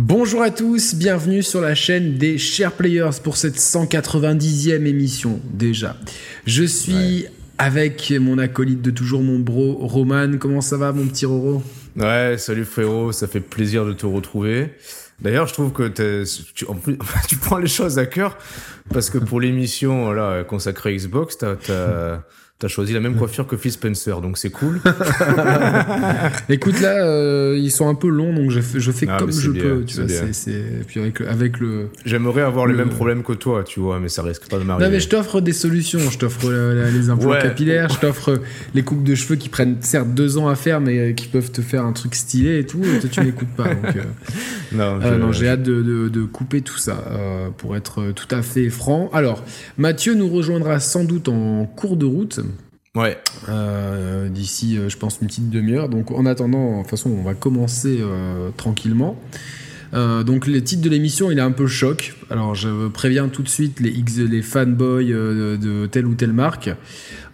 [0.00, 5.96] Bonjour à tous, bienvenue sur la chaîne des Share Players pour cette 190e émission déjà.
[6.46, 7.26] Je suis
[7.58, 10.38] avec mon acolyte de toujours, mon bro Roman.
[10.38, 11.64] Comment ça va mon petit Roro?
[11.96, 14.72] Ouais, salut frérot, ça fait plaisir de te retrouver.
[15.20, 15.88] D'ailleurs, je trouve que
[16.54, 16.96] tu, en plus,
[17.28, 18.38] tu prends les choses à cœur
[18.94, 22.20] parce que pour l'émission là consacrée Xbox, t'as
[22.60, 24.80] T'as choisi la même coiffure que Phil Spencer, donc c'est cool.
[26.48, 29.30] Écoute, là, euh, ils sont un peu longs, donc je fais, je fais ah, comme
[29.30, 29.84] je peux.
[29.84, 31.88] Tu vois, c'est, puis avec, avec le.
[32.04, 34.86] J'aimerais avoir les mêmes problèmes que toi, tu vois, mais ça risque pas de m'arriver.
[34.86, 36.00] Non, mais je t'offre des solutions.
[36.10, 38.40] Je t'offre les implants capillaires, je t'offre
[38.74, 41.60] les coupes de cheveux qui prennent certes deux ans à faire, mais qui peuvent te
[41.60, 42.82] faire un truc stylé et tout.
[42.82, 43.72] Et toi, tu m'écoutes pas.
[43.72, 44.02] Donc, euh,
[44.72, 47.04] non, euh, non j'ai hâte de, de, de, couper tout ça
[47.56, 49.10] pour être tout à fait franc.
[49.12, 49.44] Alors,
[49.76, 52.40] Mathieu nous rejoindra sans doute en cours de route.
[52.94, 53.18] Ouais.
[53.48, 55.88] Euh, d'ici, euh, je pense, une petite demi-heure.
[55.88, 59.16] Donc, en attendant, de toute façon, on va commencer euh, tranquillement.
[59.92, 62.14] donc, le titre de l'émission, il est un peu choc.
[62.30, 66.70] Alors, je préviens tout de suite les, X, les fanboys de telle ou telle marque.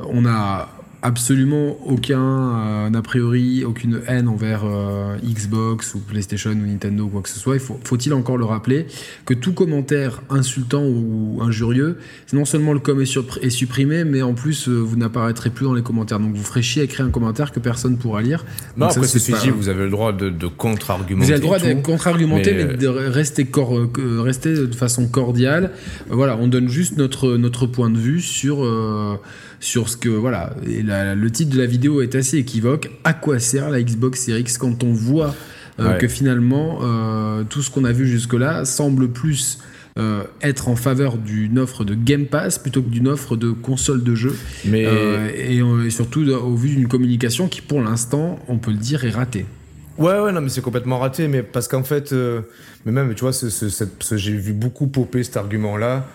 [0.01, 0.69] On a
[1.05, 7.09] absolument aucun, euh, a priori, aucune haine envers euh, Xbox ou PlayStation ou Nintendo ou
[7.09, 7.57] quoi que ce soit.
[7.57, 8.87] Il faut, il encore le rappeler
[9.27, 11.99] que tout commentaire insultant ou injurieux,
[12.33, 15.83] non seulement le com est, supprimé, mais en plus euh, vous n'apparaîtrez plus dans les
[15.83, 16.19] commentaires.
[16.21, 18.47] Donc vous ferez chier à écrire un commentaire que personne pourra lire.
[18.79, 21.27] Non, après ceci dit, vous avez le droit de, contre-argumenter.
[21.27, 22.77] Vous avez le droit de contre-argumenter, mais...
[22.79, 23.47] de rester,
[24.23, 25.73] rester de façon cordiale.
[26.09, 28.65] Voilà, on donne juste notre, notre point de vue sur
[29.61, 30.55] sur ce que voilà.
[30.67, 32.91] Et le titre de la vidéo est assez équivoque.
[33.05, 35.35] À quoi sert la Xbox Series X quand on voit
[35.81, 39.59] euh, que finalement euh, tout ce qu'on a vu jusque-là semble plus
[39.99, 44.05] euh, être en faveur d'une offre de Game Pass plutôt que d'une offre de console
[44.05, 44.37] de jeu.
[44.65, 44.87] Mais
[45.37, 49.47] et, surtout au vu d'une communication qui, pour l'instant, on peut le dire, est ratée.
[49.99, 52.13] Ouais, ouais, non, mais c'est complètement raté, mais parce qu'en fait,
[52.85, 56.07] mais même, tu vois, j'ai vu beaucoup popper cet argument-là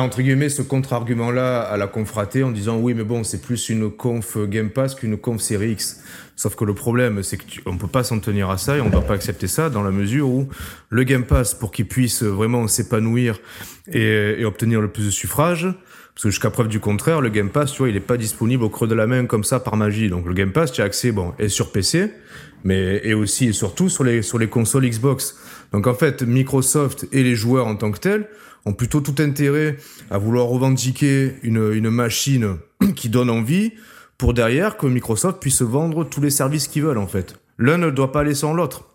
[0.00, 3.90] entre guillemets, ce contre-argument-là à la conf en disant oui, mais bon, c'est plus une
[3.90, 6.02] conf Game Pass qu'une conf Series X.
[6.36, 8.86] Sauf que le problème, c'est qu'on ne peut pas s'en tenir à ça et on
[8.86, 10.48] ne doit pas accepter ça dans la mesure où
[10.88, 13.38] le Game Pass, pour qu'il puisse vraiment s'épanouir
[13.92, 15.68] et, et, obtenir le plus de suffrages,
[16.14, 18.64] parce que jusqu'à preuve du contraire, le Game Pass, tu vois, il n'est pas disponible
[18.64, 20.08] au creux de la main comme ça par magie.
[20.08, 22.10] Donc le Game Pass, tu as accès, bon, et sur PC,
[22.64, 25.36] mais et aussi et surtout sur les sur les consoles Xbox.
[25.72, 28.28] Donc en fait, Microsoft et les joueurs en tant que tels
[28.66, 29.76] ont plutôt tout intérêt
[30.10, 32.56] à vouloir revendiquer une, une machine
[32.96, 33.72] qui donne envie
[34.18, 37.36] pour derrière que Microsoft puisse vendre tous les services qu'ils veulent en fait.
[37.58, 38.88] L'un ne doit pas aller sans l'autre.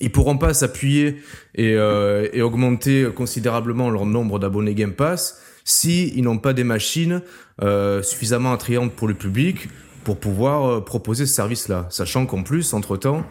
[0.00, 1.16] Ils pourront pas s'appuyer
[1.54, 6.64] et, euh, et augmenter considérablement leur nombre d'abonnés Game Pass si ils n'ont pas des
[6.64, 7.20] machines
[7.62, 9.68] euh, suffisamment attrayantes pour le public
[10.08, 11.86] pour pouvoir euh, proposer ce service-là.
[11.90, 13.24] Sachant qu'en plus, entre-temps,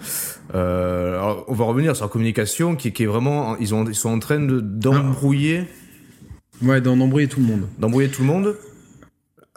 [0.53, 3.57] euh, on va revenir sur la communication qui, qui est vraiment...
[3.57, 5.63] Ils, ont, ils sont en train d'embrouiller...
[6.61, 7.61] ouais, d'embrouiller tout le monde.
[7.79, 8.55] D'embrouiller tout le monde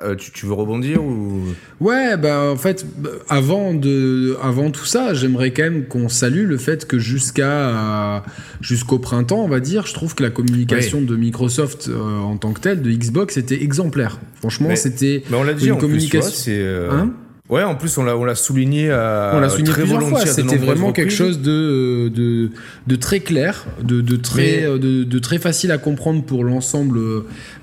[0.03, 1.43] euh, tu, veux rebondir ou?
[1.81, 2.87] Ouais, bah en fait,
[3.29, 8.25] avant de, avant tout ça, j'aimerais quand même qu'on salue le fait que jusqu'à
[8.61, 12.53] jusqu'au printemps, on va dire, je trouve que la communication de Microsoft euh, en tant
[12.53, 14.19] que telle, de Xbox, était exemplaire.
[14.37, 15.23] Franchement, c'était
[15.63, 16.31] une communication.
[16.33, 17.13] c'est hein?
[17.51, 20.25] Ouais, en plus, on l'a, on l'a souligné à on l'a souligné très plusieurs fois.
[20.25, 22.51] C'était vraiment quelque chose de, de,
[22.87, 26.99] de très clair, de, de très, de, de, très facile à comprendre pour l'ensemble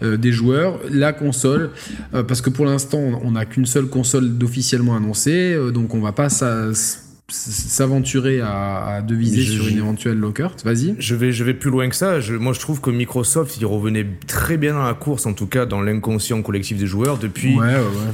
[0.03, 0.79] euh, des joueurs.
[0.91, 1.69] La console,
[2.13, 6.01] euh, parce que pour l'instant, on n'a qu'une seule console d'officiellement annoncée, euh, donc on
[6.01, 6.65] va pas ça
[7.29, 10.55] s'aventurer à, deviser sur une éventuelle Lockhart.
[10.63, 10.95] Vas-y.
[10.97, 12.21] Je vais, je vais plus loin que ça.
[12.21, 15.47] Je, moi, je trouve que Microsoft, il revenait très bien dans la course, en tout
[15.47, 17.57] cas dans l'inconscient collectif des joueurs, depuis,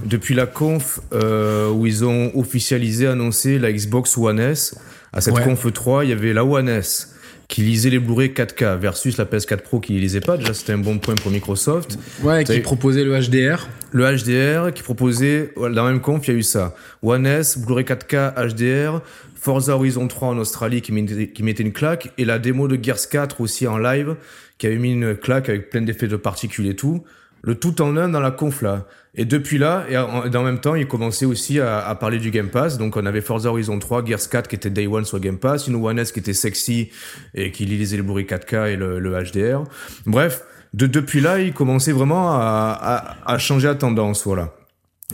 [0.05, 4.75] depuis la conf euh, où ils ont officialisé, annoncé la Xbox One S.
[5.11, 7.12] À cette conf 3, il y avait la One S
[7.53, 10.37] qui lisait les Blu-ray 4K versus la PS4 Pro qui lisait pas.
[10.37, 11.99] Déjà, c'était un bon point pour Microsoft.
[12.23, 13.69] Ouais, qui proposait le HDR.
[13.91, 16.73] Le HDR, qui proposait, dans la même conf, il y a eu ça.
[17.03, 19.03] One S, Blu-ray 4K, HDR,
[19.35, 22.83] Forza Horizon 3 en Australie qui mettait, qui mettait une claque, et la démo de
[22.83, 24.15] Gears 4 aussi en live,
[24.57, 27.03] qui avait mis une claque avec plein d'effets de particules et tout.
[27.43, 28.87] Le tout en un dans la conf là.
[29.15, 32.79] Et depuis là, et en, même temps, il commençait aussi à, parler du Game Pass.
[32.79, 35.67] Donc on avait Forza Horizon 3, Gears 4 qui était Day One sur Game Pass,
[35.67, 36.89] une One S qui était sexy
[37.35, 39.65] et qui lisait le bruit 4K et le, HDR.
[40.07, 40.43] Bref,
[40.73, 44.51] de, depuis là, il commençait vraiment à, à, changer la tendance, voilà.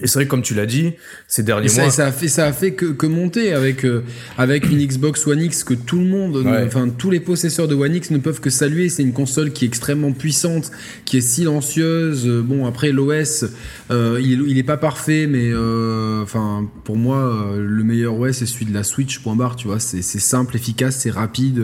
[0.02, 0.94] Et c'est vrai, comme tu l'as dit,
[1.28, 1.92] ces derniers ça, mois.
[1.92, 4.04] Ça a fait, ça a fait que, que monter avec, euh,
[4.38, 7.96] avec une Xbox One X que tout le monde, enfin tous les possesseurs de One
[7.96, 8.88] X ne peuvent que saluer.
[8.90, 10.72] C'est une console qui est extrêmement puissante,
[11.06, 12.28] qui est silencieuse.
[12.28, 13.46] Bon, après l'OS,
[13.92, 18.46] euh, il, il est pas parfait, mais euh, enfin pour moi, le meilleur OS c'est
[18.46, 19.20] celui de la Switch.
[19.20, 21.62] Point barre, tu vois, c'est simple, efficace, c'est rapide.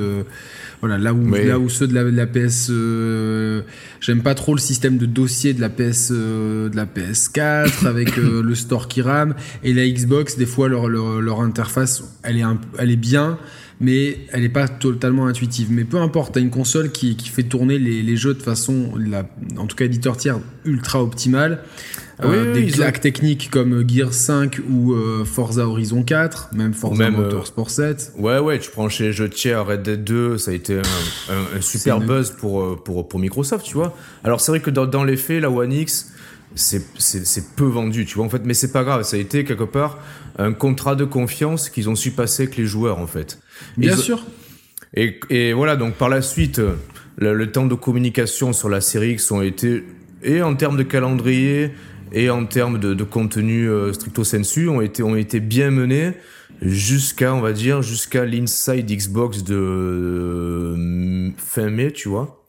[0.85, 3.63] Voilà, là où, là où ceux de la, PS, euh,
[4.01, 8.19] j'aime pas trop le système de dossier de la PS, euh, de la PS4 avec
[8.19, 9.33] euh, le store qui rame
[9.63, 10.37] et la Xbox.
[10.37, 12.43] Des fois, leur, leur, interface, elle est,
[12.77, 13.39] elle est bien,
[13.81, 15.69] mais elle n'est pas totalement intuitive.
[15.71, 18.43] Mais peu importe, tu as une console qui, qui fait tourner les, les, jeux de
[18.43, 19.27] façon, la,
[19.57, 21.61] en tout cas éditeur tiers, ultra optimale.
[22.23, 27.15] Euh, des claques techniques comme Gear 5 ou euh, Forza Horizon 4, même Forza même,
[27.15, 28.13] Motorsport 7.
[28.17, 31.57] Ouais, ouais, tu prends chez les jeux tiers, Red Dead 2, ça a été un,
[31.57, 33.97] un, super buzz pour, euh, pour, pour Microsoft, tu vois.
[34.23, 36.13] Alors c'est vrai que dans, dans les faits, la One X,
[36.56, 39.65] c'est peu vendu, tu vois, en fait, mais c'est pas grave, ça a été quelque
[39.65, 40.00] part
[40.38, 43.39] un contrat de confiance qu'ils ont su passer avec les joueurs, en fait.
[43.77, 44.25] Bien sûr.
[44.94, 46.62] Et, et, voilà, donc par la suite,
[47.17, 49.83] le, le, temps de communication sur la série X ont été,
[50.23, 51.71] et en termes de calendrier,
[52.15, 56.13] et en termes de, contenu euh, stricto sensu ont été, ont été bien menés
[56.62, 62.45] jusqu'à, on va dire, jusqu'à l'inside Xbox de euh, fin mai, tu vois.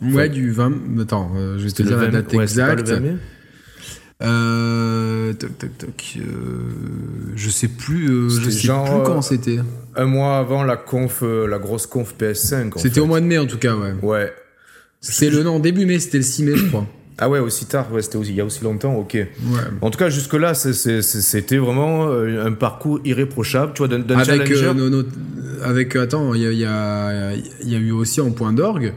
[0.00, 1.00] Ouais, du 20.
[1.00, 2.88] Attends, euh, je vais te dire la date exacte.
[2.88, 3.16] le 20 mai
[4.22, 6.18] euh, toc, toc, toc.
[7.36, 9.58] je sais plus, je sais plus quand c'était.
[9.96, 12.72] Un mois avant la conf, la grosse conf PS5.
[12.76, 13.94] C'était au mois de mai en tout cas, ouais.
[14.02, 14.32] Ouais.
[15.00, 16.86] C'est le non début mai, c'était le 6 mai, je crois.
[17.20, 19.18] Ah ouais, aussi tard, ouais, c'était aussi, il y a aussi longtemps, ok.
[19.82, 25.02] En tout cas, jusque-là, c'était vraiment euh, un parcours irréprochable, tu vois, d'un avec, euh,
[25.62, 28.94] avec, attends, il y a, y, a, y a, eu aussi en point d'orgue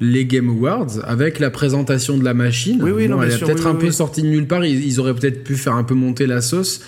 [0.00, 2.82] les Game Awards avec la présentation de la machine.
[2.82, 4.64] Oui, oui, non, elle est peut-être un peu sortie de nulle part.
[4.64, 6.80] Ils, auraient peut-être pu faire un peu monter la sauce.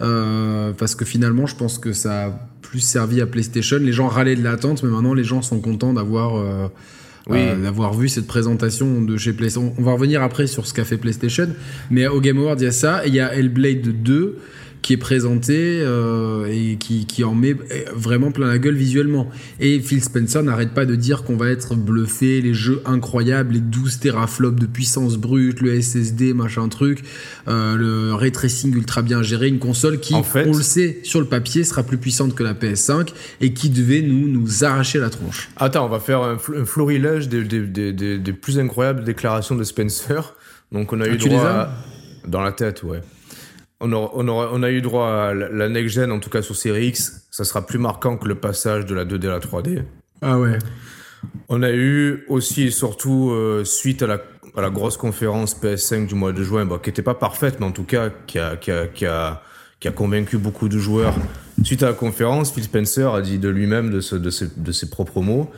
[0.00, 2.30] Euh, parce que finalement, je pense que ça a
[2.62, 3.78] plus servi à PlayStation.
[3.78, 6.68] Les gens râlaient de l'attente, mais maintenant, les gens sont contents d'avoir euh,
[7.28, 7.38] oui.
[7.40, 9.74] Euh, d'avoir vu cette présentation de chez PlayStation.
[9.78, 11.48] On va revenir après sur ce qu'a fait PlayStation,
[11.90, 14.38] mais au Game Awards, il y a ça, il y a Hellblade 2
[14.84, 17.56] qui est présenté euh, et qui, qui, en met
[17.94, 19.30] vraiment plein la gueule visuellement.
[19.58, 23.60] Et Phil Spencer n'arrête pas de dire qu'on va être bluffé, les jeux incroyables, les
[23.60, 27.02] 12 teraflops de puissance brute, le SSD, machin truc,
[27.48, 31.26] euh, le ray tracing ultra bien géré, une console qui, on le sait, sur le
[31.26, 33.08] papier, sera plus puissante que la PS5
[33.40, 35.48] et qui devait nous, nous arracher la tronche.
[35.56, 40.34] Attends, on va faire un, florilège des, des, des, des, plus incroyables déclarations de Spencer.
[40.72, 41.70] Donc on a eu ah, droit à...
[42.28, 43.00] dans la tête, ouais
[43.80, 47.26] on, a, eu droit à la next-gen, en tout cas sur Series X.
[47.30, 49.82] Ça sera plus marquant que le passage de la 2D à la 3D.
[50.22, 50.58] Ah ouais.
[51.48, 56.32] On a eu aussi et surtout, euh, suite à la, grosse conférence PS5 du mois
[56.32, 59.42] de juin, qui n'était pas parfaite, mais en tout cas qui a,
[59.94, 61.14] convaincu beaucoup de joueurs.
[61.62, 65.50] Suite à la conférence, Phil Spencer a dit de lui-même, de, ses, propres mots,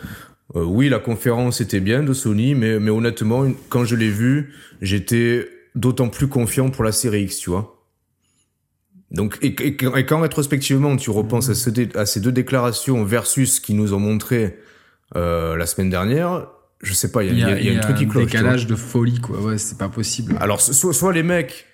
[0.55, 4.55] euh, oui, la conférence était bien de Sony, mais, mais honnêtement, quand je l'ai vu,
[4.81, 7.76] j'étais d'autant plus confiant pour la série X, tu vois.
[9.11, 14.01] Donc, et, quand rétrospectivement tu repenses à, ces deux déclarations versus ce qu'ils nous ont
[14.01, 14.59] montré
[15.15, 16.49] euh, la semaine dernière,
[16.83, 18.25] je sais pas, il y a, un truc qui cloche.
[18.25, 19.41] Un décalage de folie, quoi.
[19.41, 20.37] Ouais, c'est pas possible.
[20.41, 21.67] Alors, soit, soit les mecs,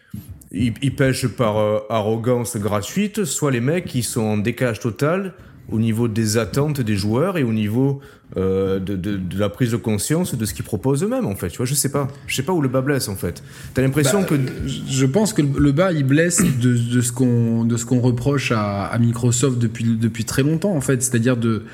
[0.53, 5.35] ils, pêchent par euh, arrogance gratuite, soit les mecs, ils sont en décalage total
[5.71, 8.01] au niveau des attentes des joueurs et au niveau
[8.37, 11.49] euh, de, de, de, la prise de conscience de ce qu'ils proposent eux-mêmes en fait
[11.49, 13.43] tu vois je sais pas je sais pas où le bas blesse en fait
[13.75, 14.37] t'as l'impression bah, que
[14.67, 18.53] je pense que le bas il blesse de, de ce qu'on de ce qu'on reproche
[18.53, 21.65] à, à, Microsoft depuis depuis très longtemps en fait c'est-à-dire de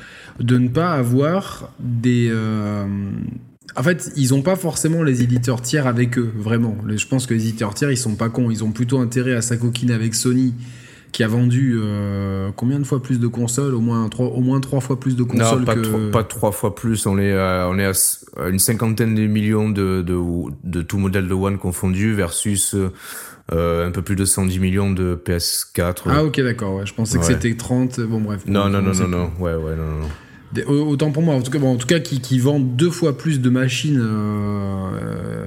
[0.41, 2.85] de ne pas avoir des euh,
[3.77, 6.77] en fait, ils n'ont pas forcément les éditeurs tiers avec eux, vraiment.
[6.89, 8.51] Je pense que les éditeurs tiers, ils sont pas cons.
[8.51, 10.55] Ils ont plutôt intérêt à s'acoquiner avec Sony
[11.13, 13.75] qui a vendu euh, combien de fois plus de consoles?
[13.75, 16.11] Au moins trois, au moins trois fois plus de consoles non, pas que...
[16.11, 17.07] pas trois fois plus.
[17.07, 20.19] On est à, on est à une cinquantaine de millions de, de,
[20.65, 22.75] de tout modèle de One confondu versus
[23.53, 26.03] euh, un peu plus de 110 millions de PS4.
[26.07, 26.75] Ah ok d'accord.
[26.77, 26.87] Ouais.
[26.87, 28.01] Je pensais que c'était 30.
[28.01, 28.43] Bon bref.
[28.47, 29.31] Non non non non non.
[29.39, 30.09] Ouais ouais non non.
[30.67, 33.19] Autant pour moi, en tout cas, bon, en tout cas qui, qui vendent deux fois
[33.19, 35.47] plus de machines euh,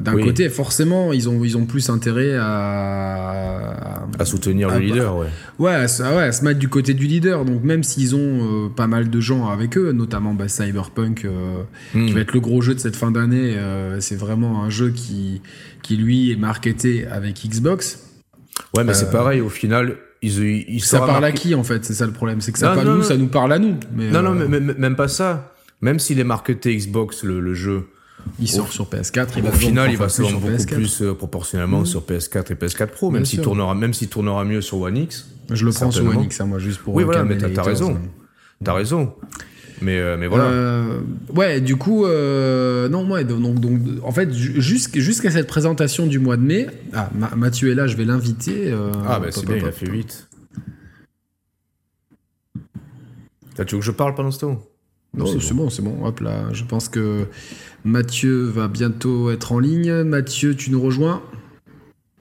[0.00, 4.06] d'un côté, forcément, ils ont, ils ont plus intérêt à.
[4.18, 5.26] À, soutenir le leader, ouais.
[5.58, 5.86] Ouais à,
[6.16, 7.44] ouais, à se mettre du côté du leader.
[7.44, 11.62] Donc, même s'ils ont euh, pas mal de gens avec eux, notamment bah, Cyberpunk, euh,
[11.92, 12.14] qui hmm.
[12.14, 15.40] va être le gros jeu de cette fin d'année, euh, c'est vraiment un jeu qui,
[15.82, 18.04] qui, lui, est marketé avec Xbox.
[18.74, 21.84] Ouais, mais c'est pareil, au final, ils, ils ça parle à qui en fait?
[21.84, 23.76] C'est ça le problème, c'est que ça, nous, ça nous parle à nous.
[23.94, 25.54] non, non, mais, même pas ça.
[25.80, 27.86] Même s'il est marketé Xbox le, le jeu,
[28.40, 29.28] Il sort sur PS4.
[29.36, 31.86] Il va au final, il va se vendre beaucoup plus euh, proportionnellement mmh.
[31.86, 35.28] sur PS4 et PS4 Pro, même s'il tournera, même s'il tournera mieux sur One X.
[35.50, 36.94] Je le prends sur One X, hein, moi, juste pour.
[36.94, 37.98] Oui, voilà, mais t'as raison.
[38.62, 39.14] T'as raison.
[39.80, 40.44] Mais, euh, mais voilà.
[40.44, 41.00] Euh,
[41.34, 46.36] ouais, du coup, euh, non, ouais, donc, donc, en fait, jusqu'à cette présentation du mois
[46.36, 48.72] de mai, ah, Mathieu est là, je vais l'inviter.
[49.06, 50.28] ah, bah c'est bien, il a fait 8.
[53.66, 54.62] tu veux que je parle pendant ce temps?
[55.14, 56.04] Non, c'est bon, c'est bon.
[56.04, 57.26] Hop là, je pense que
[57.84, 60.02] Mathieu va bientôt être en ligne.
[60.02, 61.22] Mathieu, tu nous rejoins?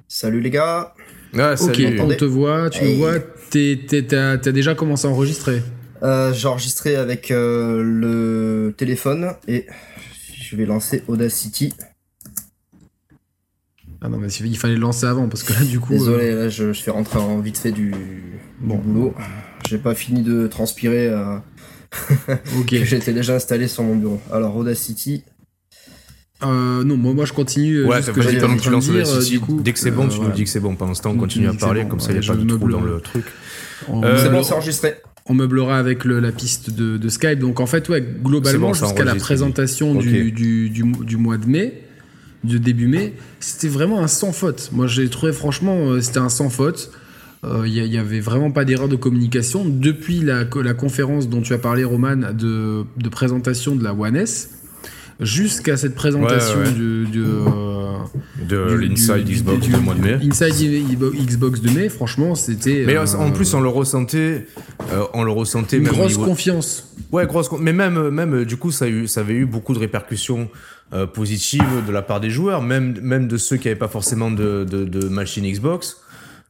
[0.08, 0.94] Salut les gars.
[1.38, 3.16] Ah, ok, on te voit, tu nous vois.
[3.50, 5.62] T'as déjà commencé à enregistrer?
[6.04, 9.66] Euh, J'ai enregistré avec euh, le téléphone et
[10.40, 11.74] je vais lancer Audacity.
[14.00, 15.94] Ah non, mais il fallait le lancer avant parce que là, du coup.
[15.94, 17.94] Désolé, euh, là, je, fais rentrer en vite fait du,
[18.62, 18.78] bon.
[18.78, 19.14] boulot.
[19.68, 21.12] J'ai pas fini de transpirer.
[22.60, 22.76] ok.
[22.84, 24.22] J'étais déjà installé sur mon bureau.
[24.32, 25.24] Alors, Audacity.
[26.44, 27.86] Euh, non, moi, moi je continue.
[27.86, 29.40] Ouais, ça que pendant que tu lances Audacity.
[29.62, 30.76] Dès que c'est bon, tu nous dis que c'est bon.
[30.76, 32.70] Pendant ce temps, on continue à parler, comme ça, il n'y a pas de trou
[32.70, 33.26] dans le truc.
[33.86, 34.96] C'est bon, c'est enregistré
[35.30, 37.40] on meublera avec la piste de, Skype.
[37.40, 41.84] Donc en fait, ouais, globalement, jusqu'à la présentation du, du, mois de mai,
[42.44, 44.70] de début mai, c'était vraiment un sans faute.
[44.72, 46.92] Moi, j'ai trouvé franchement, euh, c'était un sans faute.
[47.44, 49.64] Il euh, n'y avait vraiment pas d'erreur de communication.
[49.66, 54.16] Depuis la, la, conférence dont tu as parlé, Roman, de, de présentation de la One
[54.16, 54.58] S,
[55.20, 57.98] jusqu'à cette présentation du, euh,
[58.48, 60.20] de l'Inside Xbox du mois de mai.
[60.24, 62.84] Inside Xbox de mai, franchement, c'était.
[62.86, 64.48] Mais en euh, plus, on le ressentait,
[64.92, 65.78] euh, on le ressentait.
[65.78, 66.96] Une grosse confiance.
[67.12, 67.50] Ouais, grosse.
[67.60, 70.50] Mais même, même, du coup, ça, a eu, ça avait eu beaucoup de répercussions
[71.14, 74.64] positives de la part des joueurs, même, même de ceux qui n'avaient pas forcément de,
[74.64, 75.98] de, de machine Xbox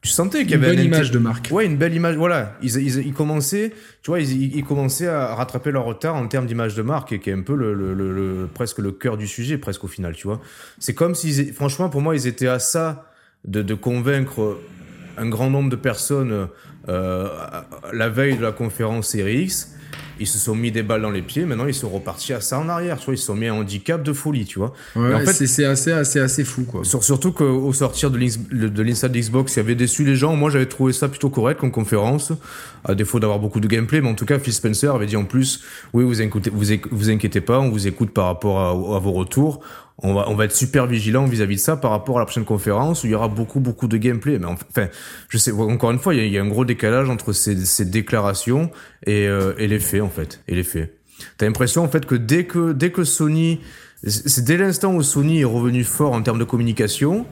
[0.01, 1.49] tu sentais qu'il y avait une belle image de marque.
[1.51, 2.15] Ouais, une belle image.
[2.15, 6.75] Voilà, ils, ils, commençaient, tu vois, ils, commençaient à rattraper leur retard en termes d'image
[6.75, 9.57] de marque, et qui est un peu le, le, le, presque le cœur du sujet,
[9.57, 10.39] presque au final, tu vois.
[10.79, 13.11] C'est comme s'ils, franchement, pour moi, ils étaient à ça
[13.45, 14.59] de, de convaincre
[15.17, 16.47] un grand nombre de personnes
[16.89, 17.27] euh,
[17.91, 19.75] la veille de la conférence RX
[20.19, 22.59] ils se sont mis des balles dans les pieds, maintenant ils sont repartis à ça
[22.59, 24.73] en arrière, tu vois, ils se sont mis un handicap de folie, tu vois.
[24.95, 26.83] Ouais, en fait, c'est assez, assez, assez fou, quoi.
[26.83, 30.35] surtout qu'au sortir de l'install Xbox, il y avait déçu les gens.
[30.35, 32.31] Moi, j'avais trouvé ça plutôt correct comme conférence,
[32.83, 35.25] à défaut d'avoir beaucoup de gameplay, mais en tout cas, Phil Spencer avait dit en
[35.25, 38.99] plus, oui, vous inquiétez, vous, vous inquiétez pas, on vous écoute par rapport à, à
[38.99, 39.61] vos retours
[39.99, 42.45] on va, on va être super vigilant vis-à-vis de ça par rapport à la prochaine
[42.45, 44.37] conférence où il y aura beaucoup, beaucoup de gameplay.
[44.37, 44.89] Mais enfin,
[45.29, 48.69] je sais, encore une fois, il y a, un gros décalage entre ces, ces déclarations
[49.05, 50.41] et, euh, et, les faits, en fait.
[50.47, 50.93] Et les faits.
[51.37, 53.59] T'as l'impression, en fait, que dès que, dès que Sony,
[54.03, 57.25] c'est dès l'instant où Sony est revenu fort en termes de communication,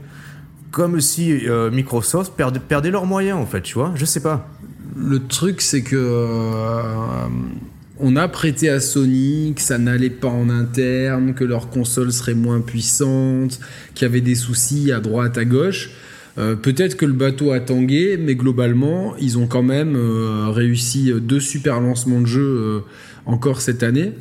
[0.72, 3.92] comme si euh, Microsoft perdait, leurs moyens, en fait, tu vois.
[3.94, 4.50] Je sais pas.
[4.96, 5.96] Le truc, c'est que.
[5.96, 7.28] Euh,
[8.00, 12.34] on a prêté à Sony que ça n'allait pas en interne, que leur console serait
[12.34, 13.60] moins puissante,
[13.94, 15.92] qu'il y avait des soucis à droite, à gauche.
[16.38, 21.14] Euh, peut-être que le bateau a tangué, mais globalement, ils ont quand même euh, réussi
[21.22, 22.80] deux super lancements de jeux euh,
[23.26, 24.14] encore cette année.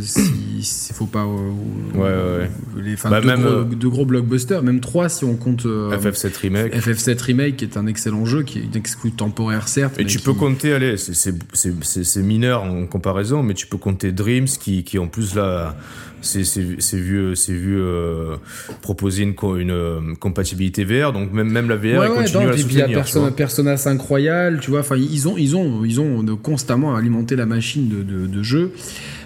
[0.00, 1.26] S'il faut pas.
[1.26, 5.64] ouais, ouais, Les, bah, deux, gros, de gros blockbusters, même trois si on compte.
[5.64, 6.74] FF7 Remake.
[6.74, 9.98] FF7 Remake, qui est un excellent jeu, qui est une exclu temporaire, certes.
[9.98, 14.84] Et tu peux compter, allez, c'est mineur en comparaison, mais tu peux compter Dreams, qui,
[14.84, 15.76] qui en plus là
[16.22, 18.36] c'est vu, vu euh,
[18.82, 22.86] proposer une, une euh, compatibilité VR, donc même, même la VR ouais, continue à soutenir.
[22.88, 26.00] Il y a Persona, Persona 5 Royal, tu vois, enfin ils ont, ils ont, ils
[26.00, 28.72] ont constamment alimenté la machine de, de, de jeux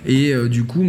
[0.07, 0.85] et euh, du coup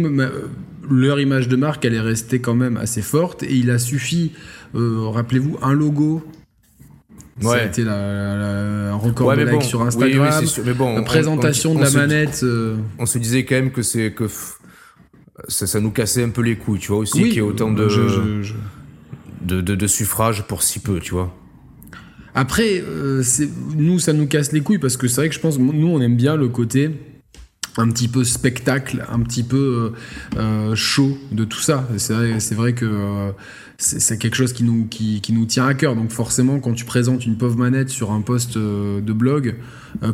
[0.88, 4.32] leur image de marque elle est restée quand même assez forte et il a suffi,
[4.74, 6.24] rappelez-vous, un logo
[7.42, 7.50] Ouais.
[7.50, 10.42] Ça a été la, un record de likes sur Instagram.
[10.64, 12.42] mais bon, la présentation de la manette.
[12.98, 14.26] On se disait quand même que c'est que
[15.48, 17.70] ça, ça, nous cassait un peu les couilles, tu vois, aussi, qu'il y ait autant
[17.70, 17.88] de,
[19.42, 21.34] De, de, suffrages pour si peu, tu vois.
[22.36, 23.22] Après, euh,
[23.76, 26.00] nous, ça nous casse les couilles parce que c'est vrai que je pense, nous, on
[26.02, 26.90] aime bien le côté
[27.78, 29.94] un petit peu spectacle, un petit peu
[30.36, 31.88] euh, euh chaud de tout ça.
[31.96, 32.12] C'est
[32.54, 33.32] vrai, que euh,
[33.78, 35.96] c'est quelque chose qui nous, qui, qui, nous tient à cœur.
[35.96, 39.56] Donc forcément, quand tu présentes une pauvre manette sur un post de blog,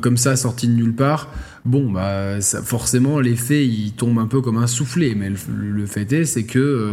[0.01, 1.29] comme ça, sorti de nulle part,
[1.65, 5.15] bon, bah, ça, forcément, l'effet, il tombe un peu comme un soufflé.
[5.15, 6.93] Mais le, fait est, c'est que euh,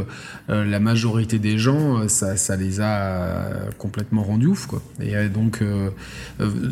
[0.49, 4.81] euh, la majorité des gens, euh, ça, ça les a complètement rendus ouf, quoi.
[5.01, 5.63] Et donc,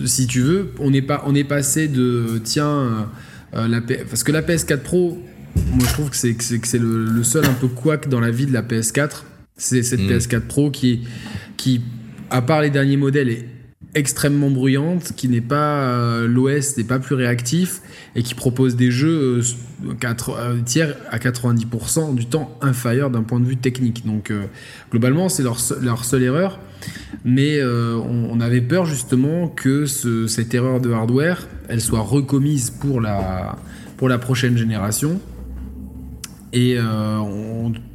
[0.05, 3.07] si tu veux, on est, pas, on est passé de, tiens,
[3.53, 5.17] la parce que la PS4 Pro,
[5.73, 8.31] moi, je trouve que c'est, que c'est, le, le, seul un peu couac dans la
[8.31, 9.23] vie de la PS4.
[9.55, 10.11] C'est cette mm.
[10.11, 11.07] PS4 Pro qui,
[11.55, 11.81] qui,
[12.29, 13.45] à part les derniers modèles, est
[13.97, 17.81] extrêmement bruyante, qui n'est pas euh, l'OS n'est pas plus réactif
[18.15, 19.41] et qui propose des jeux
[19.83, 24.05] euh, tiers à 90% du temps inférieur d'un point de vue technique.
[24.05, 24.31] Donc
[24.91, 26.59] globalement, c'est leur, leur, seule erreur.
[27.25, 33.57] Mais on, avait peur justement que cette erreur de hardware, elle soit recommise pour la,
[33.97, 35.19] pour la prochaine génération.
[36.53, 36.77] Et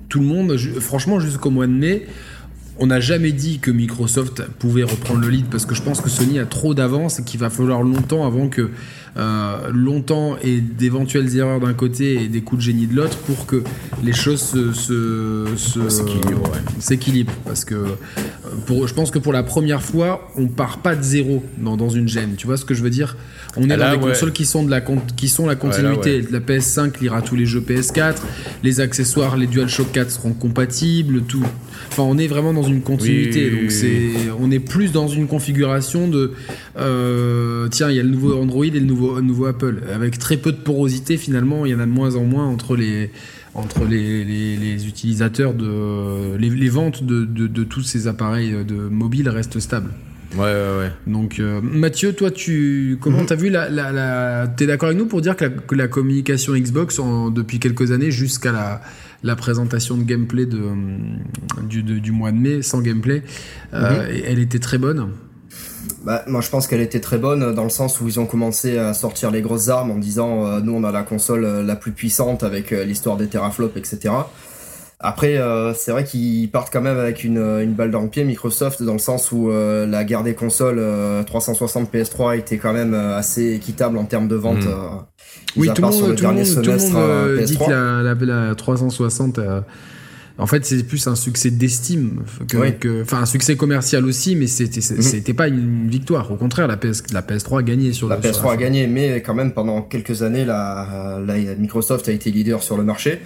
[0.08, 2.06] tout le monde, franchement, jusqu'au mois de mai,
[2.78, 6.08] on n'a jamais dit que Microsoft pouvait reprendre le lead parce que je pense que
[6.08, 8.70] Sony a trop d'avance et qu'il va falloir longtemps avant que
[9.16, 13.44] euh, longtemps et d'éventuelles erreurs d'un côté et des coups de génie de l'autre pour
[13.44, 13.62] que
[14.02, 15.46] les choses se,
[16.78, 17.34] s'équilibrent.
[17.44, 17.86] Parce que euh,
[18.66, 21.90] pour, je pense que pour la première fois, on part pas de zéro dans, dans
[21.90, 22.36] une gêne.
[22.36, 23.16] Tu vois ce que je veux dire?
[23.56, 24.80] On est ah dans des consoles qui sont, de la,
[25.16, 26.24] qui sont la continuité.
[26.30, 28.16] la PS5 lira tous les jeux PS4,
[28.62, 31.44] les accessoires, les DualShock 4 seront compatibles, tout.
[31.90, 33.50] Enfin, on est vraiment dans une continuité.
[33.50, 36.32] donc c'est, on est plus dans une configuration de,
[36.78, 39.82] euh, tiens, il y a le nouveau Android et le nouveau nouveau, Apple.
[39.92, 42.76] Avec très peu de porosité, finalement, il y en a de moins en moins entre
[42.76, 43.10] les,
[43.54, 46.36] entre les, les, utilisateurs de.
[46.36, 49.90] Les, ventes de, de, tous ces appareils de mobile restent stables.
[50.34, 50.92] Ouais, ouais, ouais.
[51.06, 53.26] Donc, euh, Mathieu, toi, tu comment mhm.
[53.26, 54.48] t'as vu la, la, la...
[54.48, 57.00] T'es d'accord avec nous pour dire que la, que la communication Xbox
[57.34, 58.80] depuis quelques années jusqu'à la,
[59.22, 60.60] la présentation de gameplay de,
[61.68, 63.22] du, du mois de mai sans gameplay,
[63.74, 64.22] euh, mhm.
[64.26, 65.10] elle était très bonne?
[66.04, 68.76] Bah, moi je pense qu'elle était très bonne dans le sens où ils ont commencé
[68.76, 71.76] à sortir les grosses armes en disant euh, nous on a la console euh, la
[71.76, 74.12] plus puissante avec euh, l'histoire des teraflops etc.
[75.04, 75.36] Après
[75.74, 78.92] c'est vrai qu'ils partent quand même avec une, une, balle dans le pied Microsoft dans
[78.92, 80.80] le sens où la guerre des consoles
[81.26, 84.64] 360 PS3 était quand même assez équitable en termes de vente.
[84.64, 85.00] Hmm.
[85.56, 89.40] oui tout le, monde, tout, le monde, dit que la, la, la 360
[90.38, 94.80] en fait, c'est plus un succès d'estime que, enfin un succès commercial aussi, mais c'était
[94.80, 96.30] c'était pas une victoire.
[96.32, 99.34] Au contraire, la PS la PS3 a gagné sur la PS3 a gagné, mais quand
[99.34, 103.20] même pendant quelques années, la, la Microsoft a été leader sur le marché.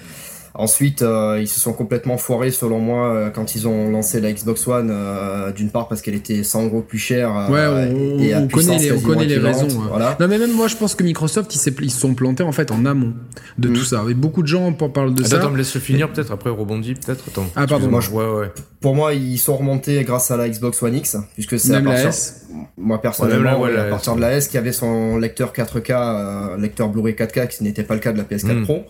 [0.59, 4.33] Ensuite, euh, ils se sont complètement foirés, selon moi, euh, quand ils ont lancé la
[4.33, 4.91] Xbox One.
[4.91, 7.49] Euh, d'une part parce qu'elle était 100 euros plus chère.
[7.51, 9.69] ouais, on, et, on connaît les, on connaît les raisons.
[9.89, 10.17] Voilà.
[10.19, 12.71] Non, mais même moi, je pense que Microsoft, ils, ils se sont plantés en fait
[12.71, 13.13] en amont
[13.59, 13.85] de tout mm.
[13.85, 14.05] ça.
[14.09, 15.37] Et beaucoup de gens parlent de ça.
[15.37, 16.33] Attends, me laisse finir peut-être.
[16.33, 17.25] Après, rebondis peut-être.
[17.29, 17.47] Attends.
[17.55, 17.89] Ah, pardon.
[17.89, 18.11] Moi, je...
[18.11, 18.53] ouais, ouais.
[18.81, 22.05] Pour moi, ils sont remontés grâce à la Xbox One X, puisque c'est à partir...
[22.05, 22.47] la S.
[22.79, 27.49] Moi personnellement, à partir de la S qui avait son lecteur 4K, lecteur Blu-ray 4K,
[27.49, 28.65] qui n'était pas le cas de la PS4 mm.
[28.65, 28.85] Pro.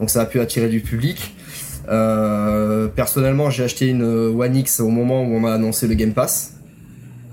[0.00, 1.34] Donc ça a pu attirer du public.
[1.88, 6.14] Euh, personnellement, j'ai acheté une One X au moment où on m'a annoncé le Game
[6.14, 6.54] Pass.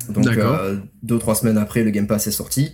[0.10, 2.74] Donc euh, deux ou trois semaines après, le Game Pass est sorti.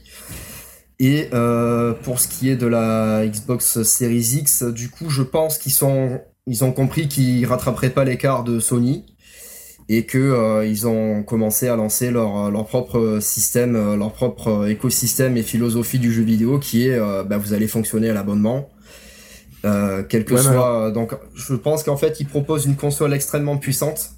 [1.00, 5.58] Et euh, pour ce qui est de la Xbox Series X, du coup, je pense
[5.58, 9.06] qu'ils sont, ils ont compris qu'ils rattraperaient pas l'écart de Sony
[9.90, 15.44] et que ils ont commencé à lancer leur, leur propre système, leur propre écosystème et
[15.44, 18.70] philosophie du jeu vidéo qui est, bah, vous allez fonctionner à l'abonnement
[19.66, 20.92] euh, quel que soit.
[20.92, 24.12] Donc, je pense qu'en fait, ils proposent une console extrêmement puissante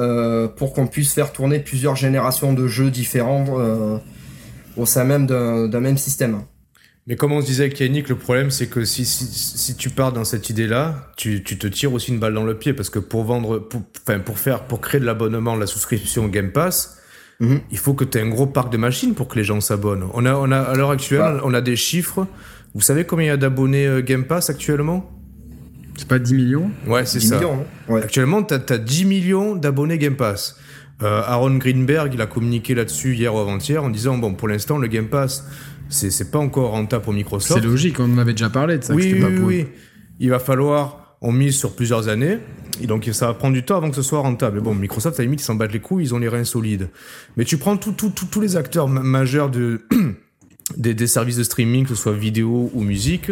[0.00, 3.98] euh, pour qu'on puisse faire tourner plusieurs générations de jeux différents euh,
[4.76, 6.42] au sein même d'un même système.
[7.06, 9.90] Mais comme on se disait avec Yannick, le problème c'est que si, si, si, tu
[9.90, 12.88] pars dans cette idée-là, tu, tu, te tires aussi une balle dans le pied parce
[12.88, 16.98] que pour vendre, pour, enfin pour faire, pour créer de l'abonnement, la souscription Game Pass,
[17.40, 17.60] mhm.
[17.70, 20.08] il faut que tu aies un gros parc de machines pour que les gens s'abonnent.
[20.14, 21.42] On a, on a à l'heure actuelle, bah.
[21.44, 22.26] on a des chiffres
[22.74, 25.10] vous savez combien il y a d'abonnés euh, Game Pass actuellement?
[25.96, 26.70] C'est pas 10 millions?
[26.88, 27.36] Ouais, c'est ça.
[27.36, 27.96] Millions, hein.
[28.02, 30.58] Actuellement, tu as, 10 millions d'abonnés Game Pass.
[31.02, 34.78] Euh, Aaron Greenberg, il a communiqué là-dessus hier ou avant-hier en disant bon, pour l'instant,
[34.78, 35.46] le Game Pass,
[35.88, 37.60] c'est pas encore rentable pour Microsoft.
[37.60, 38.94] C'est logique, on en avait déjà parlé de ça.
[38.94, 39.66] Oui, oui, oui.
[40.18, 42.38] Il va falloir, on mise sur plusieurs années.
[42.82, 44.60] Et donc ça va prendre du temps avant que ce soit rentable.
[44.60, 46.90] Bon, Microsoft, à la limite, ils s'en battent les couilles, ils ont les reins solides.
[47.36, 49.82] Mais tu prends tous les acteurs majeurs de,
[50.76, 53.30] des, services de streaming, que ce soit vidéo ou musique.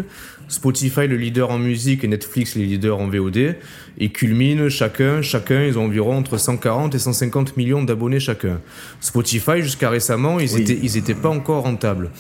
[0.49, 3.57] Spotify, le leader en musique, et Netflix, les leaders en VOD.
[3.99, 8.61] Et culminent chacun, chacun, ils ont environ entre 140 et 150 millions d'abonnés chacun.
[9.01, 12.11] Spotify, jusqu'à récemment, ils, étaient, ils étaient pas encore rentables.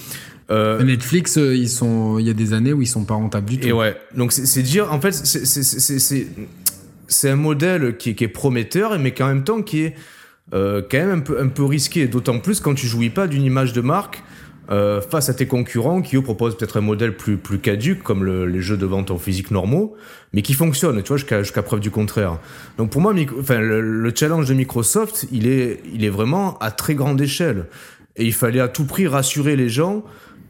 [0.50, 3.48] Euh, Netflix, euh, ils sont, il y a des années où ils sont pas rentables
[3.48, 3.68] du tout.
[3.68, 9.12] Et ouais, donc c'est dire, en fait, c'est un modèle qui, qui, est prometteur, mais
[9.12, 9.94] qui en même temps qui est
[10.52, 13.44] euh, quand même un peu, un peu risqué, d'autant plus quand tu jouis pas d'une
[13.44, 14.22] image de marque
[14.70, 18.24] euh, face à tes concurrents qui eux proposent peut-être un modèle plus plus caduque comme
[18.24, 19.96] les jeux de vente en physique normaux,
[20.32, 22.38] mais qui fonctionnent, tu vois, jusqu'à jusqu'à preuve du contraire.
[22.78, 26.94] Donc pour moi, enfin le, challenge de Microsoft, il est il est vraiment à très
[26.94, 27.66] grande échelle,
[28.16, 30.04] et il fallait à tout prix rassurer les gens,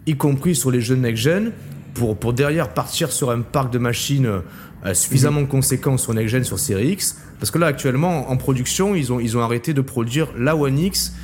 [0.06, 1.52] y compris sur les jeux next-gen,
[1.94, 4.42] pour pour derrière partir sur un parc de machines
[4.84, 9.10] euh, suffisamment conséquent sur next-gen sur Series X, parce que là actuellement en production, ils
[9.10, 11.14] ont ils ont arrêté de produire la One X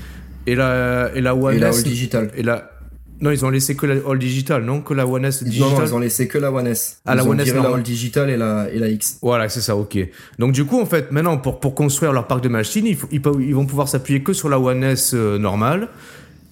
[0.46, 2.30] et la, et la One et la All Digital.
[2.34, 2.77] Et la,
[3.20, 4.80] non, ils ont laissé que la All Digital, non?
[4.80, 7.00] Que la One S Digital Non, non, ils ont laissé que la One S.
[7.04, 9.18] Ah, la One S, la All Digital et la, et la X.
[9.22, 9.98] Voilà, c'est ça, ok.
[10.38, 13.54] Donc, du coup, en fait, maintenant, pour, pour construire leur parc de machines, ils, ils,
[13.54, 15.88] vont pouvoir s'appuyer que sur la One S euh, normale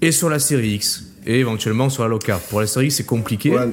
[0.03, 1.05] et sur la série X.
[1.25, 2.19] Et éventuellement sur la low
[2.51, 3.51] Pour la série X, c'est compliqué.
[3.51, 3.69] Ouais,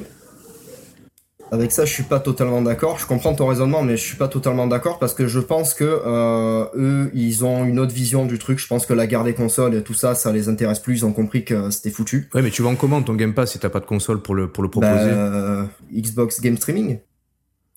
[1.53, 2.97] avec ça, je suis pas totalement d'accord.
[2.97, 5.83] Je comprends ton raisonnement, mais je suis pas totalement d'accord parce que je pense que
[5.83, 8.57] euh, eux, ils ont une autre vision du truc.
[8.57, 10.97] Je pense que la guerre des consoles et tout ça, ça les intéresse plus.
[10.97, 12.27] Ils ont compris que c'était foutu.
[12.33, 14.33] Ouais, mais tu vas en comment ton Game Pass si t'as pas de console pour
[14.33, 16.97] le pour le proposer bah, Xbox Game Streaming,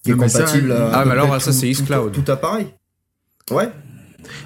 [0.03, 0.75] qui est compatible.
[0.75, 2.13] ah, mais alors ça c'est xCloud.
[2.13, 2.69] Tout, tout appareil.
[3.51, 3.69] Ouais.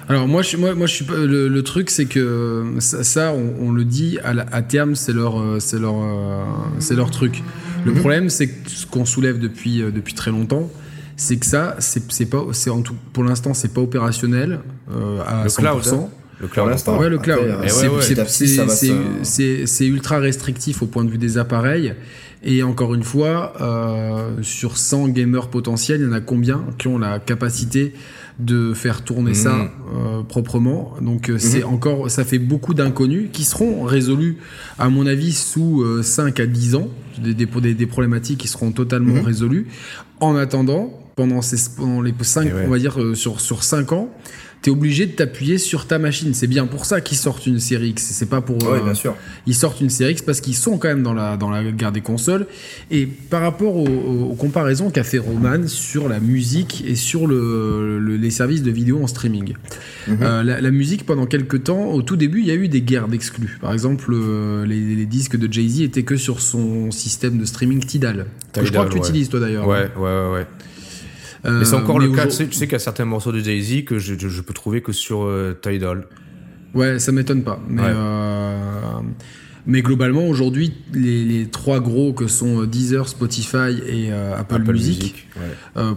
[0.09, 3.85] Alors moi, je, moi, moi, je suis pas, le, truc, c'est que ça, on, le
[3.85, 6.43] dit à, à terme, c'est leur, euh, c'est leur, euh,
[6.79, 7.41] c'est leur truc.
[7.85, 7.99] Le mhm.
[7.99, 10.69] problème, c'est que ce qu'on soulève depuis, euh, depuis très longtemps,
[11.17, 15.49] c'est que ça, c'est pas, c'est en tout, pour l'instant, c'est pas opérationnel à le
[15.49, 15.55] 100%.
[15.55, 16.09] Cloud, hein.
[16.41, 16.99] Le cloud.
[16.99, 17.39] Ouais, le cloud.
[19.23, 21.93] C'est ultra restrictif au point de vue des appareils.
[22.43, 23.53] Et encore une fois,
[24.41, 27.93] sur 100 gamers potentiels, il y en a combien qui ont la capacité
[28.41, 29.69] de faire tourner ça mmh.
[29.95, 30.93] euh, proprement.
[31.01, 31.73] Donc euh, c'est mmh.
[31.73, 34.37] encore, ça fait beaucoup d'inconnus qui seront résolus,
[34.79, 36.89] à mon avis, sous 5 euh, à 10 ans.
[37.21, 39.25] Des, des, problématiques qui seront totalement mmh.
[39.25, 39.67] résolues.
[40.21, 44.09] En attendant, pendant, ces, pendant les 5, eh on va dire, sur, sur 5 ans,
[44.61, 46.33] tu es obligé de t'appuyer sur ta machine.
[46.33, 48.03] C'est bien pour ça qu'ils sortent une série X.
[48.11, 48.57] C'est pas pour.
[48.57, 49.15] Oui, bien sûr.
[49.47, 51.91] Ils sortent une série X parce qu'ils sont quand même dans la, dans la guerre
[51.91, 52.45] des consoles.
[52.91, 58.31] Et par rapport aux, comparaisons qu'a fait Roman sur la musique et sur le, les
[58.31, 59.53] services de vidéo en streaming.
[60.07, 60.17] Mhm.
[60.21, 63.07] Euh, la, musique, pendant quelques temps, au tout début, il y a eu des guerres
[63.07, 63.57] d'exclus.
[63.61, 68.27] Par exemple, euh, les, disques de Jay-Z étaient que sur son système de streaming Tidal.
[68.53, 69.67] que je crois que tu utilises, toi d'ailleurs.
[69.67, 70.31] Ouais, ouais, ouais.
[70.33, 70.47] ouais.
[71.45, 72.27] Euh, mais c'est encore le cas.
[72.27, 74.91] Tu sais, qu'il y a certains morceaux de Jay-Z que je, je, peux trouver que
[74.91, 76.05] sur euh, Tidal.
[76.73, 77.59] Ouais, ça m'étonne pas.
[77.67, 78.99] Mais, euh,
[79.65, 85.27] mais globalement, aujourd'hui, les, les, trois gros que sont Deezer, Spotify et Apple, Music,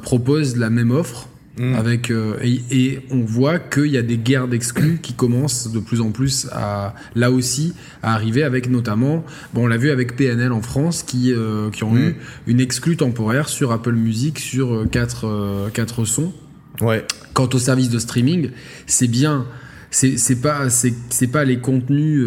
[0.02, 1.74] proposent la même offre Mm.
[1.74, 6.00] Avec, euh, et, on voit qu'il y a des guerres d'exclus qui commencent de plus
[6.00, 10.50] en plus à, là aussi, à arriver avec notamment, bon, on l'a vu avec PNL
[10.52, 11.98] en France qui, euh, qui ont mm.
[11.98, 12.16] eu
[12.48, 16.32] une exclue temporaire sur Apple Music sur 4 euh, quatre, sons.
[16.80, 17.06] Ouais.
[17.34, 18.50] Quant au service de streaming,
[18.86, 19.46] c'est bien,
[19.90, 22.24] c'est pas, c'est pas les contenus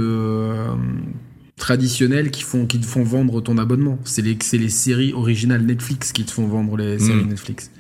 [1.58, 4.00] traditionnels qui font qui te font vendre ton abonnement.
[4.06, 7.30] C'est les, les séries originales Netflix qui te font vendre les séries mm.
[7.30, 7.72] Netflix.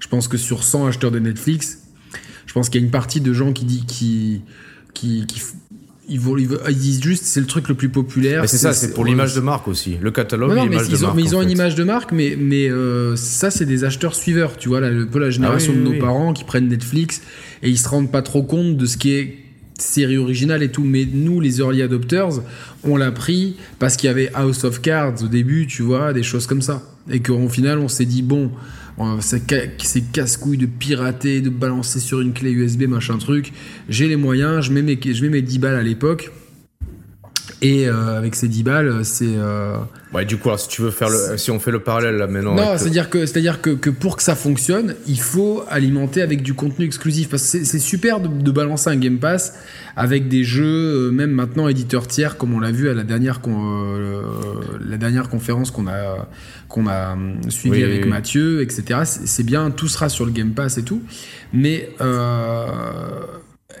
[0.00, 1.78] Je pense que sur 100 acheteurs de Netflix,
[2.46, 4.42] je pense qu'il y a une partie de gens qui dit qui
[4.94, 5.26] qui,
[6.08, 8.48] ils, vont, ils, disent juste c'est le truc le plus populaire.
[8.48, 9.96] c'est ça, c'est pour l'image de marque aussi.
[10.00, 11.16] Le catalogue, l'image de marque.
[11.16, 14.56] Mais ils ont une image de marque, mais, mais euh, ça, c'est des acheteurs suiveurs.
[14.56, 17.22] Tu vois, là, un peu la génération ah de nos parents qui prennent Netflix
[17.62, 19.38] et ils se rendent pas trop compte de ce qui est
[19.78, 20.84] série originale et tout.
[20.84, 22.40] Mais nous, les early adopters,
[22.84, 26.22] on l'a pris parce qu'il y avait House of Cards au début, tu vois, des
[26.22, 26.82] choses comme ça.
[27.10, 28.50] Et qu'au final, on s'est dit bon
[29.20, 33.52] c'est casse-couille de pirater, de balancer sur une clé USB, machin truc.
[33.88, 36.30] J'ai les moyens, je mets mes, je mets mes 10 balles à l'époque.
[37.62, 39.24] Et euh, avec ces 10 balles, c'est.
[39.36, 39.76] Euh,
[40.12, 42.26] ouais, du coup, alors, si tu veux faire le, si on fait le parallèle là
[42.26, 42.54] maintenant.
[42.54, 46.54] Non, c'est-à-dire que, c'est-à-dire que, que, pour que ça fonctionne, il faut alimenter avec du
[46.54, 47.28] contenu exclusif.
[47.28, 49.54] Parce que c'est super de, balancer un Game Pass
[49.96, 53.40] avec des jeux, euh, même maintenant éditeurs tiers, comme on l'a vu à la dernière,
[54.80, 56.28] la dernière conférence qu'on a,
[56.68, 57.16] qu'on a
[57.48, 59.00] suivi avec Mathieu, etc.
[59.04, 61.02] C'est bien, tout sera sur le Game Pass et tout.
[61.52, 61.88] Mais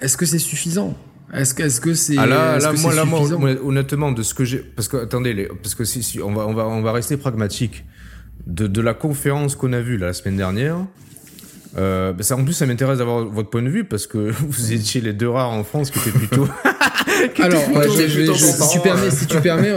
[0.00, 0.96] est-ce que c'est suffisant?
[1.34, 2.16] Est-ce que, que c'est.
[2.18, 3.20] Ah là, là, moi, là, moi,
[3.64, 4.58] honnêtement, de ce que j'ai.
[4.58, 7.84] Parce que, attendez, parce que si, si, on, va, on, va, on va rester pragmatique.
[8.46, 10.76] De, de la conférence qu'on a vue la semaine dernière,
[11.76, 14.18] euh, bah, ça, en plus, ça m'intéresse d'avoir votre point de vue parce que
[14.48, 16.46] vous étiez les deux rares en France qui étaient plutôt.
[17.38, 19.72] Alors, si, tu permets, si tu permets,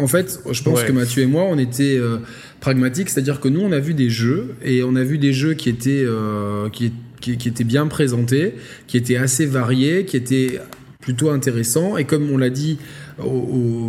[0.00, 2.18] en, fait, je pense que Mathieu et moi, on était euh,
[2.60, 5.54] pragmatiques, c'est-à-dire que nous, on a vu des jeux et on a vu des jeux
[5.54, 6.92] qui étaient, euh, qui,
[7.32, 8.54] qui, était bien présenté,
[8.86, 10.60] qui était assez varié, qui était
[11.00, 11.96] plutôt intéressant.
[11.96, 12.78] Et comme on l'a dit,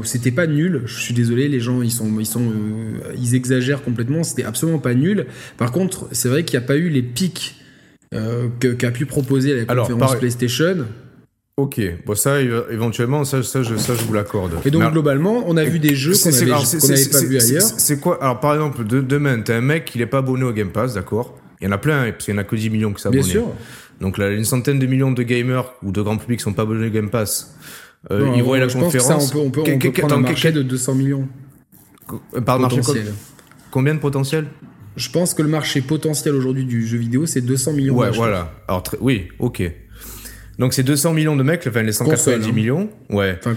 [0.04, 0.84] c'était pas nul.
[0.86, 4.24] Je suis désolé, les gens ils sont ils sont euh, ils exagèrent complètement.
[4.24, 5.26] C'était absolument pas nul.
[5.58, 7.56] Par contre, c'est vrai qu'il n'y a pas eu les pics
[8.14, 10.86] euh, qu'a pu proposer la conférence PlayStation.
[11.58, 14.52] Ok, bon ça éventuellement ça, ça, je, ça je vous l'accorde.
[14.66, 17.62] Et donc globalement on a vu des jeux qu'on n'avait pas vu ailleurs.
[17.62, 18.22] C'est quoi?
[18.22, 20.96] Alors par exemple de, demain t'as un mec qui n'est pas abonné au Game Pass,
[20.96, 21.40] d'accord?
[21.66, 23.22] Il y en a plein, parce qu'il n'y en a que 10 millions qui s'abonnent.
[23.22, 23.48] Bien sûr.
[24.00, 26.62] Donc là, une centaine de millions de gamers ou de grand public qui sont pas
[26.62, 27.56] abonnés au Game Pass.
[28.12, 29.32] Euh, ils voient la conférence.
[29.32, 31.28] Ça, on peut, on peut, on peut prendre un marché de 200 millions.
[32.36, 32.82] Euh, par marché
[33.72, 34.46] Combien de potentiel
[34.96, 37.96] Je pense que le marché potentiel aujourd'hui du jeu vidéo, c'est 200 millions.
[37.96, 38.52] Ouais, voilà.
[38.68, 39.64] Alors, oui, ok.
[40.60, 42.52] Donc c'est 200 millions de mecs, enfin les 190 hein.
[42.54, 42.90] millions.
[43.10, 43.40] Ouais.
[43.40, 43.56] Enfin,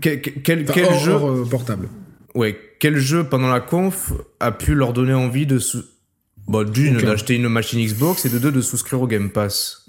[0.00, 0.66] quel, quel,
[0.98, 1.14] jeu
[1.50, 1.88] portable.
[2.34, 5.58] Ouais, quel jeu pendant la conf a pu leur donner envie de
[6.50, 9.86] bon, d'une d'acheter une machine Xbox et de deux de souscrire au Game Pass.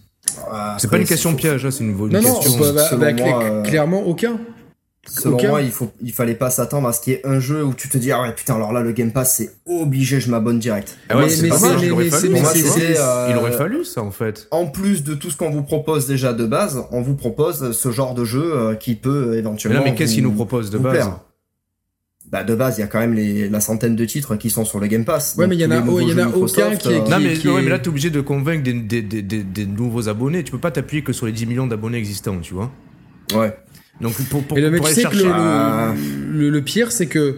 [0.50, 2.58] Ah, c'est pas une question piège, hein, c'est une, une non, question.
[2.58, 4.40] Non, bah, bah, clairement aucun.
[5.08, 7.64] Selon moi, il faut, il fallait pas s'attendre à ce qu'il y ait un jeu
[7.66, 10.30] où tu te dis ah ouais putain alors là le Game Pass c'est obligé je
[10.30, 10.96] m'abonne direct.
[11.10, 11.92] Ah ouais, mais, mais, il
[13.36, 14.48] aurait fallu ça en fait.
[14.52, 17.92] En plus de tout ce qu'on vous propose déjà de base, on vous propose ce
[17.92, 19.80] genre de jeu euh, qui peut éventuellement.
[19.80, 21.10] Mais, non, mais qu'est-ce qu'il nous propose de base
[22.32, 24.64] bah de base, il y a quand même les, la centaine de titres qui sont
[24.64, 25.36] sur le Game Pass.
[25.38, 27.02] Ouais, mais il y en a, y en a aucun qui est.
[27.02, 30.44] Euh, non, mais, mais là, t'es obligé de convaincre des, des, des, des, nouveaux abonnés.
[30.44, 32.72] Tu peux pas t'appuyer que sur les 10 millions d'abonnés existants, tu vois.
[33.36, 33.54] Ouais.
[34.00, 35.26] Donc pour, pour, Et le, chercher...
[35.26, 37.36] le, le, pire, c'est que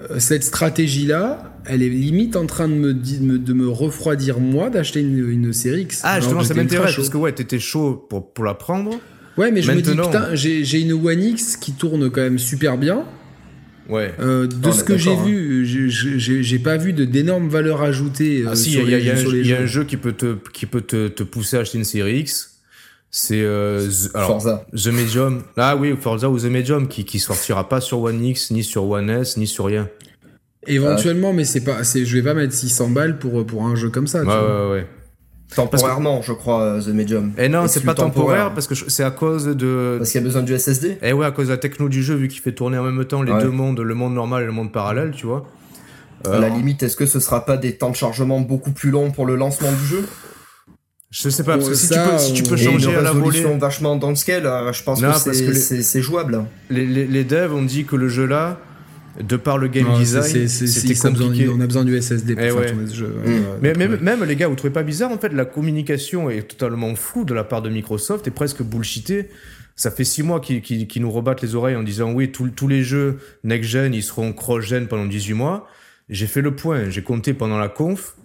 [0.00, 5.00] euh, cette stratégie-là, elle est limite en train de me, de me refroidir moi d'acheter
[5.00, 6.02] une, une, série X.
[6.04, 8.92] Ah, justement, ça m'intéresse parce que ouais, t'étais chaud pour, pour la prendre.
[9.36, 12.78] Ouais, mais je me dis, putain, j'ai une One X qui tourne quand même super
[12.78, 13.04] bien.
[13.90, 14.14] Ouais.
[14.20, 15.24] Euh, de ce que j'ai hein.
[15.24, 18.42] vu, j'ai pas vu d'énormes valeurs ajoutées.
[18.42, 21.22] Euh, ah si, il y, a, un jeu qui peut te, qui peut te, te
[21.22, 22.60] pousser à acheter une série X.
[23.10, 24.64] C'est euh, Forza.
[24.72, 25.42] The Medium.
[25.56, 28.88] Ah oui, Forza ou The Medium qui qui sortira pas sur One X ni sur
[28.88, 29.88] One S ni sur rien.
[30.66, 34.06] Éventuellement, mais c'est pas, je vais pas mettre 600 balles pour pour un jeu comme
[34.06, 34.22] ça.
[34.22, 34.86] Ouais, ouais, ouais.
[35.54, 37.32] Temporairement, je crois, euh, The Medium.
[37.36, 39.96] Et eh non, c'est pas temporaire, parce que c'est à cause de.
[39.98, 40.88] Parce qu'il y a besoin du SSD.
[40.90, 42.84] Et eh ouais, à cause de la techno du jeu, vu qu'il fait tourner en
[42.84, 45.46] même temps les deux mondes, le monde normal et le monde parallèle, tu vois.
[46.24, 48.90] À la euh, limite, est-ce que ce sera pas des temps de chargement beaucoup plus
[48.90, 50.06] longs pour le lancement du jeu?
[51.10, 53.42] Je sais pas, parce que si, tu peux, si tu peux changer à la volée.
[53.58, 56.44] vachement downscale, euh, je pense que c'est jouable.
[56.68, 58.58] Les, les, les devs ont dit que le jeu là,
[59.18, 61.48] de par le game design, c'était compliqué.
[61.48, 63.08] on a besoin du SSD pour eh faire tourner ce jeu.
[63.08, 63.42] Mm.
[63.60, 67.24] mais même, les gars, vous trouvez pas bizarre en fait la communication est totalement floue
[67.24, 69.28] de la part de Microsoft et presque bullshitée.
[69.76, 73.18] Ça fait six mois qu'ils nous rebattent les oreilles en disant oui, tous les jeux
[73.44, 75.66] next-gen, ils seront cross-gen pendant 18 mois.
[76.08, 78.16] J'ai fait le point, j'ai compté pendant la conf.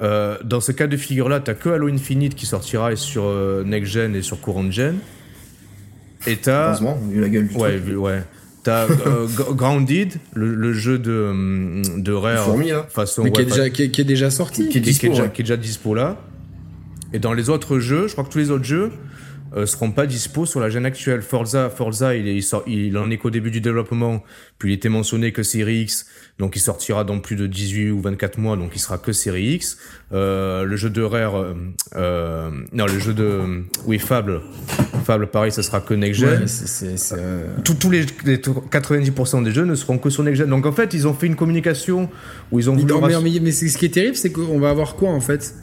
[0.00, 4.16] Euh, dans ce cas de figure-là, t'as que Halo Infinite qui sortira sur euh, next-gen
[4.16, 4.96] et sur courant-gen.
[6.26, 6.68] Et t'as...
[6.68, 7.98] Heureusement, vu la gueule du ouais, truc.
[7.98, 8.22] ouais.
[8.64, 12.46] T'as euh, Grounded, le, jeu de, de Rare.
[12.46, 12.86] Fourmi, hein.
[12.88, 14.70] façon, qui, est déjà, qui, est, déjà, sorti.
[14.70, 16.16] Qui est, dispo, qui, est déjà, dispo là.
[17.12, 18.90] Et dans les autres jeux, je crois que tous les autres jeux
[19.54, 21.22] euh, seront pas dispo sur la gêne actuelle.
[21.22, 24.22] Forza, Forza, il, est, il, sort, il en est qu'au début du développement,
[24.58, 26.06] puis il était mentionné que Series X,
[26.38, 29.54] donc il sortira dans plus de 18 ou 24 mois, donc il sera que Series
[29.54, 29.78] X.
[30.12, 31.54] Euh, le jeu de Rare, euh,
[31.94, 34.40] euh non, le jeu de, oui, Fable,
[35.04, 36.46] Fable, pareil, ça sera que Next Gen.
[37.12, 40.50] Euh, tous les, 90% des jeux ne seront que sur Next Gen.
[40.50, 42.10] Donc en fait, ils ont fait une communication
[42.50, 42.92] où ils ont voulu.
[43.22, 45.54] mais, mais, ce qui est terrible, c'est qu'on va avoir quoi en fait?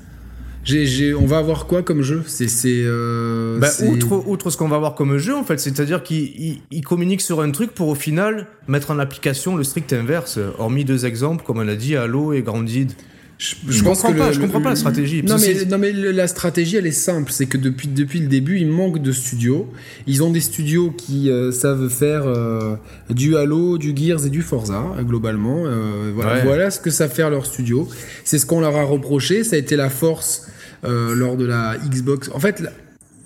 [1.17, 2.23] On va avoir quoi comme jeu?
[2.27, 6.61] C'est euh, bah, outre, outre ce qu'on va avoir comme jeu en fait, c'est-à-dire qu'ils
[6.85, 10.39] communiquent sur un truc pour au final mettre en application le strict inverse.
[10.57, 12.93] Hormis deux exemples, comme on a dit, Halo et Grounded.
[13.41, 15.23] Je, je, comprends pas, je comprends pas la stratégie.
[15.23, 18.59] Non mais, non mais la stratégie elle est simple, c'est que depuis, depuis le début
[18.59, 19.67] il manque de studios.
[20.05, 22.75] Ils ont des studios qui euh, savent faire euh,
[23.09, 25.63] du Halo, du Gears et du Forza globalement.
[25.65, 27.89] Euh, voilà, voilà, ce que savent faire leurs studios.
[28.25, 29.43] C'est ce qu'on leur a reproché.
[29.43, 30.45] Ça a été la force
[30.83, 32.29] lors de la Xbox.
[32.35, 32.61] En fait,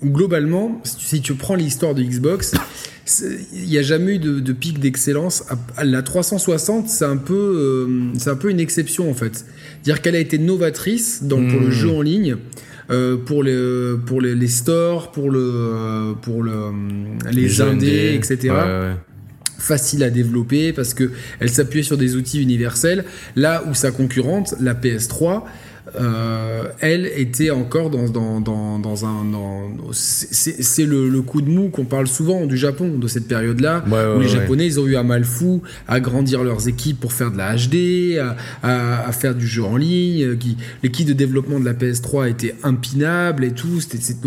[0.02, 2.54] globalement, si tu prends l'histoire de Xbox,
[3.52, 5.44] il n'y a jamais eu de, pic d'excellence.
[5.82, 7.86] La 360, c'est un peu,
[8.18, 9.44] c'est un peu une exception en fait.
[9.86, 11.70] Dire qu'elle a été novatrice dans, pour le hmm.
[11.70, 12.36] jeu en ligne.
[12.90, 16.72] Euh, pour les pour les, les, stores, pour le pour le
[17.32, 18.52] les, indés, etc.
[19.58, 23.04] Facile à développer parce que elle s'appuyait sur des outils universels.
[23.36, 25.44] Là où sa concurrente, la PS3,
[25.94, 29.24] euh, elle était encore dans, dans, dans, dans un.
[29.92, 33.84] C'est le, le, coup de mou qu'on parle souvent du Japon, de cette période-là,
[34.16, 37.30] où les Japonais, ils ont eu un mal fou à grandir leurs équipes pour faire
[37.30, 40.36] de la HD, à, à, faire du jeu en ligne.
[40.36, 43.78] Qui, L'équipe de développement de la PS3 était impinable et tout.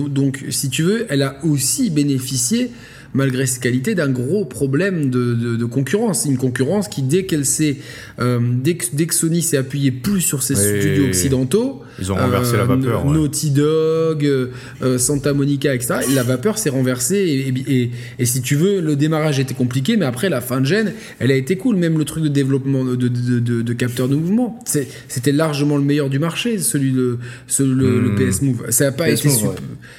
[0.08, 2.72] donc, si tu veux, elle a aussi bénéficié
[3.14, 6.26] malgré ses qualités, d'un gros problème de, concurrence.
[6.26, 7.78] Une concurrence qui, dès qu'elle s'est,
[8.20, 12.66] euh, dès, que, Sony s'est appuyé plus sur ses studios occidentaux, ils ont renversé la
[12.66, 13.06] vapeur.
[13.06, 15.96] Euh, Naughty Dog, euh, Santa Monica, etc.
[16.14, 17.54] La vapeur s'est renversée
[18.20, 21.32] et, si tu veux, le démarrage était compliqué, mais après la fin de gêne, elle
[21.32, 21.76] a été cool.
[21.76, 26.20] Même le truc de développement de, de, capteurs de mouvement, c'était largement le meilleur du
[26.20, 27.18] marché, celui de
[27.60, 28.46] le, PS hmm.
[28.46, 28.66] Move.
[28.70, 29.30] Ça n'a pas, été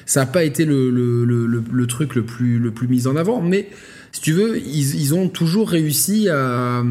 [0.06, 3.68] ça a pas été le, le, truc le plus, le plus mis en avant, mais
[4.12, 6.82] si tu veux, ils, ont toujours réussi à.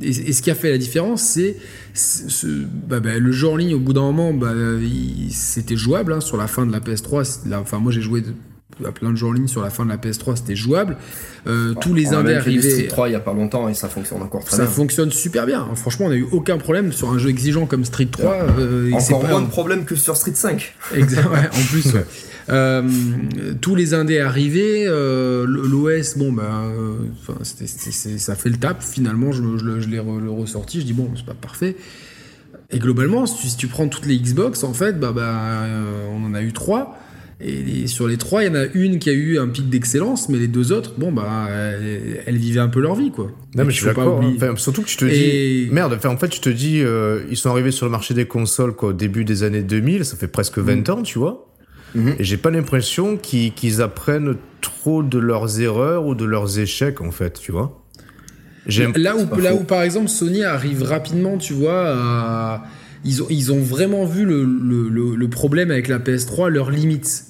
[0.00, 1.56] Et, ce qui a fait la différence, c'est
[2.88, 3.74] bah, bah, le jeu en ligne.
[3.74, 4.54] Au bout d'un moment, bah,
[5.30, 7.52] c'était jouable hein, sur la fin de la PS3.
[7.54, 8.22] enfin, moi, j'ai joué
[8.86, 10.96] à plein de jeux en ligne sur la fin de la PS3, c'était jouable.
[11.46, 12.70] Euh, tous les indés arrivaient.
[12.70, 14.66] Street 3 il y a pas longtemps et ça fonctionne encore très bien.
[14.66, 15.66] Ça fonctionne super bien.
[15.74, 18.32] Franchement, on a eu aucun problème sur un jeu exigeant comme Street 3.
[18.58, 20.74] Euh, encore moins de problèmes que sur Street 5.
[20.94, 21.94] Exact, en plus.
[22.50, 22.82] Euh,
[23.60, 26.94] tous les indés arrivaient, euh, l'OS, bon, bah, euh,
[28.18, 28.82] ça fait le tap.
[28.82, 30.80] Finalement, je, je, je l'ai le ressorti.
[30.80, 31.76] Je dis, bon, c'est pas parfait.
[32.70, 35.64] Et globalement, si tu, prends toutes les Xbox, en fait, bah, bah,
[36.12, 36.98] on en a eu trois.
[37.42, 40.28] Et sur les trois, il y en a une qui a eu un pic d'excellence,
[40.28, 43.30] mais les deux autres, bon, bah, elles, vivaient un peu leur vie, quoi.
[43.54, 44.22] Non, mais je suis d'accord.
[44.22, 44.56] Hein.
[44.56, 45.68] surtout que tu te dis.
[45.72, 46.82] Merde, en fait, tu te dis,
[47.30, 50.16] ils sont arrivés sur le marché des consoles, quoi, au début des années 2000, ça
[50.16, 50.92] fait presque 20 mm.
[50.92, 51.46] ans, tu vois.
[51.94, 52.14] Mhm.
[52.18, 57.10] Et j'ai pas l'impression qu'ils apprennent trop de leurs erreurs ou de leurs échecs, en
[57.10, 57.80] fait, tu vois.
[58.66, 62.62] Là où, là où, par exemple, Sony arrive rapidement, tu vois,
[63.04, 67.24] ils, ont, ils ont vraiment vu le, le, le, problème avec la PS3, leurs limites.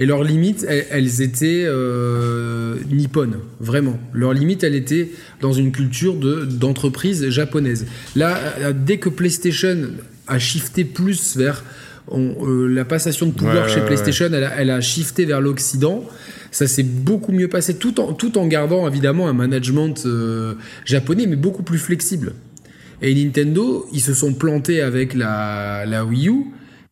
[0.00, 3.98] Et leurs limites, elles, étaient euh, nippones, vraiment.
[4.12, 7.86] Leurs limites, elles étaient dans une culture d'entreprise japonaise.
[8.14, 8.38] Là,
[8.72, 9.76] dès que PlayStation
[10.28, 11.64] a shifté plus vers
[12.12, 16.04] euh, la passation de pouvoir chez PlayStation, Elle, a, shifté vers l'Occident.
[16.50, 21.26] Ça s'est beaucoup mieux passé, tout en, tout en gardant évidemment un management euh, japonais,
[21.26, 22.32] mais beaucoup plus flexible.
[23.02, 26.44] Et Nintendo, ils se sont plantés avec la, la Wii U.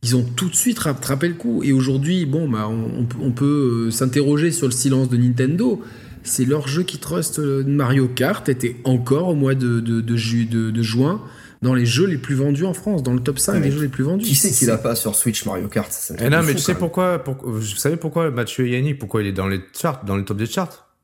[0.07, 1.63] Ils ont tout de suite rattrapé le coup.
[1.65, 5.83] Et aujourd'hui, bon, bah, on, peut euh, s'interroger sur le silence de Nintendo.
[6.23, 10.83] C'est leur jeu qui trust Mario Kart était encore au mois de, de, de, de
[10.83, 11.23] juin
[11.63, 13.89] dans les jeux les plus vendus en France, dans le top 5 des jeux les
[13.89, 14.25] plus vendus.
[14.25, 15.91] Qui sait qu'il a pas sur Switch Mario Kart?
[16.21, 19.49] Eh Non, mais tu sais pourquoi, Vous savez pourquoi Mathieu Yannick, pourquoi il est dans
[19.49, 20.95] les charts, dans le top des charts?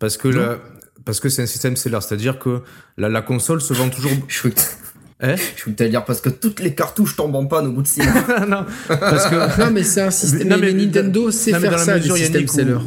[0.00, 0.58] Parce que
[1.04, 2.62] parce que c'est un système seller, c'est-à-dire que
[2.96, 4.12] la, la, console se vend toujours.
[5.22, 7.82] Eh je voulais te dire parce que toutes les cartouches tombent en panne au bout
[7.82, 8.46] de 6 mois.
[8.48, 10.48] non, parce que non mais c'est un système.
[10.48, 12.78] Non, mais, Nintendo sait faire ça, mesure, système seller.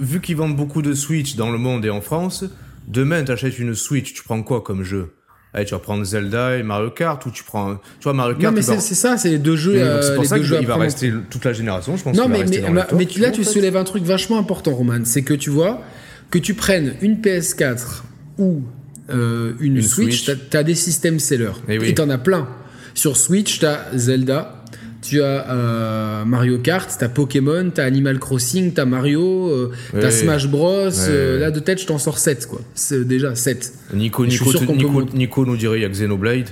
[0.00, 2.44] vu qu'ils vendent beaucoup de Switch dans le monde et en France,
[2.88, 5.12] demain t'achètes une Switch, tu prends quoi comme jeu?
[5.52, 8.54] Allez, tu vas prendre Zelda et Mario Kart ou tu prends tu vois Mario Kart
[8.54, 11.44] non mais c'est ça c'est deux jeux c'est pour euh, ça qu'il va rester toute
[11.44, 14.38] la génération je pense non mais mais, mais, tu, là tu soulèves un truc vachement
[14.38, 15.82] important Roman c'est que tu vois
[16.30, 18.02] que tu prennes une PS4
[18.38, 18.62] ou
[19.12, 22.48] euh, une, Switch, tu as, des systèmes sellers eh et tu en as plein
[22.94, 24.60] sur Switch tu as Zelda
[25.02, 29.48] tu as euh, Mario Kart, tu as Pokémon, tu as Animal Crossing, tu as Mario,
[29.48, 30.90] euh, tu as Smash Bros.
[31.08, 32.60] Euh, là, de tête, je t'en sors 7, quoi.
[32.74, 33.72] C'est déjà 7.
[33.94, 36.50] Nico, Nico, Nico, Nico, nous dirait il y a Xenoblade.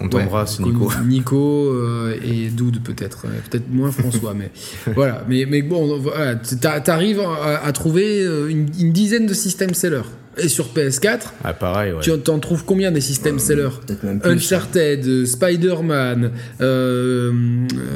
[0.00, 0.90] On t'embrasse, Nico.
[1.06, 1.74] Nico
[2.22, 3.22] et Dude, peut-être.
[3.50, 4.50] peut-être moins François, mais
[4.94, 5.24] voilà.
[5.28, 10.02] Mais, mais bon, voilà, t'arrives à, à, trouver une, une, dizaine de systèmes sellers.
[10.38, 13.68] Et sur PS4, ah, pareil, tu en trouves combien des systèmes sellers
[14.24, 17.32] Uncharted, euh, Spider-Man, euh,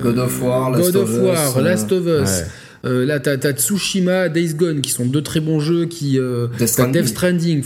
[0.03, 2.43] God of War, Last, God of, of, War, Last of Us.
[2.87, 5.87] Euh, là, t'as as Tsushima, Days Gone, qui sont deux très bons jeux.
[5.87, 7.63] Qui, euh, Death Stranding.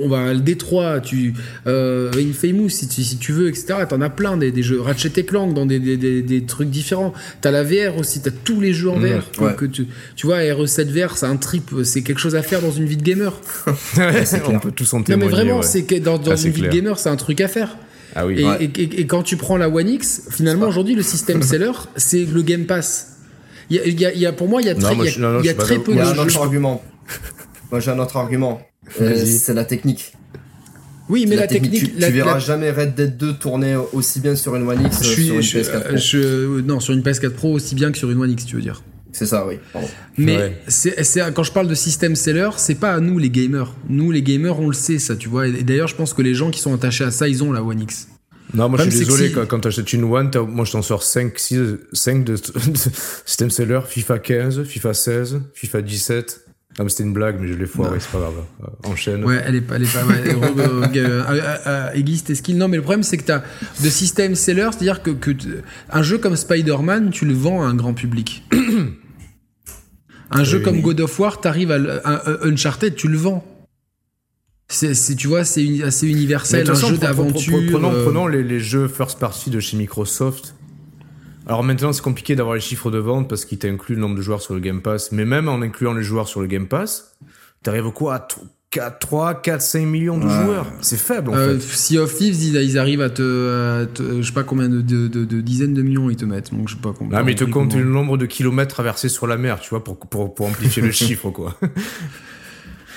[0.00, 1.34] on, va le Détroit, tu,
[1.66, 3.74] euh, Infamous, si tu, si tu veux, etc.
[3.88, 4.80] T'en as plein des, jeux.
[4.80, 7.12] Ratchet et Clank dans des, des, des, trucs différents.
[7.40, 9.56] T'as la VR aussi, t'as tous les jeux en mmh, VR.
[9.56, 12.70] Que tu, tu vois, RE7 VR, c'est un trip, c'est quelque chose à faire dans
[12.70, 13.38] une vie de gamer.
[13.66, 15.30] on peut tous en témoigner.
[15.30, 17.40] Non, mais vraiment, c'est que dans, dans ah, une vie de gamer, c'est un truc
[17.40, 17.76] à faire.
[18.14, 18.42] Ah oui.
[18.60, 22.24] et, et, et, quand tu prends la One X, finalement aujourd'hui le système seller, c'est
[22.24, 23.07] le Game Pass.
[23.70, 25.98] Il y a, pour moi, il y a très, il y a, très peu de.
[25.98, 26.82] Y un autre argument.
[27.70, 28.60] moi, j'ai un autre argument.
[29.00, 30.14] Euh, c'est la technique.
[31.08, 34.68] Oui, mais la, technique, tu, verras jamais Red Dead 2 tourner aussi bien sur une
[34.68, 35.96] One X que sur une PS4 Pro.
[35.96, 38.62] Je, non, sur une PS4 Pro aussi bien que sur une One X, tu veux
[38.62, 38.82] dire.
[39.12, 39.58] C'est ça, oui.
[40.18, 40.94] Mais c'est,
[41.34, 43.74] quand je parle de système seller, c'est pas à nous les gamers.
[43.88, 45.48] Nous les gamers, on le sait ça, tu vois.
[45.48, 47.62] Et d'ailleurs, je pense que les gens qui sont attachés à ça, ils ont la
[47.62, 48.08] One X.
[48.54, 51.38] Non, moi je suis désolé, quand, tu achètes une One, moi je t'en sors 5,
[51.38, 51.58] 6,
[51.92, 52.36] 5 de,
[53.24, 56.44] système seller, FIFA 15, FIFA 16, FIFA 17.
[56.78, 58.34] Non, mais c'était une blague, mais je l'ai foiré, c'est pas grave.
[58.62, 59.24] Euh, enchaîne.
[59.24, 60.04] Ouais, elle est pas, elle est pas,
[61.66, 62.54] euh, aiguise tes skills.
[62.54, 63.42] Non, mais le problème, c'est que t'as
[63.82, 65.32] de système seller, c'est-à-dire que, que
[65.90, 68.44] un jeu comme Spider-Man, tu le vends à un grand public.
[70.30, 73.44] un jeu comme God of War, t'arrives à, à Uncharted, tu le vends.
[74.70, 77.58] C'est, tu vois, c'est assez universel, un jeu d'aventure.
[77.70, 78.04] Prenons, euh.
[78.04, 80.54] prenons les, les, jeux first party de chez Microsoft.
[81.46, 84.20] Alors maintenant, c'est compliqué d'avoir les chiffres de vente parce qu'il t'inclut le nombre de
[84.20, 85.10] joueurs sur le Game Pass.
[85.10, 87.16] Mais même en incluant les joueurs sur le Game Pass,
[87.62, 88.28] t'arrives quoi à
[88.70, 90.66] 4, 3, 4, 5 millions de joueurs?
[90.82, 91.74] C'est faible en euh, fait.
[91.74, 95.80] Sea of Thieves, ils, arrivent à te, Je sais pas combien de, de, dizaines de
[95.80, 96.52] millions ils te mettent.
[96.52, 97.18] Donc je sais pas combien.
[97.18, 99.82] Ah, mais ils te comptent le nombre de kilomètres traversés sur la mer, tu vois,
[99.82, 101.58] pour, pour, pour amplifier le chiffre, quoi.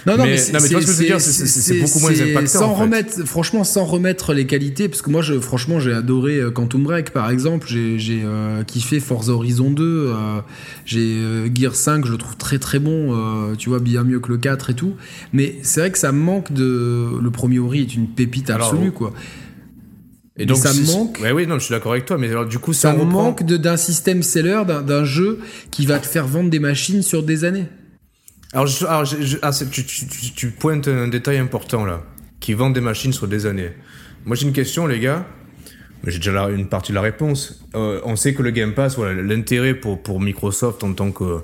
[0.07, 2.59] Non, non, mais, c'est beaucoup moins impactant.
[2.59, 6.51] Sans remettre, franchement, sans remettre les qualités, parce que moi, je, franchement, j'ai adoré euh,
[6.51, 7.67] Quantum Break, par exemple.
[7.67, 9.83] J'ai euh, kiffé Forza Horizon 2.
[9.83, 10.41] Euh,
[10.85, 11.17] j'ai
[11.53, 13.55] Gear 5, je le trouve très très bon.
[13.57, 14.93] tu vois, bien mieux que le 4 et tout.
[15.33, 17.19] Mais c'est vrai que ça manque de.
[17.21, 19.13] Le premier Ori est une pépite absolue, quoi.
[20.37, 21.19] Et donc ça manque.
[21.21, 23.43] Ouais, oui, non, je suis d'accord avec toi, mais alors du coup, ça, ça manque
[23.43, 25.39] d'un système seller, d'un jeu
[25.69, 27.65] qui va te faire vendre des machines sur des années.
[28.53, 29.03] Alors, ah,
[30.35, 32.03] tu, pointes un détail important là,
[32.41, 33.71] qui vendent des machines sur des années.
[34.25, 35.25] Moi j'ai une question les gars,
[36.05, 37.63] j'ai déjà une partie de la réponse.
[37.75, 41.43] Euh, on sait que le Game Pass, voilà, l'intérêt pour, pour Microsoft en tant que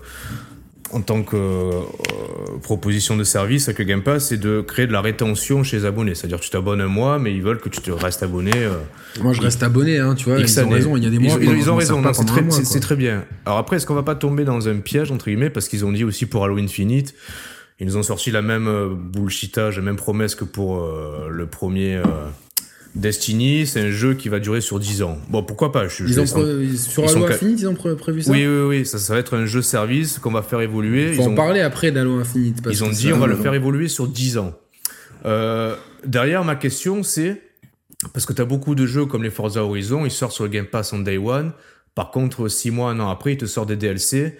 [0.91, 1.81] en tant que euh,
[2.61, 5.85] proposition de service avec le Game Pass, c'est de créer de la rétention chez les
[5.85, 6.15] abonnés.
[6.15, 8.51] C'est-à-dire que tu t'abonnes un mois, mais ils veulent que tu te restes abonné.
[8.55, 8.79] Euh,
[9.21, 10.39] Moi, je reste abonné, hein, tu vois.
[10.39, 10.97] Ils ont raison.
[10.97, 11.37] Il y a des mois.
[11.41, 12.01] Ils, ont raison.
[12.13, 13.25] C'est très, très, bien.
[13.45, 15.91] Alors après, est-ce qu'on va pas tomber dans un piège entre guillemets parce qu'ils ont
[15.91, 17.13] dit aussi pour Halo Infinite,
[17.79, 20.87] ils nous ont sorti la même euh, bullshitage, la même promesse que pour
[21.29, 22.01] le premier.
[22.95, 25.17] Destiny, c'est un jeu qui va durer sur 10 ans.
[25.29, 28.61] Bon, pourquoi pas je, ils ont Sur Halo Infinite, ils ont prévu ça Oui, oui,
[28.61, 28.85] oui.
[28.85, 31.09] Ça, ça va être un jeu service qu'on va faire évoluer.
[31.09, 32.57] Il faut ils en parler après d'Halo Infinite.
[32.69, 34.53] ils ont dit on va le faire évoluer sur 10 ans.
[35.25, 35.75] Euh,
[36.05, 37.41] derrière, ma question, c'est...
[38.13, 40.49] Parce que tu as beaucoup de jeux comme les Forza Horizon, ils sortent sur le
[40.49, 41.53] Game Pass en Day One.
[41.95, 44.37] Par contre, 6 mois, un an après, ils te sortent des DLC.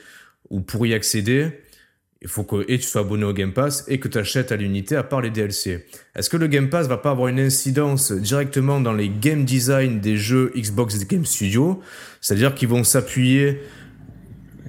[0.50, 1.60] Ou pour y accéder,
[2.22, 4.56] il faut que et tu sois abonné au Game Pass et que tu achètes à
[4.56, 5.86] l'unité à part les DLC.
[6.16, 10.00] Est-ce que le Game Pass va pas avoir une incidence directement dans les game design
[10.00, 11.82] des jeux Xbox Game Studio?
[12.22, 13.60] C'est-à-dire qu'ils vont s'appuyer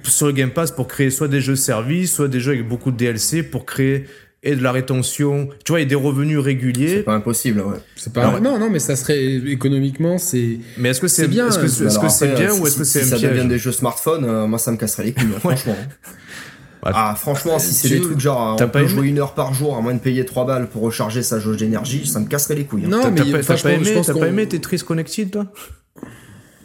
[0.03, 2.91] sur le Game Pass pour créer soit des jeux services, soit des jeux avec beaucoup
[2.91, 4.05] de DLC pour créer
[4.41, 6.97] et de la rétention, tu vois, et des revenus réguliers.
[6.97, 7.77] C'est pas impossible, ouais.
[7.95, 10.59] C'est pas non, non, mais ça serait économiquement, c'est.
[10.77, 11.67] Mais est-ce que c'est bien Est-ce que
[12.09, 14.59] c'est bien ou est-ce que c'est un si ça devient des jeux smartphone, euh, moi
[14.59, 15.55] ça me casserait les couilles, hein,
[16.81, 17.01] franchement.
[17.01, 19.81] Ah, franchement, si c'est des trucs genre on peut jouer une heure par jour à
[19.81, 22.85] moins de payer 3 balles pour recharger sa jauge d'énergie, ça me casserait les couilles.
[22.85, 22.89] Hein.
[22.89, 25.47] Non, mais t'as pas, aimé, t'as pas aimé Tetris Connected, toi?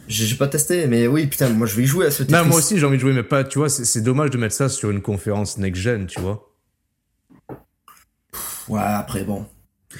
[0.07, 2.33] J'ai pas testé, mais oui, putain, moi je vais y jouer à ce Tetris.
[2.33, 4.55] Non, moi aussi j'ai envie de jouer, mais pas, tu vois, c'est dommage de mettre
[4.55, 6.51] ça sur une conférence next-gen, tu vois.
[8.67, 9.45] Ouais, après, bon.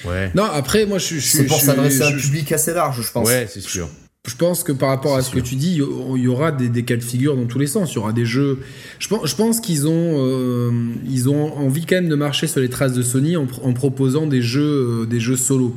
[0.04, 0.30] Ouais.
[0.34, 1.20] Non, après, moi je suis.
[1.20, 3.26] C'est pour s'adresser à un public assez large, je pense.
[3.26, 3.88] Ouais, c'est sûr
[4.26, 6.96] je pense que par rapport à ce que tu dis, il y aura des, cas
[6.96, 7.92] de figure dans tous les sens.
[7.92, 8.58] Il y aura des jeux.
[8.98, 10.70] Je pense, je pense qu'ils ont, euh,
[11.08, 14.42] ils ont envie quand même de marcher sur les traces de Sony en, proposant des
[14.42, 15.74] jeux, euh, des jeux solo.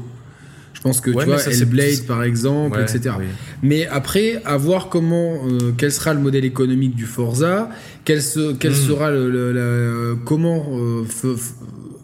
[0.73, 3.15] Je pense que tu vois, Hellblade par exemple, etc.
[3.61, 7.69] Mais après, à voir comment, euh, quel sera le modèle économique du Forza,
[8.05, 8.21] quel,
[8.59, 8.75] quel hmm.
[8.75, 10.65] sera le, comment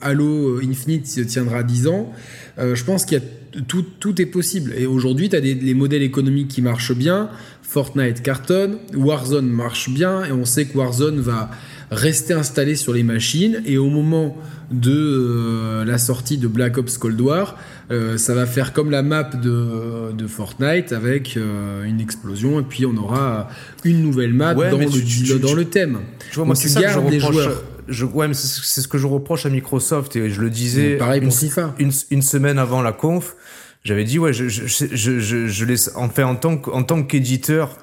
[0.01, 2.11] Halo Infinite tiendra 10 ans.
[2.57, 3.23] je pense qu'il y a
[3.67, 4.73] tout, tout est possible.
[4.77, 7.29] Et aujourd'hui, tu as des, les modèles économiques qui marchent bien.
[7.61, 11.49] Fortnite cartonne, Warzone marche bien, et on sait que Warzone va
[11.91, 13.61] rester installé sur les machines.
[13.65, 14.37] Et au moment
[14.71, 17.57] de euh, la sortie de Black Ops Cold War,
[17.91, 22.63] euh, ça va faire comme la map de, de Fortnite avec euh, une explosion, et
[22.63, 23.49] puis on aura
[23.83, 25.99] une nouvelle map dans, le, dans le thème.
[26.29, 27.47] Tu vois, moi, c'est ça que je reproche.
[27.87, 31.21] Je, ouais, mais c'est ce que je reproche à Microsoft, et je le disais pareil
[31.21, 31.31] une,
[31.79, 33.35] Une, une, semaine avant la conf
[33.83, 37.77] j'avais dit ouais je je je je, je les en tant en tant qu'éditeur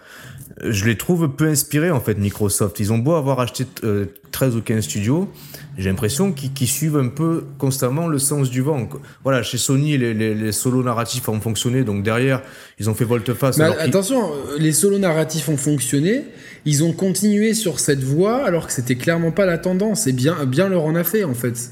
[0.63, 2.79] je les trouve peu inspirés en fait Microsoft.
[2.81, 5.31] Ils ont beau avoir acheté 13 euh, ou 15 studios
[5.79, 8.87] j'ai l'impression qu'ils suivent un peu constamment le sens du vent.
[9.25, 12.43] Voilà chez Sony les, les, les solos narratifs ont fonctionné donc derrière
[12.79, 16.25] ils ont fait volte-face attention les solos narratifs ont fonctionné
[16.65, 20.45] ils ont continué sur cette voie alors que c'était clairement pas la tendance et bien
[20.45, 21.71] bien leur en a fait en fait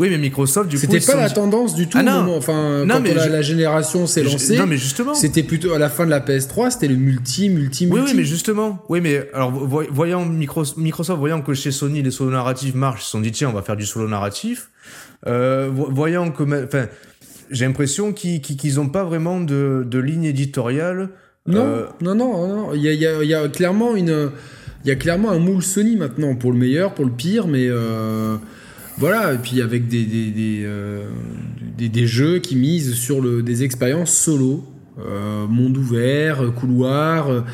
[0.00, 0.80] oui, mais Microsoft, du coup.
[0.80, 1.98] C'était pas la tendance du tout.
[2.00, 2.34] Ah non.
[2.34, 4.56] Enfin, quand la, génération s'est lancée.
[4.56, 5.12] Non, mais justement.
[5.12, 8.00] C'était plutôt à la fin de la PS3, c'était le multi, multi, multi.
[8.00, 8.82] Oui, oui, mais justement.
[8.88, 13.10] Oui, mais alors, voyant Microsoft, voyant que chez Sony, les solo narratifs marchent, ils se
[13.10, 14.70] sont dit, tiens, on va faire du solo narratif.
[15.26, 16.44] Euh, voyant que.
[16.64, 16.86] Enfin,
[17.50, 21.10] j'ai l'impression qu'ils n'ont pas vraiment de, de ligne éditoriale.
[21.50, 22.74] Non, euh, non, non, non.
[22.74, 24.30] Il y a, y, a, y a, clairement une.
[24.84, 27.66] Il y a clairement un moule Sony maintenant, pour le meilleur, pour le pire, mais.
[27.68, 28.36] Euh,
[28.98, 31.06] voilà, et puis avec des, des, euh,
[32.04, 34.64] jeux qui misent sur le, des expériences solo.
[35.48, 37.46] Monde ouvert, couloir,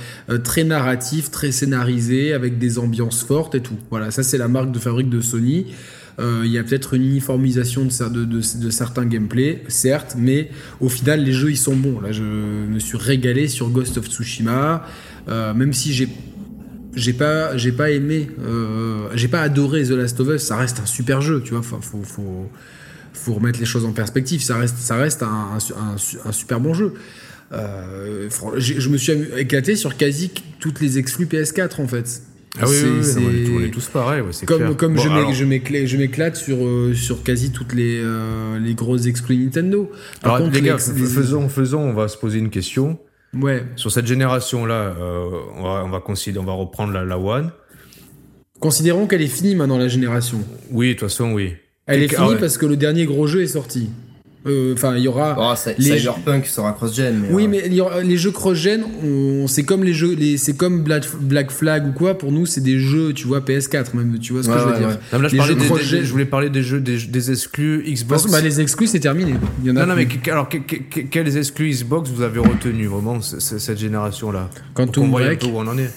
[0.43, 3.77] très narratif, très scénarisé, avec des ambiances fortes et tout.
[3.89, 5.67] Voilà, ça c'est la marque de fabrique de Sony.
[6.19, 10.51] Il y a peut-être une uniformisation de, certains gameplays, certes, mais
[10.81, 12.01] au final les jeux ils sont bons.
[12.01, 14.87] Là je me suis régalé sur Ghost of Tsushima,
[15.29, 16.09] même si j'ai
[16.97, 17.53] j'ai pas,
[17.91, 18.31] aimé,
[19.15, 20.43] j'ai pas adoré The Last of Us.
[20.43, 21.61] Ça reste un super jeu, tu vois.
[21.61, 24.43] Enfin, faut, remettre les choses en perspective.
[24.43, 25.99] Ça reste, un,
[26.33, 26.95] super bon jeu.
[27.53, 32.23] je me suis éclaté sur quasi toutes les exclus PS4 en fait.
[32.61, 32.77] Ah oui,
[33.55, 34.23] on, est tous pareils.
[34.47, 39.91] comme comme je m'éclate sur, euh, sur quasi toutes les, euh, les grosses exclus Nintendo.
[40.23, 42.99] Par alors, les gars, faisons, faisons, on va se poser une question.
[43.35, 43.65] Ouais.
[43.77, 45.27] Sur cette génération-là, euh,
[45.57, 47.51] on, va, on, va on va reprendre la, la One.
[48.61, 50.39] Considérons qu'elle est finie maintenant, la génération.
[50.71, 51.55] Oui, de toute façon, oui.
[51.87, 53.91] Elle est finie parce que le dernier gros jeu est sorti.
[54.47, 55.37] Euh, enfin, il y aura.
[55.39, 57.27] Oh, les Cyberpunk sera cross-gen.
[57.31, 58.85] Oui, mais les jeux cross-gen,
[59.47, 62.17] c'est comme les jeux, c'est comme Black, Flag ou quoi.
[62.17, 64.19] Pour nous, c'est des jeux, tu vois, PS4 même.
[64.19, 65.77] Tu vois ce que je veux dire
[66.07, 68.31] je, voulais parler des jeux, des, exclus Xbox.
[68.31, 69.35] bah, les exclus, c'est terminé.
[69.63, 73.21] Il y en a non, non, mais alors, quels exclus Xbox vous avez retenu vraiment
[73.21, 74.51] cette génération-là?
[74.75, 75.43] Quantum Break.
[75.45, 75.91] où on en est.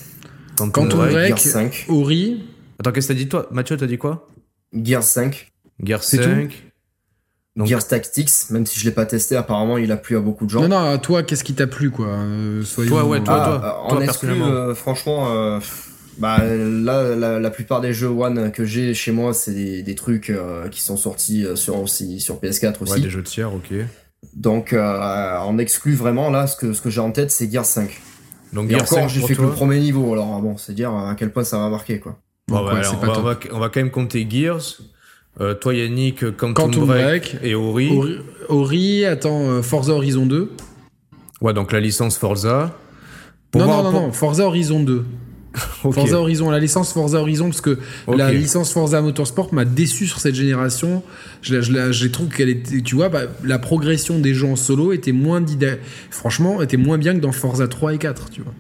[0.58, 1.56] Quantum Break,
[1.88, 2.44] Ori.
[2.80, 3.48] Attends, qu'est-ce que t'as dit toi?
[3.52, 4.30] Mathieu, t'as dit quoi?
[4.74, 5.52] Gear 5.
[5.84, 6.69] Gear 5.
[7.56, 7.68] Donc...
[7.68, 10.50] Gears Tactics, même si je l'ai pas testé, apparemment il a plu à beaucoup de
[10.50, 10.68] gens.
[10.68, 13.98] Non, non, toi, qu'est-ce qui t'a plu, quoi euh, Toi, ouais, toi, toi, ah, toi,
[13.98, 15.60] en euh, franchement, euh,
[16.20, 20.32] bah, là, la, plupart des jeux One que j'ai chez moi, c'est des, trucs
[20.72, 22.94] qui sont sortis sur, aussi, sur PS4 aussi.
[22.94, 23.74] Ouais, des jeux de tiers, ok.
[24.36, 27.90] Donc, en exclu vraiment, là, ce que, ce que j'ai en tête, c'est Gears 5.
[28.54, 31.32] Donc, Et encore, j'ai fait que le premier niveau, alors bon, c'est dire à quel
[31.32, 32.20] point ça va marquer, quoi.
[32.48, 34.80] Bon, bah, on, va, on, va, quand même compter Gears.
[35.42, 37.92] Euh, toi Yannick, Quantum, Break, et Ori.
[38.50, 39.06] Ori.
[39.06, 40.52] attends, euh, Forza Horizon 2.
[41.42, 42.78] Ouais, donc la licence Forza.
[43.56, 45.06] non, non, non, non, Forza Horizon 2.
[45.56, 50.20] Forza Horizon, la licence Forza Horizon, parce que la licence Forza Motorsport m'a déçu sur
[50.20, 51.04] cette génération.
[51.42, 54.92] Je, je, je trouve qu'elle était, tu vois, bah, la progression des gens en solo
[54.92, 55.44] était moins
[56.12, 58.54] franchement, était moins bien que dans Forza 3 et 4, tu vois.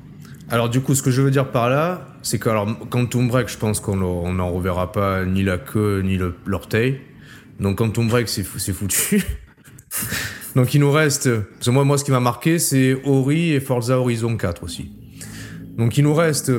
[0.52, 3.50] Alors du coup, ce que je veux dire par là, c'est que alors Quantum Break,
[3.50, 7.02] je pense qu'on n'en reverra pas ni la queue ni l'orteil.
[7.60, 8.43] Donc Quantum Break, c'est
[8.74, 9.24] foutu.
[10.56, 11.30] Donc il nous reste,
[11.68, 14.91] moi, moi ce qui m'a marqué, c'est Ori et Forza Horizon 4 aussi.
[15.78, 16.52] Donc il nous reste,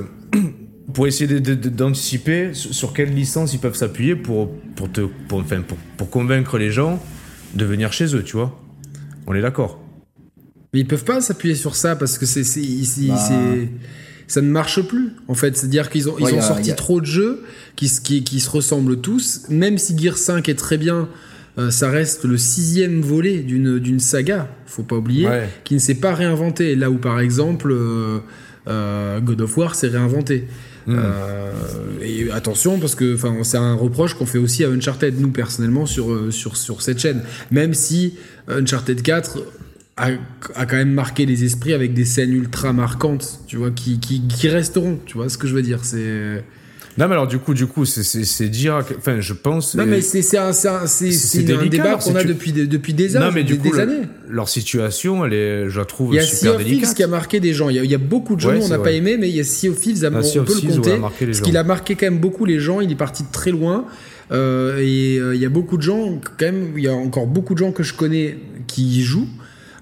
[0.94, 5.78] pour essayer d'anticiper sur quelle licence ils peuvent s'appuyer pour, pour, te, pour, enfin, pour,
[5.96, 7.02] pour convaincre les gens
[7.54, 8.56] de venir chez eux, tu vois.
[9.26, 9.79] On est d'accord.
[10.72, 12.42] Mais ils peuvent pas s'appuyer sur ça parce que c'est
[13.08, 13.16] bah.
[14.28, 15.56] ça ne marche plus en fait.
[15.56, 17.42] C'est-à-dire qu'ils ont, ils ont sorti trop de jeux
[17.76, 19.42] qui, qui, qui, se ressemblent tous.
[19.48, 21.08] Même si Gear 5 est très bien,
[21.58, 25.28] euh, ça reste le sixième volet d'une, d'une saga, faut pas oublier,
[25.64, 26.76] qui ne s'est pas réinventé.
[26.76, 28.20] Là où par exemple euh,
[28.68, 30.46] euh, God of War s'est réinventé.
[30.86, 30.96] Hmm.
[32.02, 36.32] et attention parce que c'est un reproche qu'on fait aussi à Uncharted nous personnellement sur,
[36.32, 38.14] sur, sur cette chaîne même si
[38.48, 39.40] Uncharted 4
[40.00, 44.22] a, quand même marqué les esprits avec des scènes ultra marquantes, tu vois, qui, qui,
[44.26, 46.42] qui resteront, tu vois ce que je veux dire, c'est...
[46.98, 49.74] Non, mais alors du coup, du coup, c'est dire, enfin, je pense.
[49.74, 53.26] Non, mais c'est un, un, débat qu'on a depuis, depuis des, années.
[53.26, 54.02] Non, mais du coup, années.
[54.28, 56.66] Leur situation, elle est, je la trouve super délicate.
[56.66, 57.70] Il y a Sea qui a marqué des gens.
[57.70, 59.68] Il y a, beaucoup de gens on n'a pas aimé, mais il y a Sea
[59.68, 62.58] of Thieves, ah, on peut le compter, parce qu'il a marqué quand même beaucoup les
[62.58, 62.80] gens.
[62.80, 63.86] Il est parti de très loin.
[64.32, 67.26] Euh, et euh, il y a beaucoup de gens, quand même, il y a encore
[67.26, 69.28] beaucoup de gens que je connais qui y jouent.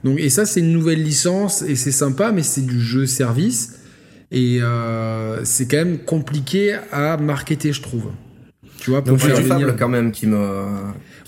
[0.04, 3.74] Donc, et ça, c'est une nouvelle licence et c'est sympa, mais c'est du jeu service.
[4.30, 8.10] Et euh, c'est quand même compliqué à marketer, je trouve.
[8.78, 10.64] Tu vois, pour faire Fable quand même qui me.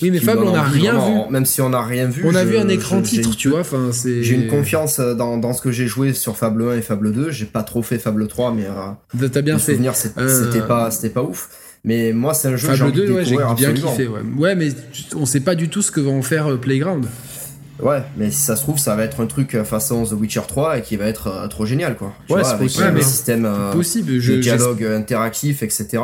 [0.01, 1.31] Oui, mais Fable, on n'a rien vu.
[1.31, 2.23] Même si on n'a rien vu.
[2.25, 3.61] On a vu un écran titre, tu vois.
[3.61, 4.23] Enfin, c'est.
[4.23, 7.31] J'ai une confiance dans, dans ce que j'ai joué sur Fable 1 et Fable 2.
[7.31, 8.67] J'ai pas trop fait Fable 3, mais.
[8.67, 9.79] Euh, T'as bien fait.
[9.95, 11.49] C'était euh, pas, c'était pas ouf.
[11.83, 14.07] Mais moi, c'est un jeu Fable que j'ai 2, ouais, j'ai bien kiffé.
[14.07, 14.21] Ouais.
[14.39, 14.69] ouais, mais
[15.17, 17.07] on sait pas du tout ce que va en faire euh, Playground.
[17.83, 20.43] Ouais, mais si ça se trouve, ça va être un truc euh, façon The Witcher
[20.47, 22.13] 3 et qui va être euh, trop génial, quoi.
[22.29, 22.85] ouais, c'est possible.
[22.97, 24.13] Un système euh, possible.
[24.13, 26.03] de dialogue interactif, etc.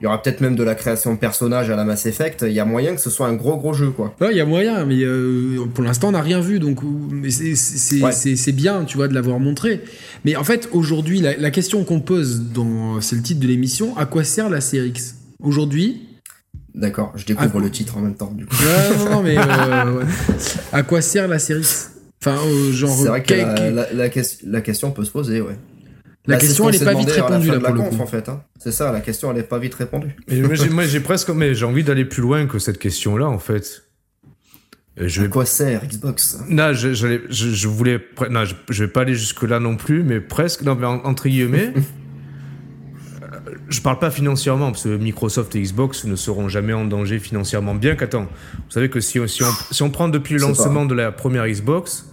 [0.00, 2.44] Il y aura peut-être même de la création de personnages à la Mass Effect.
[2.46, 4.14] Il y a moyen que ce soit un gros gros jeu, quoi.
[4.20, 5.02] Ouais, il y a moyen, mais
[5.72, 6.80] pour l'instant, on n'a rien vu, donc
[7.30, 9.82] c'est bien, tu vois, de l'avoir montré.
[10.24, 13.96] Mais en fait, aujourd'hui, la, la, question qu'on pose dans, c'est le titre de l'émission,
[13.96, 15.14] à quoi sert la série X?
[15.40, 16.02] Aujourd'hui,
[16.74, 18.32] D'accord, je découvre le titre en même temps.
[18.32, 18.56] Du coup.
[18.98, 20.02] non, non, mais euh,
[20.72, 21.66] à quoi sert la série
[22.20, 22.96] Enfin, euh, genre.
[22.96, 24.08] C'est vrai que la,
[24.44, 25.56] la, question peut se poser, ouais.
[26.26, 28.28] La bah, question, elle est pas vite répondue là pour le conf, en fait.
[28.28, 28.42] Hein.
[28.58, 30.16] C'est ça, la question, elle est pas vite répondue.
[30.28, 33.84] Mais moi, j'ai presque, mais j'ai envie d'aller plus loin que cette question-là, en fait.
[34.96, 35.26] Je vais...
[35.26, 36.38] À quoi sert Xbox?
[36.48, 38.00] Non, je, je, je, voulais,
[38.30, 40.62] non, je, je vais pas aller jusque là non plus, mais presque.
[40.62, 41.72] Non, mais entre guillemets.
[43.74, 47.74] je parle pas financièrement, parce que Microsoft et Xbox ne seront jamais en danger financièrement.
[47.74, 50.94] Bien qu'attends, vous savez que si, si, on, si on prend depuis le lancement de
[50.94, 52.06] la première Xbox,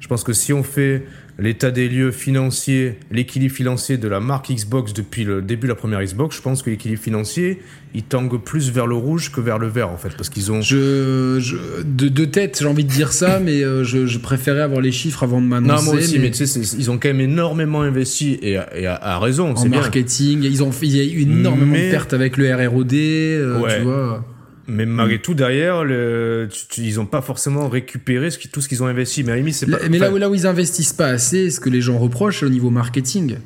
[0.00, 1.06] je pense que si on fait
[1.38, 5.76] l'état des lieux financiers, l'équilibre financier de la marque Xbox depuis le début de la
[5.76, 7.60] première Xbox, je pense que l'équilibre financier,
[7.94, 10.60] il tangue plus vers le rouge que vers le vert en fait, parce qu'ils ont.
[10.60, 11.38] Je,
[11.84, 15.40] de, tête, j'ai envie de dire ça, mais euh, je, préférais avoir les chiffres avant
[15.40, 15.84] de m'annoncer.
[15.84, 19.54] Non, moi aussi, mais, tu sais, ils ont quand même énormément investi et, à, raison.
[19.54, 23.76] En marketing, ils ont, il y a eu énormément de pertes avec le RROD, euh,
[23.76, 24.24] tu vois.
[24.68, 25.22] Mais malgré mm.
[25.22, 29.24] tout, derrière, le, ils n'ont pas forcément récupéré ce qui, tout ce qu'ils ont investi.
[29.24, 31.80] Mais, c'est pas, mais là, où, là où ils investissent pas assez, ce que les
[31.80, 33.36] gens reprochent au niveau marketing.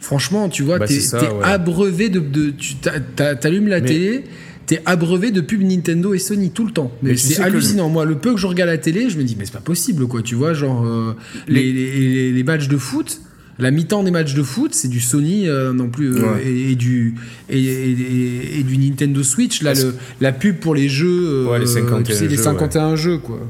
[0.00, 1.00] Franchement, tu vois, bah, t'es
[1.42, 2.18] abreuvé de.
[2.20, 4.24] de tu t'allumes la télé,
[4.66, 6.92] t'es abreuvé de pubs Nintendo et Sony tout le temps.
[7.02, 7.88] Mais, c'est hallucinant.
[7.88, 10.06] Moi, le peu que je regarde la télé, je me dis, mais c'est pas possible,
[10.08, 10.22] quoi.
[10.22, 11.14] Tu vois, genre, euh,
[11.46, 13.20] les, les, les, matchs de foot
[13.58, 17.14] la mi-temps des matchs de foot, c'est du Sony euh, non plus euh, et, du
[17.48, 19.62] et, du Nintendo Switch.
[19.62, 22.96] Là, le, la pub pour les jeux, ouais, les 51, tu sais, jeux, les 51
[22.96, 23.40] jeux, quoi.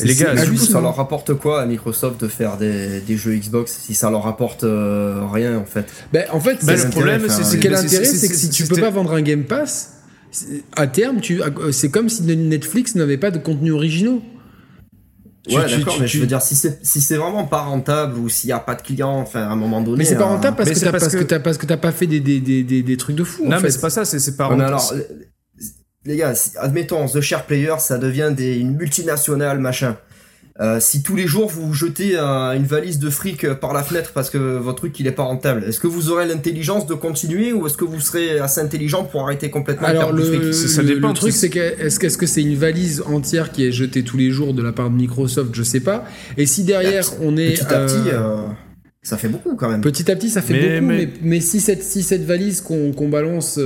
[0.00, 3.34] Les gars, du coup, ça leur rapporte quoi à Microsoft de faire des, des jeux
[3.34, 5.86] Xbox si ça leur rapporte euh, rien en fait?
[6.12, 8.90] Ben, En fait, ben, le problème, c'est quel intérêt, c'est que si tu peux pas
[8.90, 9.94] vendre un Game Pass,
[10.76, 11.20] à terme,
[11.72, 14.22] c'est comme si Netflix n'avait pas de contenu originaux.
[15.50, 18.50] Ouais, d'accord, mais je veux dire, si c'est si c'est vraiment pas rentable ou s'il
[18.50, 19.98] y a pas de clients, enfin, à un moment donné.
[19.98, 21.22] Mais c'est pas euh, rentable parce, que t'as, parce, que...
[21.22, 23.46] t'as, parce que t'as pas fait des, des, des, des, trucs de fou.
[23.46, 24.64] Non, en mais c'est pas ça, c'est, c'est pas rentable.
[24.64, 24.92] alors,
[26.04, 29.96] les gars, admettons, The Share Player, ça devient des, une multinationale, machin.
[30.60, 34.10] Euh, si tous les jours vous jetez une valise de fric euh, par la fenêtre
[34.12, 37.52] parce que votre truc il est pas rentable, est-ce que vous aurez l'intelligence de continuer
[37.52, 40.52] ou est-ce que vous serez assez intelligent pour arrêter complètement Alors le, fric?
[40.52, 44.02] Ça dépend, le truc c'est que est-ce que c'est une valise entière qui est jetée
[44.02, 46.04] tous les jours de la part de Microsoft, je sais pas.
[46.36, 48.38] Et si derrière on est petit à petit, euh,
[49.02, 49.80] ça fait beaucoup quand même.
[49.80, 51.40] Petit à petit, ça fait beaucoup, mais...
[51.40, 53.60] si, cette, si cette valise qu'on balance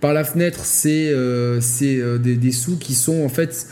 [0.00, 1.12] par la fenêtre, c'est
[1.60, 3.66] c'est des, des, sous qui sont en fait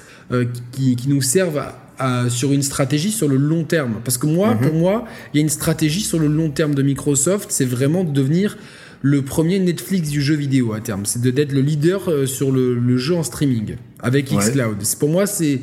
[0.73, 1.90] qui, qui, nous servent à,
[2.29, 4.01] sur une stratégie sur le long terme.
[4.05, 4.81] Parce que moi, pour mhm.
[4.81, 8.13] moi, il y a une stratégie sur le long terme de Microsoft, c'est vraiment de
[8.13, 8.57] devenir
[9.03, 11.07] le premier Netflix du jeu vidéo à terme.
[11.07, 14.77] C'est d'être le leader euh, sur le, jeu en streaming avec xCloud.
[14.99, 15.61] Pour moi, c'est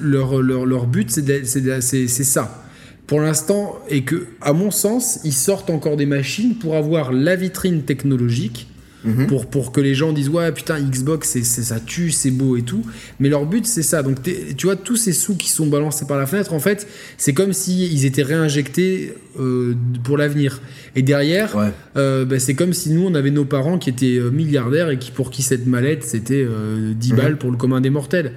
[0.00, 2.64] leur, leur, leur but, c'est ça
[3.06, 7.36] pour l'instant, et que, à mon sens, ils sortent encore des machines pour avoir la
[7.36, 8.68] vitrine technologique
[9.04, 9.26] Mhm.
[9.26, 12.62] pour, pour que les gens disent ouais putain Xbox c'est, ça tue c'est beau et
[12.62, 12.82] tout.
[13.20, 14.02] Mais leur but c'est ça.
[14.02, 16.88] Donc tu vois tous ces sous qui sont balancés par la fenêtre en fait
[17.18, 19.74] c'est comme si ils étaient réinjectés euh,
[20.04, 20.60] pour l'avenir.
[20.96, 21.54] Et derrière
[21.96, 24.98] euh, bah, c'est comme si nous on avait nos parents qui étaient euh, milliardaires et
[24.98, 27.16] qui pour qui cette mallette c'était 10 mhm.
[27.16, 28.32] balles pour le commun des mortels.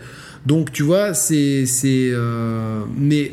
[0.46, 2.12] Donc tu vois c'est c'est
[2.98, 3.32] mais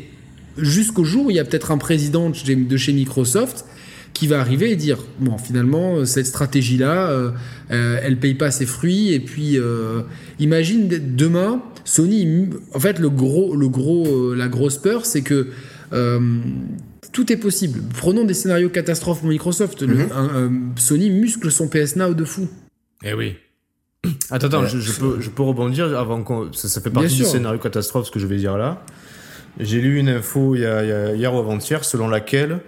[0.57, 3.65] jusqu'au jour où il y a peut-être un président de chez Microsoft
[4.15, 7.31] qui va arriver et dire bon finalement euh, cette stratégie là euh,
[7.71, 9.59] euh, elle paye pas ses fruits et puis
[10.39, 15.49] imagine demain Sony en fait le gros le gros la grosse peur c'est que
[17.11, 20.73] tout est possible prenons des scénarios catastrophes pour Microsoft mhm.
[20.77, 22.47] Sony muscle son PS Now de fou
[23.03, 23.35] eh oui
[24.29, 26.53] Attends, attends, je, peux, je peux rebondir avant qu'on.
[26.53, 28.83] Ça, fait partie du scénario catastrophe, ce que je vais dire là.
[29.59, 32.59] J'ai lu une info il y a, hier ou avant-hier selon laquelle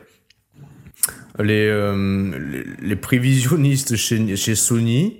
[1.39, 5.17] euh, les, les, prévisionnistes chez, chez Sony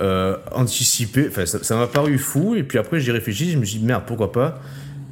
[0.00, 3.78] euh, anticipaient, enfin ça m'a paru fou, et puis après j'ai réfléchi, je me suis
[3.78, 4.60] dit merde, pourquoi pas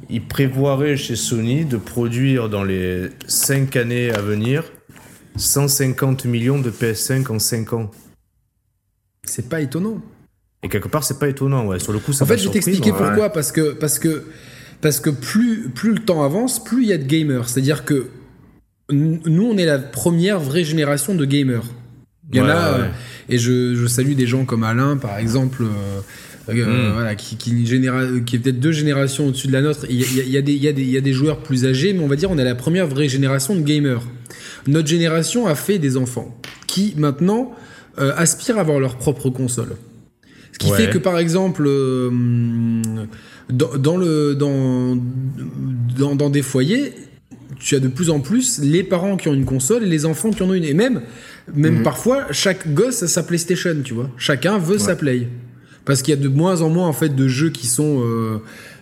[0.09, 4.63] Ils prévoiraient chez Sony de produire dans les 5 années à venir
[5.37, 7.91] 150 millions de PS5 en 5 ans.
[9.23, 10.01] C'est pas étonnant.
[10.63, 11.79] Et quelque part, c'est pas étonnant, ouais.
[11.79, 13.29] Sur le coup, ça En fait, je vais t'expliquer pourquoi.
[13.29, 14.25] Parce que, parce que,
[14.81, 17.49] parce que plus, plus le temps avance, plus il y a de gamers.
[17.49, 18.07] C'est-à-dire que
[18.91, 21.63] nous, on est la première vraie génération de gamers.
[22.31, 22.87] Il y en a, euh,
[23.29, 26.01] et je, salue des gens comme Alain, par exemple, euh,
[26.49, 29.85] euh, voilà, qui, qui, qui est peut-être deux générations au-dessus de la nôtre.
[29.89, 32.87] Il y, a, des, joueurs plus âgés, mais on va dire on est la première
[32.87, 34.01] vraie génération de gamers.
[34.67, 37.53] Notre génération a fait des enfants qui maintenant
[37.97, 39.75] aspirent à avoir leur propre console.
[40.51, 41.63] Ce qui fait que par exemple,
[43.49, 44.97] dans, le, dans,
[45.97, 46.93] dans, dans, des foyers,
[47.59, 50.31] tu as de plus en plus les parents qui ont une console et les enfants
[50.31, 50.63] qui en ont une.
[50.63, 51.01] Et même,
[51.53, 51.83] même mhm.
[51.83, 54.09] parfois, chaque gosse a sa PlayStation, tu vois.
[54.17, 55.27] Chacun veut sa Play.
[55.85, 58.39] Parce qu'il y a de moins en moins, en fait, de jeux qui sont, euh,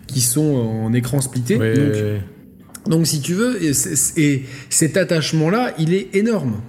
[0.07, 1.59] qui sont en écran splitté.
[2.88, 6.61] donc, si tu veux, et, cet attachement-là, il est énorme.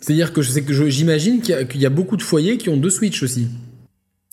[0.00, 2.90] C'est-à-dire que je sais que j'imagine qu'il y, a beaucoup de foyers qui ont deux
[2.90, 3.48] Switch aussi.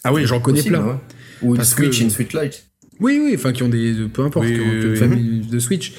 [0.03, 0.99] Ah oui, j'en connais plein.
[1.41, 2.65] Ou une Switch, une Switch Lite.
[2.99, 5.93] Oui, oui, enfin qui ont des, peu importe, qui ont une famille de Switch.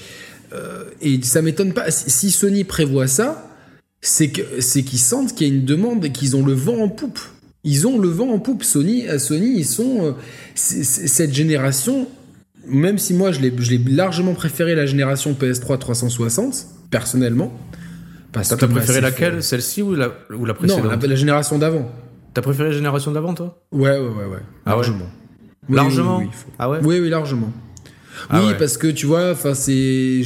[0.55, 1.91] Euh, et ça m'étonne pas.
[1.91, 3.51] Si Sony prévoit ça,
[4.01, 6.79] c'est que c'est qu'ils sentent qu'il y a une demande et qu'ils ont le vent
[6.79, 7.19] en poupe.
[7.65, 8.63] Ils ont le vent en poupe.
[8.63, 10.13] Sony, à Sony, ils sont euh,
[10.55, 12.07] cette génération.
[12.67, 13.53] même si moi je l'ai
[13.87, 17.53] largement préféré la génération PS3 360, personnellement.
[18.33, 19.43] T'as préféré laquelle?
[19.43, 21.91] Celle-ci ou la, ou la précédente Non, la, génération d'avant.
[22.35, 23.63] T'as préféré la génération d'avant, toi?
[23.71, 24.43] Ouais, ouais, ouais, ouais.
[24.67, 25.07] Ah largement.
[25.69, 26.19] largement?
[26.19, 26.29] oui,
[26.59, 26.79] Ah ouais?
[26.83, 27.53] Oui, oui, largement.
[28.31, 30.23] Ah oui, parce que tu vois, enfin, c'est.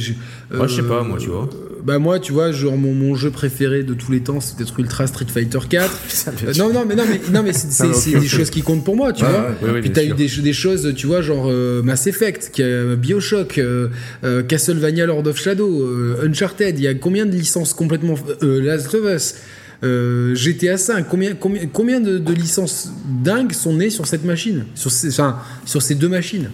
[0.51, 1.49] moi, je sais pas, moi, tu vois.
[1.53, 4.55] Euh, bah, moi, tu vois, genre, mon, mon, jeu préféré de tous les temps, c'est
[4.55, 5.89] peut-être Ultra Street Fighter 4.
[6.29, 9.13] Euh, non, non, mais non, mais, non, mais c'est des choses qui comptent pour moi,
[9.13, 9.55] tu vois.
[9.81, 12.61] Puis t'as eu des, des, choses, tu vois, genre euh, Mass Effect,
[12.97, 13.59] Bioshock,
[14.47, 15.87] Castlevania Lord of Shadow,
[16.23, 16.77] Uncharted.
[16.77, 18.15] Il y a combien de licences complètement.
[18.41, 19.35] Last of Us?
[19.81, 22.91] GTA 5, combien, combien, combien de, de, licences
[23.23, 24.65] dingues sont nées sur cette machine?
[24.75, 26.49] Sur ces, enfin, sur ces deux machines?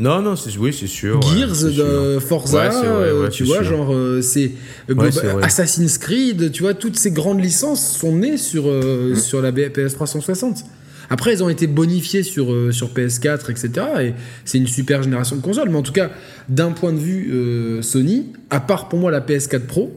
[0.00, 1.20] Non, non, oui, c'est sûr.
[1.20, 4.52] Gears de Forza, euh, tu vois, genre, euh, c'est
[5.42, 9.16] Assassin's Creed, tu vois, toutes ces grandes licences sont nées sur, euh, mm.
[9.16, 10.64] sur la PS 360.
[11.10, 13.86] Après, elles ont été bonifiées sur, sur PS4, etc.
[14.00, 14.14] Et
[14.46, 15.68] c'est une super génération de consoles.
[15.68, 16.10] Mais en tout cas,
[16.48, 19.92] d'un point de vue Sony, à part pour moi la PS4 Pro,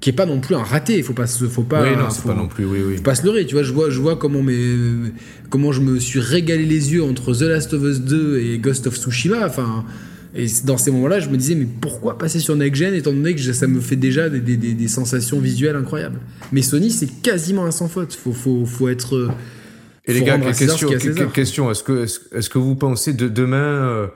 [0.00, 0.96] qui est pas non plus un raté.
[0.96, 1.82] Il faut pas, faut pas.
[1.82, 2.64] Oui, non, c'est pas non plus.
[2.64, 2.96] Oui, oui.
[2.96, 3.46] Faut pas se leurrer.
[3.46, 4.76] Tu vois, je vois, je vois comment mes,
[5.50, 8.86] comment je me suis régalé les yeux entre The Last of Us 2 et Ghost
[8.86, 9.46] of Tsushima.
[9.46, 9.84] Enfin,
[10.34, 13.34] et dans ces moments-là, je me disais, mais pourquoi passer sur Next Gen étant donné
[13.34, 16.20] que ça me fait déjà des, des, des sensations visuelles incroyables.
[16.52, 18.14] Mais Sony, c'est quasiment un sans faute.
[18.14, 19.16] Faut, faut, faut être.
[19.16, 19.28] Euh,
[20.06, 20.88] et les gars, question,
[21.32, 24.06] question, est-ce que, est-ce, que vous pensez de demain, euh,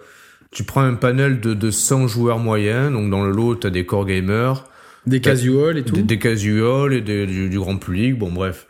[0.50, 3.70] tu prends un panel de, de 100 joueurs moyens, donc dans le lot, tu as
[3.70, 4.64] des core gamers,
[5.07, 5.96] des casuals et tout.
[5.96, 8.18] Des, casuals et du, grand public.
[8.18, 8.66] Bon, bref.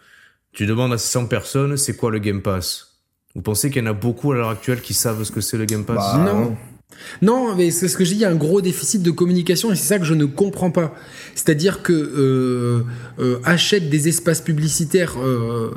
[0.52, 2.98] Tu demandes à 100 personnes, c'est quoi le Game Pass?
[3.34, 5.56] Vous pensez qu'il y en a beaucoup à l'heure actuelle qui savent ce que c'est
[5.56, 5.96] le Game Pass?
[5.96, 6.56] Bah, Non.
[7.22, 9.72] Non, mais c'est ce que je dis, il y a un gros déficit de communication
[9.72, 10.94] et c'est ça que je ne comprends pas.
[11.34, 12.82] C'est-à-dire que euh,
[13.18, 15.70] euh, achète des espaces publicitaires euh,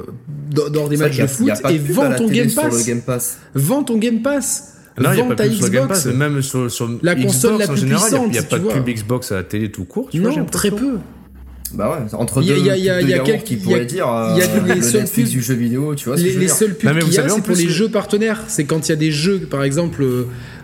[0.51, 2.85] dans, des matchs de foot et vend ton Game Pass.
[2.85, 3.39] Game Pass.
[3.53, 4.74] Vend ton Game Pass.
[4.97, 5.71] Non, il n'y a pas de Xbox.
[5.71, 8.59] Game Pass, même sur, sur la console la plus en général, il n'y a, pas
[8.59, 10.09] de pub Xbox à la télé tout court.
[10.09, 10.97] Tu non, vois, très peu.
[11.73, 14.07] Bah ouais, entre deux, il y a, y a, y a quelques qui pourraient dire
[14.35, 16.15] il y a les seuls pubs du jeu vidéo, tu vois.
[16.15, 18.43] Les, les seuls pubs qu'il y a, c'est pour les jeux partenaires.
[18.47, 20.05] C'est quand il y a des jeux, par exemple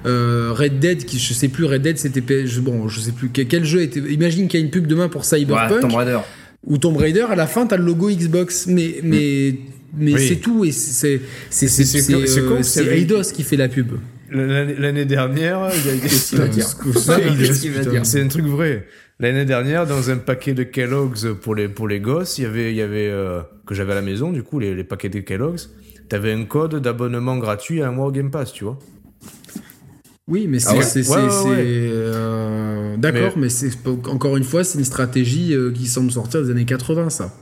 [0.06, 2.22] euh, Red Dead, qui je sais plus Red Dead, c'était
[2.62, 4.00] bon, je sais plus quel jeu était.
[4.00, 5.72] Imagine qu'il y a une pub demain pour Cyberpunk.
[5.72, 6.20] Ouais, Tomb Raider.
[6.66, 9.56] Ou Tomb Raider, à la fin, t'as le logo Xbox, mais mais
[9.98, 13.94] mais c'est tout et c'est c'est c'est c'est Eidos qui fait la pub.
[14.32, 18.88] L'année dernière, il y a dire C'est un truc vrai.
[19.20, 22.72] L'année dernière, dans un paquet de Kellogg's pour les, pour les gosses, il y avait,
[22.72, 25.20] il y avait euh, que j'avais à la maison, du coup, les, les paquets de
[25.20, 25.70] Kellogg's,
[26.10, 28.80] t'avais un code d'abonnement gratuit à un mois au Game Pass, tu vois.
[30.28, 31.02] Oui, mais c'est.
[32.98, 36.66] D'accord, mais c'est encore une fois, c'est une stratégie euh, qui semble sortir des années
[36.66, 37.34] 80, ça.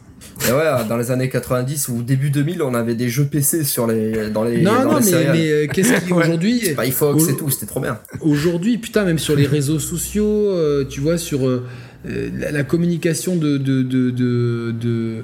[0.48, 3.88] Et ouais, dans les années 90 ou début 2000, on avait des jeux PC sur
[3.88, 4.62] les, dans les.
[4.62, 6.62] Non, non, mais, mais euh, qu'est-ce qui aujourd'hui.
[6.64, 8.00] C'est pas iFox et tout, c'était trop bien.
[8.22, 11.68] Aujourd'hui, putain, même sur les réseaux sociaux, euh, tu vois, sur euh,
[12.06, 13.58] la, communication de.
[13.58, 15.24] de, de, de,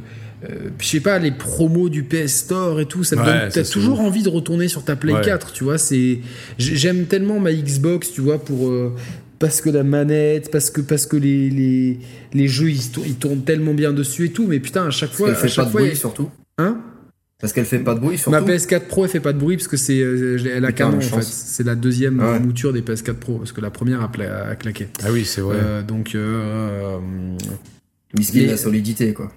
[0.79, 4.01] je sais pas, les promos du PS Store et tout, ça te donne, t'as toujours
[4.01, 6.19] envie de retourner sur ta Play 4, tu vois, c'est,
[6.59, 8.71] j'aime tellement ma Xbox, tu vois, pour,
[9.39, 11.99] parce que la manette, parce que, parce que les, les,
[12.33, 15.29] les jeux ils, tournent tellement bien dessus et tout, mais putain, à chaque fois.
[15.29, 16.29] Elle fait chaque pas fois, de bruit surtout.
[16.57, 16.81] Hein?
[17.39, 18.31] Parce qu'elle fait pas de bruit surtout.
[18.31, 20.93] Ma PS4 Pro elle fait pas de bruit parce que c'est euh, elle a qu'un
[20.93, 21.21] en fait.
[21.21, 24.87] C'est la deuxième ah mouture des PS4 Pro parce que la première a, claqué.
[25.03, 25.57] Ah oui, c'est vrai.
[25.59, 26.15] Euh, donc.
[26.15, 26.97] Euh,
[28.17, 29.31] Miskin la solidité quoi.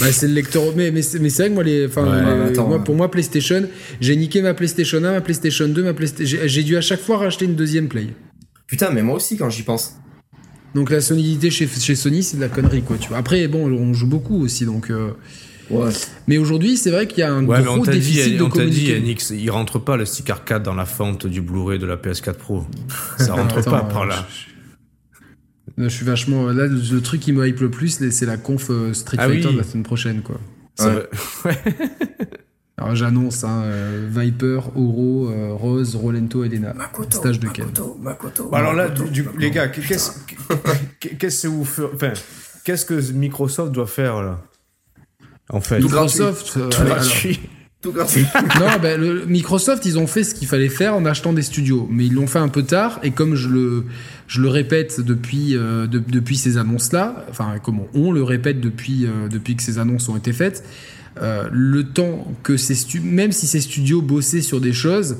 [0.00, 2.04] Bah, c'est le lecteur mais mais c'est vrai que moi les enfin
[2.66, 3.62] moi, pour moi PlayStation
[4.00, 7.18] j'ai niqué ma PlayStation 1 ma PlayStation 2 ma PlayStation j'ai dû à chaque fois
[7.18, 8.08] racheter une deuxième Play
[8.66, 9.96] Putain, mais moi aussi quand j'y pense.
[10.74, 12.98] Donc la solidité chez, chez Sony, c'est de la connerie, quoi.
[12.98, 13.16] Tu vois.
[13.16, 14.90] Après, bon, on joue beaucoup aussi, donc.
[14.90, 15.12] Euh,
[15.70, 15.90] ouais.
[16.26, 18.84] Mais aujourd'hui, c'est vrai qu'il y a un gros déficit dit, de on communication.
[18.84, 21.96] dit, Yannick, il rentre pas le stick arcade dans la fente du Blu-ray de la
[21.96, 22.66] PS4 Pro.
[23.18, 24.26] Ça rentre pas par là.
[25.78, 26.46] Je, suis vachement.
[26.52, 29.52] Là, le, truc qui me hype le plus, c'est la conf euh, Street ah Fighter
[29.52, 30.38] de la semaine prochaine, quoi.
[30.80, 31.08] ouais.
[32.78, 36.74] Alors j'annonce hein, euh, Viper, Oro, euh, Rose, Rolento, Elena.
[36.74, 38.88] Makoto, Stage de Makoto, Makoto, Alors là,
[39.38, 42.12] les gars, qu'est-ce que vous enfin,
[42.64, 44.42] qu'est-ce que Microsoft doit faire là?
[45.48, 47.40] En fait, Microsoft, tout gratuit.
[47.80, 48.26] tout gratuit.
[48.60, 51.88] non, ben, le, Microsoft, ils ont fait ce qu'il fallait faire en achetant des studios,
[51.90, 53.00] mais ils l'ont fait un peu tard.
[53.02, 53.84] Et comme je le,
[54.26, 59.56] je le répète depuis, euh, depuis ces annonces-là, enfin, comme on le répète depuis, depuis
[59.56, 60.62] que ces annonces ont été faites
[61.20, 65.16] euh, le temps que ces même si ces studios bossaient sur des choses,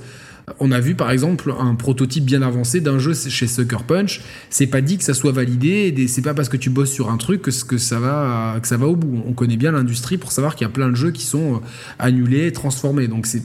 [0.61, 4.20] on a vu par exemple un prototype bien avancé d'un jeu chez Sucker Punch.
[4.49, 6.07] C'est pas dit que ça soit validé.
[6.07, 8.76] C'est pas parce que tu bosses sur un truc que, que ça va que ça
[8.76, 9.22] va au bout.
[9.26, 11.59] On connaît bien l'industrie pour savoir qu'il y a plein de jeux qui sont euh,
[11.99, 13.09] annulés, transformés.
[13.09, 13.42] Donc c'est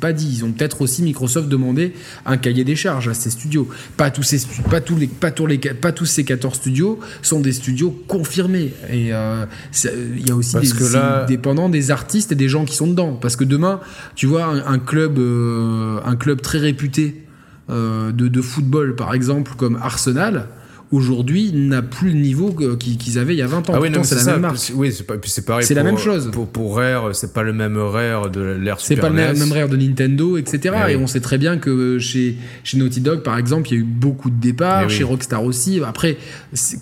[0.00, 0.38] pas dit.
[0.38, 1.94] Ils ont peut-être aussi Microsoft demandé
[2.26, 3.68] un cahier des charges à ces studios.
[3.96, 7.40] Pas tous ces pas tous les pas tous les pas tous ces 14 studios sont
[7.40, 8.72] des studios confirmés.
[8.90, 9.46] Et euh,
[9.84, 13.18] il y a aussi des, dépendants des artistes et des gens qui sont dedans.
[13.20, 13.80] Parce que demain,
[14.14, 17.26] tu vois un, club euh, un club très réputé
[17.70, 20.48] euh, de, de, football par exemple comme Arsenal
[20.92, 23.72] aujourd'hui n'a plus le niveau qu'ils avaient il y a 20 ans.
[23.76, 24.58] Ah oui, c'est la même marque.
[24.74, 25.64] Oui, c'est pareil.
[25.64, 26.30] C'est la même chose.
[26.32, 29.68] Pour, pour Rare, c'est pas le même Rare de l'ère C'est pas le même, Rare
[29.68, 30.74] de Nintendo, etc.
[30.90, 33.80] Et, on sait très bien que chez, chez Naughty Dog, par exemple, il y a
[33.80, 35.80] eu beaucoup de départs, chez Rockstar aussi.
[35.86, 36.16] Après,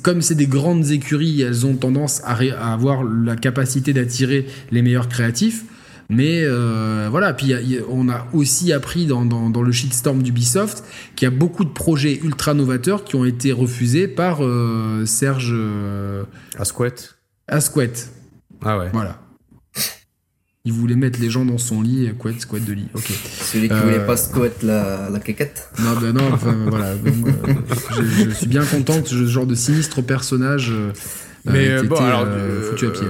[0.02, 4.82] comme c'est des grandes écuries, elles ont tendance à, à avoir la capacité d'attirer les
[4.82, 5.64] meilleurs créatifs.
[6.10, 7.52] Mais euh, voilà, puis
[7.90, 10.82] on a aussi appris dans, dans, le shitstorm d'Ubisoft
[11.14, 15.50] qu'il y a beaucoup de projets ultra novateurs qui ont été refusés par euh, Serge
[15.52, 16.24] euh,
[16.58, 16.94] Asquet.
[17.46, 17.92] Asquet.
[18.62, 18.88] Ah ouais.
[18.92, 19.20] Voilà.
[20.64, 22.88] Il voulait mettre les gens dans son lit, couette, squat de lit.
[22.94, 23.10] Ok.
[23.42, 25.18] Celui qui voulait pas squat la, la.
[25.78, 26.94] Non, ben non, enfin voilà.
[27.96, 30.72] je, suis bien content que ce genre de sinistre personnage.
[31.44, 32.26] Mais bon, alors,
[32.70, 33.06] foutu à pied.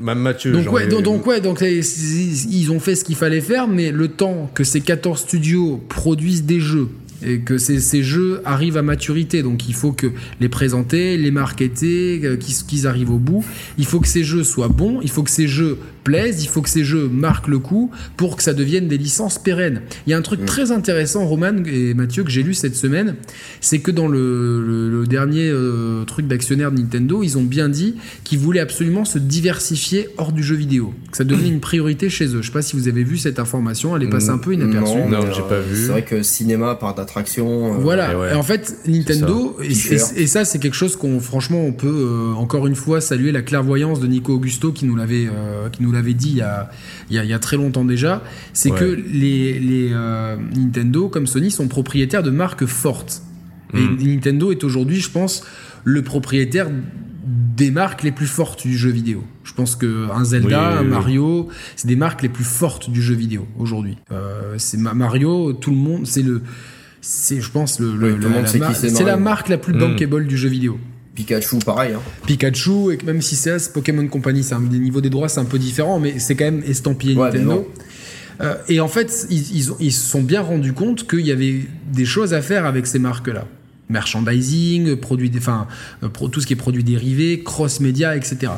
[0.00, 0.52] Même Mathieu.
[0.52, 4.50] Donc ouais, donc, ouais, donc ils ont fait ce qu'il fallait faire, mais le temps
[4.54, 6.88] que ces 14 studios produisent des jeux
[7.24, 9.42] et que ces, ces, jeux arrivent à maturité.
[9.42, 10.08] Donc il faut que
[10.40, 13.44] les présenter, les marketer, euh, qu'ils arrivent au bout.
[13.76, 15.78] Il faut que ces jeux soient bons, il faut que ces jeux
[16.08, 19.38] plaisent, il faut que ces jeux marquent le coup pour que ça devienne des licences
[19.38, 19.82] pérennes.
[20.06, 20.46] Il y a un truc mm.
[20.46, 23.16] très intéressant, Roman et Mathieu, que j'ai lu cette semaine,
[23.60, 28.38] c'est que dans le, dernier euh, truc d'actionnaire de Nintendo, ils ont bien dit qu'ils
[28.38, 32.40] voulaient absolument se diversifier hors du jeu vidéo, que ça devenait une priorité chez eux.
[32.40, 34.96] Je sais pas si vous avez vu cette information, elle est passée un peu inaperçue.
[34.96, 35.76] Non, non j'ai pas vu.
[35.76, 37.74] C'est vrai que cinéma par d'attraction.
[37.74, 38.32] Euh, voilà.
[38.32, 39.74] Et, en fait, Nintendo, et,
[40.26, 44.00] ça, c'est quelque chose qu'on, franchement, on peut euh, encore une fois saluer la clairvoyance
[44.00, 45.28] de Nico Augusto qui nous l'avait,
[45.72, 46.70] qui nous l'avait dit il y, a,
[47.10, 48.22] il, y a, très longtemps déjà,
[48.52, 53.22] c'est que les, les euh, Nintendo, comme Sony, sont propriétaires de marques fortes.
[53.74, 53.98] Et mm.
[54.00, 55.44] Nintendo est aujourd'hui, je pense,
[55.84, 56.68] le propriétaire
[57.56, 59.24] des marques les plus fortes du jeu vidéo.
[59.44, 63.14] Je pense que un Zelda, un Mario, c'est des marques les plus fortes du jeu
[63.14, 63.96] vidéo aujourd'hui.
[64.12, 66.42] Euh, c'est Mario, tout le monde, c'est le,
[67.00, 68.18] c'est je pense le,
[68.74, 69.78] c'est la marque la plus mm.
[69.78, 70.78] bankable du jeu vidéo.
[71.18, 71.94] Pikachu, pareil.
[71.94, 72.00] Hein.
[72.26, 75.46] Pikachu, et même si c'est Pokémon Company, c'est un des niveaux des droits, c'est un
[75.46, 77.68] peu différent, mais c'est quand même estampillé Nintendo.
[78.40, 81.62] Euh, et en fait, ils, ils, se sont bien rendus compte qu'il y avait
[81.92, 83.48] des choses à faire avec ces marques-là.
[83.88, 85.66] Merchandising, produits, enfin,
[86.04, 88.52] euh, tout ce qui est produits dérivés, cross-média, etc.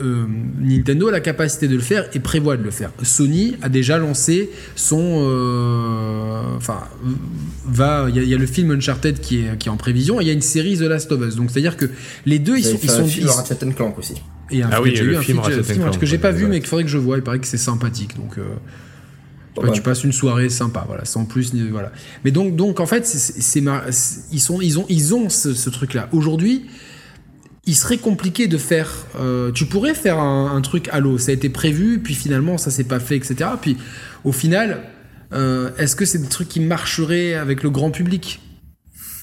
[0.00, 0.26] Euh,
[0.60, 2.90] Nintendo a la capacité de le faire et prévoit de le faire.
[3.02, 5.26] Sony a déjà lancé son.
[5.26, 6.84] Euh, enfin,
[7.66, 8.06] va.
[8.08, 10.30] Il y, a le film Uncharted qui est, qui est en prévision et il y
[10.30, 11.36] a une série The Last of Us.
[11.36, 11.86] Donc c'est à dire que
[12.26, 12.78] les deux, ils sont.
[12.82, 13.06] Ils sont.
[13.06, 14.14] Film ils, Ratchet Clank aussi.
[14.50, 16.98] Et un, ah oui, le film, que j'ai pas vu mais qu'il faudrait que je
[16.98, 17.16] vois.
[17.16, 18.16] Il paraît que c'est sympathique.
[18.16, 18.38] Donc.
[18.38, 18.42] Euh,
[19.74, 21.90] tu passes une soirée sympa, voilà, sans plus, voilà.
[22.24, 23.60] Mais donc, donc en fait, c'est,
[24.30, 26.08] ils sont, ils ont, ils ont ce, ce truc-là.
[26.12, 26.66] Aujourd'hui,
[27.66, 28.90] il serait compliqué de faire.
[29.20, 32.84] Euh, tu pourrais faire un, truc Halo, ça a été prévu, puis finalement ça s'est
[32.84, 33.50] pas fait, etc.
[33.60, 33.76] Puis
[34.24, 34.82] au final,
[35.32, 38.40] euh, est-ce que c'est des trucs qui marcheraient avec le grand public?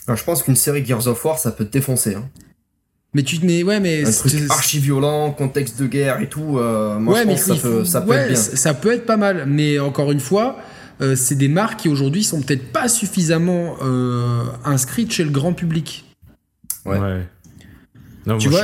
[0.08, 2.14] Je pense qu'une série Gears of War, ça peut te défoncer.
[2.14, 2.30] Hein.
[3.16, 6.60] Mais tu tenais, ouais, mais un truc archi violent, contexte de guerre et tout.
[6.60, 8.36] Euh, moi, je pense que ça, peut, ça peut être bien.
[8.36, 10.60] Ça peut être pas mal, mais encore une fois.
[11.16, 13.78] c'est des marques qui aujourd'hui sont peut-être pas suffisamment
[14.64, 16.06] inscrites chez le grand public.
[16.86, 17.26] ouais
[18.40, 18.64] tu vois,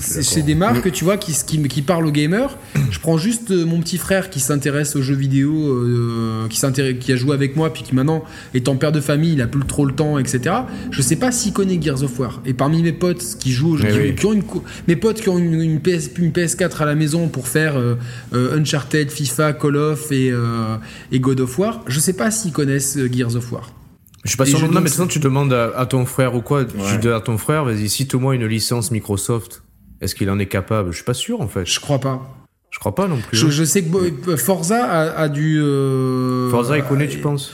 [0.00, 2.58] c'est des marques, tu vois, qui, qui, qui, parlent aux gamers.
[2.90, 6.60] Je prends juste euh, mon petit frère qui s'intéresse aux jeux vidéo, euh, qui,
[6.98, 8.24] qui a joué avec moi, puis qui maintenant
[8.66, 10.56] en père de famille, il a plus trop le temps, etc.
[10.90, 12.40] Je sais pas s'il connaît Gears of War.
[12.44, 14.42] Et parmi mes potes qui jouent, qui, ont une,
[14.88, 19.10] mes potes qui ont une, PS, une, PS4 à la maison pour faire euh, Uncharted,
[19.10, 20.32] FIFA, Call of et,
[21.12, 23.72] et God of War, je sais pas s'ils connaissent Gears of War.
[24.26, 24.70] Je suis pas sûr.
[24.70, 26.64] Non, mais sinon, tu demandes à, ton frère ou quoi.
[26.64, 29.62] Tu dis à ton frère, vas-y, cite-moi une licence Microsoft.
[30.00, 30.90] Est-ce qu'il en est capable?
[30.90, 31.64] Je suis pas sûr, en fait.
[31.64, 32.46] Je crois pas.
[32.70, 33.38] Je crois pas non plus.
[33.38, 35.58] Je, sais que euh, Forza a, a dû.
[35.58, 37.52] Euh, Forza est connu, tu penses?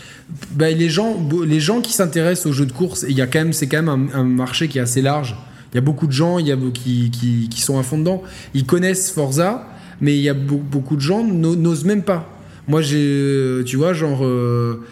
[0.52, 3.38] Bah, les, gens, les gens qui s'intéressent aux jeux de course, il y a quand
[3.38, 5.36] même, c'est quand même un, marché qui est assez large.
[5.72, 7.98] Il y a beaucoup de gens il y a, qui, qui, qui, sont à fond
[7.98, 8.22] dedans.
[8.54, 9.68] Ils connaissent Forza,
[10.00, 12.28] mais il y a beaucoup de gens n'osent même pas.
[12.66, 14.24] Moi, j'ai, euh, tu vois, genre.
[14.24, 14.82] Euh,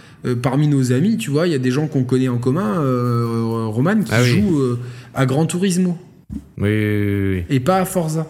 [0.42, 3.66] parmi nos amis, tu vois, il y a des gens qu'on connaît en commun, euh,
[3.66, 4.78] Roman, qui ah jouent euh,
[5.14, 5.96] à Gran Turismo.
[6.58, 8.26] Oui, oui, oui, Et pas à Forza.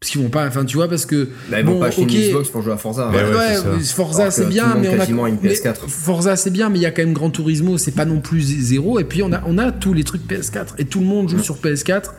[0.00, 1.28] Parce qu'ils vont pas, enfin tu vois, parce que.
[1.50, 3.10] Bah, ils vont pas acheter une Xbox pour jouer à Forza.
[3.10, 5.28] ouais, Forza c'est bien, mais on a.
[5.28, 5.88] Une PS4.
[5.88, 8.40] Forza c'est bien, mais il y a quand même Gran Turismo, c'est pas non plus
[8.40, 9.00] zéro.
[9.00, 10.74] Et puis on a, on a tous les trucs PS4.
[10.78, 12.10] Et tout le monde joue sur PS4.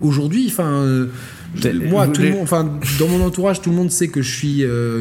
[0.00, 1.08] Aujourd'hui, enfin,
[1.88, 4.58] moi, tout le monde, enfin, dans mon entourage, tout le monde sait que je suis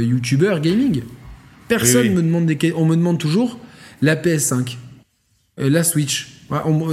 [0.08, 1.02] youtubeur gaming.
[1.68, 3.60] Personne me demande des, on me demande toujours
[4.02, 4.78] la PS5,
[5.58, 6.28] la Switch.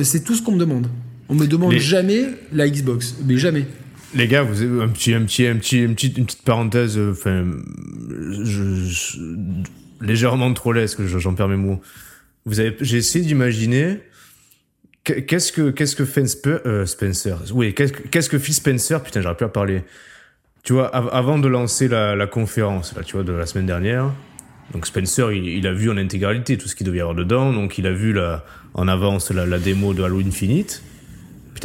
[0.02, 0.86] c'est tout ce qu'on me demande.
[1.28, 3.66] On me demande jamais la Xbox, mais jamais.
[4.14, 6.98] Les gars, vous avez un petit, un petit, un petit, une petite, une petite parenthèse,
[6.98, 7.46] euh, enfin,
[8.44, 9.18] je,
[10.02, 11.80] légèrement trollesque, j'en perds mes mots.
[12.44, 14.00] Vous avez, j'ai essayé d'imaginer
[15.04, 19.36] qu'est-ce que, qu'est-ce que fait euh, Spencer, oui, qu'est-ce, qu'est-ce que fit Spencer, putain, j'aurais
[19.36, 19.82] pu à parler.
[20.62, 24.12] Tu vois, avant de lancer la, la, conférence, là, tu vois, de la semaine dernière,
[24.72, 27.52] donc Spencer, il, il, a vu en intégralité tout ce qu'il devait y avoir dedans,
[27.52, 28.44] donc il a vu la,
[28.74, 30.82] en avance la, la démo de Halo Infinite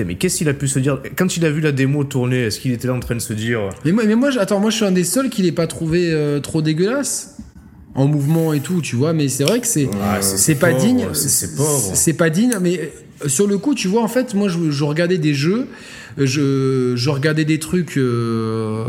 [0.05, 0.99] mais qu'est-ce qu'il a pu se dire?
[1.15, 3.33] Quand il a vu la démo tourner, est-ce qu'il était là en train de se
[3.33, 3.69] dire?
[3.85, 6.11] Mais moi, mais moi attends, moi je suis un des seuls qui l'ait pas trouvé
[6.11, 7.37] euh, trop dégueulasse
[7.95, 9.13] en mouvement et tout, tu vois.
[9.13, 9.89] Mais c'est vrai que c'est
[10.21, 11.07] c'est pas digne.
[11.13, 11.47] C'est
[11.95, 12.91] C'est pas digne, mais
[13.23, 15.67] euh, sur le coup, tu vois, en fait, moi je, regardais des jeux.
[16.17, 17.97] Je, je, regardais des trucs.
[17.97, 18.83] Euh,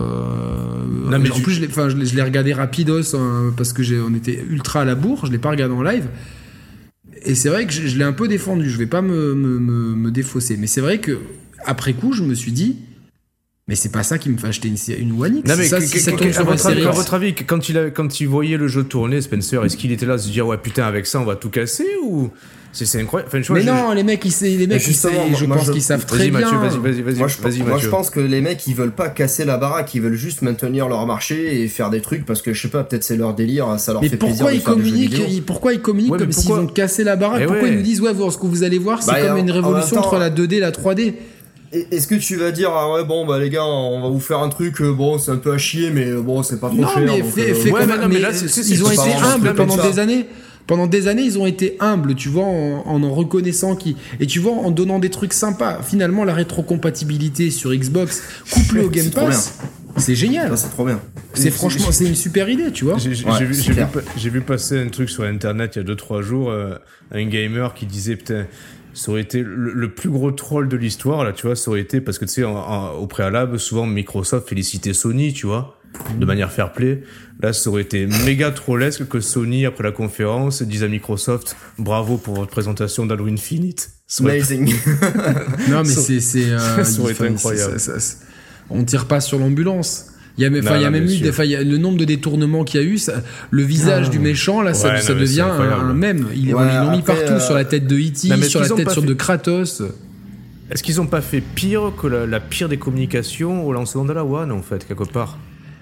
[1.10, 4.42] non, mais en plus, je l'ai, je, regardé rapidos hein, parce que j'ai, on était
[4.48, 5.26] ultra à la bourre.
[5.26, 6.06] Je l'ai pas regardé en live.
[7.24, 10.10] Et c'est vrai que je, l'ai un peu défendu, je vais pas me, me, me,
[10.10, 10.56] défausser.
[10.56, 11.18] Mais c'est vrai que
[11.64, 12.76] après coup, je me suis dit,
[13.68, 15.48] mais c'est pas ça qui me fait acheter une, une One X.
[15.48, 19.20] Non, mais ça, à, votre avis, quand il, a, quand il voyait le jeu tourner,
[19.20, 21.50] Spencer, est-ce qu'il était là à se dire, ouais, putain, avec ça, on va tout
[21.50, 22.30] casser ou
[22.72, 23.30] c'est incroyable.
[23.50, 26.40] mais non, les mecs, ils, les mecs, je pense qu'ils savent très bien.
[26.40, 27.18] Vas-y, vas-y, vas-y.
[27.18, 30.02] Moi, je, moi je pense que les mecs, ils veulent pas casser la baraque, ils
[30.02, 33.04] veulent juste maintenir leur marché et faire des trucs parce que je sais pas, peut-être
[33.04, 34.46] c'est leur délire, ça leur fait plaisir.
[34.46, 37.40] De ils communiquent, pourquoi ils communiquent comme s'ils ont cassé la baraque?
[37.42, 39.50] Eh Pourquoi ils nous disent, ouais, ce que vous allez voir, c'est bah, comme une
[39.50, 41.14] révolution entre la 2D et la 3D
[41.72, 44.40] est-ce que tu vas dire ah ouais bon bah les gars on va vous faire
[44.40, 46.82] un truc euh, bon c'est un peu à chier mais euh, bon c'est pas trop
[46.82, 47.02] cher.
[47.04, 50.26] Mais, fait, euh, ouais, mais, là, ils ont été humbles pendant des années
[50.66, 54.38] pendant des années, ils ont été humbles, tu vois, en en, reconnaissant qui et tu
[54.38, 55.80] vois, en donnant des trucs sympas.
[55.82, 59.58] Finalement, la rétrocompatibilité sur Xbox couplée au Game Pass.
[59.96, 60.56] C'est génial.
[60.56, 61.00] C'est trop bien.
[61.32, 62.98] C'est franchement, c'est une super idée, tu vois.
[62.98, 66.74] J'ai vu, passer un truc sur Internet il y a 2-3 jours, euh,
[67.12, 68.46] un gamer qui disait, putain,
[68.98, 72.00] ça aurait été le, plus gros troll de l'histoire, là, tu vois, ça aurait été,
[72.00, 75.78] parce que tu sais, au préalable, souvent Microsoft félicitait Sony, tu vois
[76.18, 77.02] de manière fair play.
[77.40, 82.18] Là, ça aurait été méga trollesque que Sony, après la conférence, dise à Microsoft bravo
[82.18, 83.90] pour votre présentation d'Halo Infinite.
[84.20, 84.74] Amazing.
[85.70, 86.50] non, mais c'est.
[86.50, 87.76] Euh, ça aurait été incroyable.
[88.70, 90.12] on tire pas sur l'ambulance.
[90.38, 92.84] Il y a, il y a même eu des, le nombre de détournements qu'il y
[92.84, 92.98] a eu,
[93.50, 96.28] le visage du méchant, là, ça, devient un, même.
[96.34, 99.14] Ils l'ont mis partout, euh, sur la tête de E.T., sur la tête sur de
[99.14, 99.82] Kratos.
[100.70, 104.12] Est-ce qu'ils ont pas fait pire que la, la, pire des communications au lancement de
[104.12, 105.38] la One, en fait, quelque part?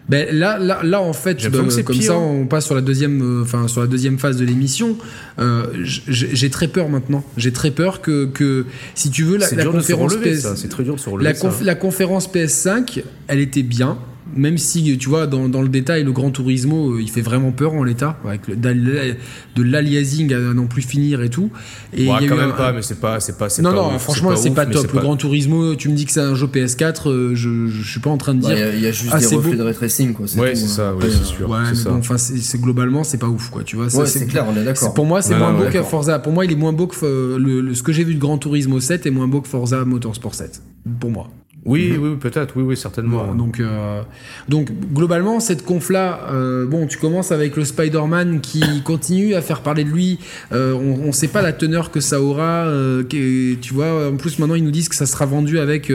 [0.08, 3.66] Ben là, là, là, en fait, comme ça, on passe sur la deuxième, euh, enfin
[3.66, 4.96] sur la deuxième phase de l'émission.
[5.40, 7.24] Euh, j'ai très peur maintenant.
[7.36, 10.94] J'ai très peur que, que, si tu veux, la, la conférence PS, c'est très dur
[10.94, 13.98] de se relever, la, la conférence PS5, elle était bien
[14.34, 17.52] même si tu vois dans, dans, le détail le Grand Turismo euh, il fait vraiment
[17.52, 21.50] peur en l'état avec le, de l'aliasing à non plus finir et tout.
[21.92, 24.66] Et ouais, quand même pas mais c'est pas c'est pas non non franchement c'est pas,
[24.66, 24.92] top.
[24.92, 28.00] le Grand Turismo tu me dis que c'est un jeu PS4 euh, je, je suis
[28.00, 29.74] pas en train de dire il y, a juste ah, des reflets de ray
[30.12, 33.28] quoi ouais c'est ça oui c'est sûr ouais mais bon enfin c'est globalement c'est pas
[33.28, 34.94] ouf quoi tu vois c'est clair on est d'accord.
[34.94, 36.18] pour moi c'est moins beau que Forza.
[36.18, 38.80] Pour moi il est moins beau que le, ce que j'ai vu de Grand Turismo
[38.80, 40.62] 7 est moins beau que Forza Motorsport 7
[41.00, 41.30] pour moi
[41.66, 43.34] oui, oui, peut-être, oui, oui, certainement.
[43.34, 44.02] donc, euh,
[44.48, 49.62] donc, globalement, cette conf-là, euh, bon, tu commences avec le Spider-Man qui continue à faire
[49.62, 50.20] parler de lui.
[50.52, 52.66] Euh, on ne sait pas la teneur que ça aura.
[53.10, 55.92] tu vois, en plus, maintenant, ils nous disent que ça sera vendu avec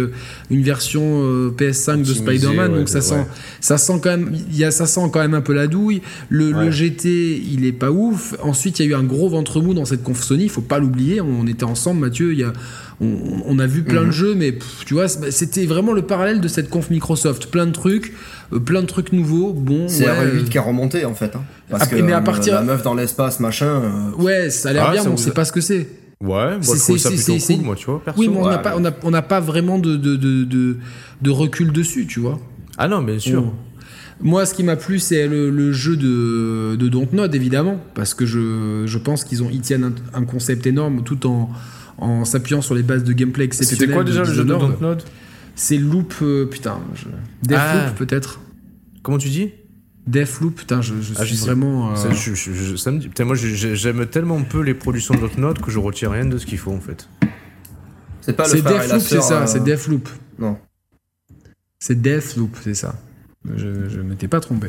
[0.50, 2.74] une version PS5 de Spider-Man.
[2.74, 3.26] donc, ça, sent,
[3.62, 6.02] ça, sent quand même, y a, ça sent quand même un peu la douille.
[6.30, 8.36] Le, le, GT, il est pas ouf.
[8.44, 10.44] Ensuite, il y a eu un gros ventre mou dans cette conf Sony.
[10.44, 11.22] Il faut pas l'oublier.
[11.22, 12.34] On était ensemble, Mathieu.
[12.34, 12.52] Il y a
[13.00, 14.12] on, a vu plein de mhm.
[14.12, 17.48] jeux, mais tu vois, c'était vraiment le parallèle de cette conf Microsoft.
[17.48, 18.14] Plein de trucs,
[18.54, 19.54] euh, plein de trucs nouveaux.
[19.54, 21.36] Bon, c'est R8 qui a remonté en fait.
[21.36, 21.44] Hein.
[21.70, 22.54] parce que mais à partir...
[22.56, 23.82] la meuf dans l'espace, machin.
[23.82, 25.88] Euh, ouais, ça a l'air ah, bien, mais on sait pas ce que c'est.
[26.22, 28.04] Ouais, moi c'est ça plutôt cool, moi, tu vois.
[28.16, 30.78] oui, mais on n'a pas, on a, pas vraiment de de, de,
[31.22, 32.40] de, recul dessus, tu vois.
[32.78, 33.52] Ah non, bien sûr.
[34.24, 38.84] Moi, ce qui m'a plu, c'est le, jeu de, de Dontnod, évidemment, parce que je,
[38.86, 41.50] je pense qu'ils ont ils tiennent un, concept énorme tout en
[42.02, 43.80] en s'appuyant sur les bases de gameplay exceptionnelles.
[43.80, 45.04] C'était quoi déjà le jeu de Dontnod
[45.56, 47.06] C'est Loop, euh, putain, je...
[47.44, 47.94] Deathloop ah.
[47.98, 48.42] peut-être.
[49.04, 49.52] Comment tu dis
[50.08, 51.92] Deathloop, putain, je, je ah, suis vraiment.
[51.92, 52.12] Euh...
[52.12, 55.70] Je, je, ça me dit, putain, moi j'aime tellement peu les productions de Dontnod que
[55.70, 57.08] je retiens rien de ce qu'il faut en fait.
[58.22, 60.10] C'est pas le Deathloop, c'est ça, c'est euh, Deathloop.
[60.40, 60.58] Non.
[61.80, 62.96] C'est Deathloop, c'est ça.
[63.56, 64.68] Je, je m'étais pas trompé.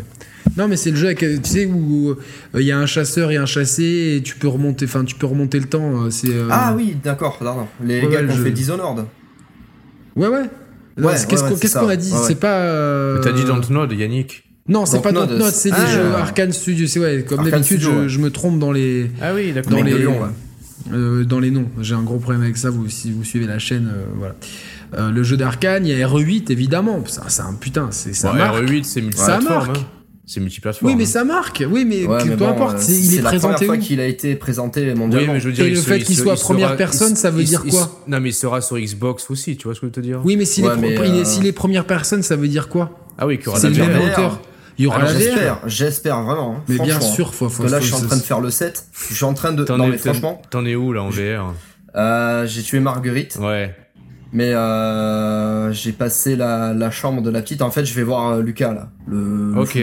[0.56, 2.16] Non, mais c'est le jeu, tu sais, où euh,
[2.54, 5.26] il y a un chasseur et un chassé, et tu peux remonter, enfin, tu peux
[5.26, 6.04] remonter le temps.
[6.04, 7.38] Euh, c'est, euh, Ah oui, d'accord,
[7.84, 9.06] Les gars qui ont fait Dishonored.
[10.16, 10.48] Ouais, ouais.
[11.28, 13.20] Qu'est-ce qu'on a dit C'est pas.
[13.22, 14.44] T'as dit Dontnod, Yannick.
[14.68, 16.86] Non, c'est pas Dontnod, c'est les jeux Arkane Studio.
[16.86, 19.10] C'est ouais, comme d'habitude, je, me trompe dans les.
[19.20, 19.72] Ah oui, d'accord.
[19.72, 20.06] Dans les,
[20.92, 21.68] euh, dans les noms.
[21.80, 22.70] J'ai un gros problème avec ça.
[22.70, 24.34] Vous, si vous suivez la chaîne, euh, voilà.
[24.94, 27.02] Euh, le jeu d'Arkane, il y a RE8 évidemment.
[27.06, 28.64] C'est un putain, c'est ça marque.
[28.64, 29.70] RE8, c'est multiplateforme.
[29.70, 29.86] Hein.
[30.26, 30.90] C'est multiplateforme.
[30.90, 31.64] Oui, mais ça marque.
[31.68, 32.04] Oui, mais
[32.36, 32.86] peu importe.
[32.88, 33.22] il est, présenté.
[33.22, 35.28] C'est la première fois qu'il a été présenté mondialement.
[35.28, 37.64] Oui, mais je veux dire, Et le fait qu'il soit première personne, ça veut dire
[37.64, 39.56] quoi Non, mais il sera sur Xbox aussi.
[39.56, 40.20] Tu vois ce que je veux te dire?
[40.24, 42.98] Oui, mais s'il est, première personne, ça veut dire quoi?
[43.18, 44.40] Ah oui, qu'il y aura le même moteur.
[44.78, 46.56] Il y aura la J'espère, j'espère vraiment.
[46.56, 48.86] Hein, mais bien sûr, faut, faut, Là, je suis en train de faire le set.
[49.08, 49.64] Je suis en train de.
[49.64, 50.40] Non, mais franchement.
[50.50, 51.54] T'en es où là en VR
[51.94, 53.38] euh, J'ai tué Marguerite.
[53.40, 53.74] Ouais.
[54.32, 57.60] Mais euh, j'ai passé la, la, chambre de la petite.
[57.60, 58.90] En fait, je vais voir euh, Lucas là.
[59.06, 59.78] Le, ok.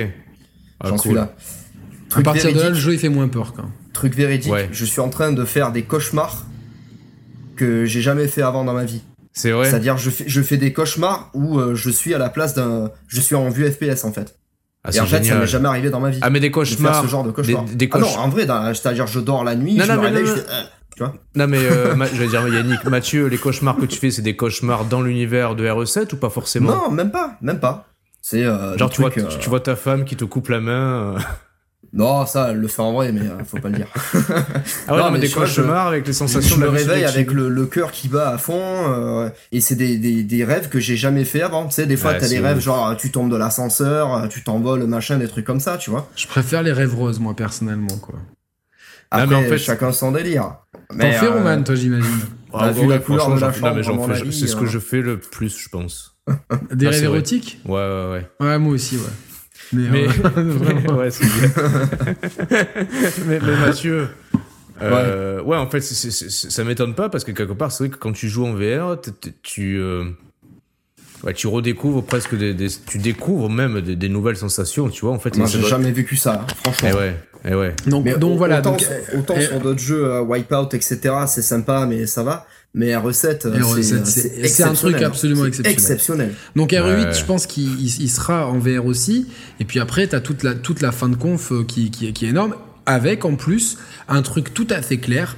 [0.83, 1.33] J'en ah, suis là.
[2.15, 3.69] à partir de là, le jeu il fait moins peur quand.
[3.93, 4.53] Truc véridique.
[4.71, 6.45] Je suis en train de faire des cauchemars
[7.55, 9.01] que j'ai jamais fait avant dans ma vie.
[9.33, 9.69] C'est vrai.
[9.69, 12.91] C'est-à-dire, je fais, je fais des cauchemars où euh, je suis à la place d'un.
[13.07, 14.35] Je suis en vue FPS en fait.
[14.83, 16.19] Ah, et en fait, ça m'est jamais arrivé dans ma vie.
[16.21, 17.03] Ah, mais des cauchemars.
[17.03, 17.65] ce genre de cauchemars.
[17.65, 20.25] Des, ah non, en vrai, c'est-à-dire, je dors la nuit, non, je non, me réveille,
[20.25, 20.49] je fais.
[20.49, 20.63] Euh,
[20.99, 24.11] tu vois non mais euh, je vais dire Yannick, Mathieu, les cauchemars que tu fais,
[24.11, 26.75] c'est des cauchemars dans l'univers de RE7 ou pas forcément?
[26.75, 27.87] Non, même pas, même pas.
[28.21, 31.15] C'est euh, genre tu vois, tu vois ta femme qui te coupe la main.
[31.93, 33.87] Non, ça, elle le fait en vrai, mais faut pas le dire.
[34.87, 37.65] ah ouais, non, mais, des cauchemars avec les sensations je, me réveille avec le, le
[37.65, 41.41] cœur qui bat à fond, et c'est des, des, des, rêves que j'ai jamais fait
[41.41, 41.65] avant.
[41.65, 45.17] Tu sais, des fois, t'as des rêves genre tu tombes de l'ascenseur, tu t'envoles, machin,
[45.17, 46.09] des trucs comme ça, tu vois.
[46.15, 48.15] Je préfère les rêves roses, moi, personnellement, quoi.
[49.11, 50.57] Après, mais en fait, chacun son délire.
[50.89, 52.19] T'en fais, Roman, toi, j'imagine.
[52.53, 53.51] Ah, vu la couleur de la
[54.31, 56.17] c'est ce que je fais le plus, je pense.
[56.71, 57.59] Des rêves érotiques?
[57.65, 58.27] Ouais, ouais, ouais.
[58.39, 59.03] Ouais, moi aussi, ouais.
[59.73, 61.25] Mais, euh, ouais, c'est
[63.27, 64.07] mais, mais Mathieu,
[64.81, 65.57] euh, ouais.
[65.57, 68.45] en fait, ça m'étonne pas parce que quelque part, c'est vrai que quand tu joues
[68.45, 68.97] en VR,
[69.43, 70.05] tu, euh,
[71.23, 72.55] ouais, tu redécouvres presque des,
[72.85, 75.13] tu découvres même des, nouvelles sensations, tu vois.
[75.13, 76.89] En fait, moi, j'ai jamais vécu ça, franchement.
[76.89, 77.09] Et eh ouais,
[77.45, 77.75] et eh ouais.
[77.87, 78.59] Donc, donc voilà.
[78.59, 78.77] Autant,
[79.17, 82.45] autant sur d'autres jeux, Wipeout, etc., c'est sympa, mais ça va.
[82.75, 85.73] Mais RE7, euh, c'est un truc absolument exceptionnel.
[85.73, 86.35] exceptionnel.
[86.55, 89.27] Donc RE8, je pense qu'il sera en VR aussi.
[89.59, 92.13] Et puis après, tu as toute la, toute la fin de conf euh, qui, qui,
[92.13, 92.55] qui est énorme.
[92.85, 95.35] Avec en plus un truc tout à fait clair,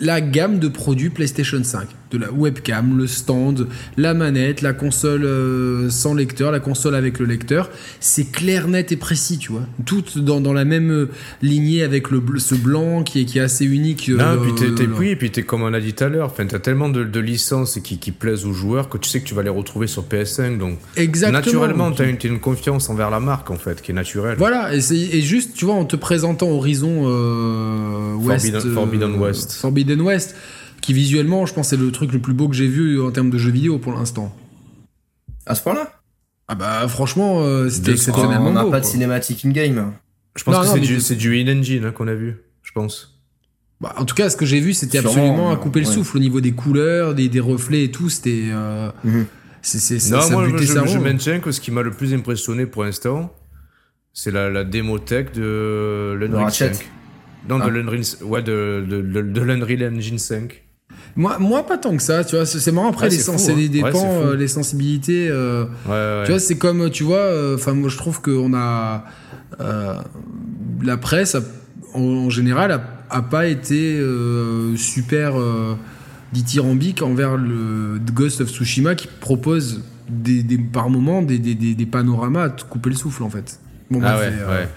[0.00, 5.24] la gamme de produits PlayStation 5 de la webcam, le stand, la manette, la console
[5.24, 7.70] euh, sans lecteur, la console avec le lecteur.
[8.00, 9.66] C'est clair, net et précis, tu vois.
[9.86, 11.10] Tout dans, dans la même euh,
[11.42, 14.08] lignée avec le ce blanc qui est, qui est assez unique.
[14.08, 16.32] Euh, non, puis t'es, oui, et puis t'es comme on a dit tout à l'heure,
[16.34, 19.34] t'as tellement de, de licences qui, qui plaisent aux joueurs que tu sais que tu
[19.34, 20.58] vas les retrouver sur PS5.
[20.58, 21.38] Donc, Exactement.
[21.38, 24.36] naturellement, t'as une, une confiance envers la marque, en fait, qui est naturelle.
[24.38, 26.90] Voilà, et, c'est, et juste, tu vois, en te présentant Horizon.
[28.24, 29.52] Forbidden, Forbidden West.
[29.70, 30.34] Forbidden West
[30.80, 33.30] qui visuellement, je pense, c'est le truc le plus beau que j'ai vu en termes
[33.30, 34.34] de jeux vidéo pour l'instant.
[35.46, 35.92] À ce point-là?
[36.48, 39.92] Ah bah franchement, euh, c'était exceptionnellement On n'a pas de cinématique in-game.
[40.34, 43.20] Je pense que c'est du, du in-engine hein, qu'on a vu, je pense.
[43.80, 46.20] Bah, en tout cas, ce que j'ai vu, c'était absolument à couper le souffle au
[46.20, 48.10] niveau des couleurs, des, des reflets et tout.
[48.10, 48.48] C'était.
[48.50, 49.26] Euh, mhm.
[49.62, 53.32] c'est, non, moi, je, je, maintiens que ce qui m'a le plus impressionné pour l'instant,
[54.12, 56.90] c'est la, la démothèque de l'Unreal 5.
[57.48, 57.68] Non, de ah.
[57.68, 60.62] l'Unreal ouais, de, de, de, Engine 5.
[61.16, 62.46] Moi, moi, pas tant que ça, tu vois.
[62.46, 65.28] C'est marrant après, les sens, c'est dépend, euh, les sensibilités.
[65.28, 65.66] Euh,
[66.24, 69.04] tu vois, c'est comme, tu vois, euh, enfin, moi je trouve qu'on a.
[69.58, 71.36] la presse,
[71.94, 72.80] en, général,
[73.10, 74.00] a, pas été
[74.76, 75.34] super
[76.32, 81.86] dithyrambique envers le Ghost of Tsushima qui propose des, des par moments des, des, des,
[81.86, 83.58] panoramas à te couper le souffle, en fait.
[83.90, 84.68] Bon, ah ouais,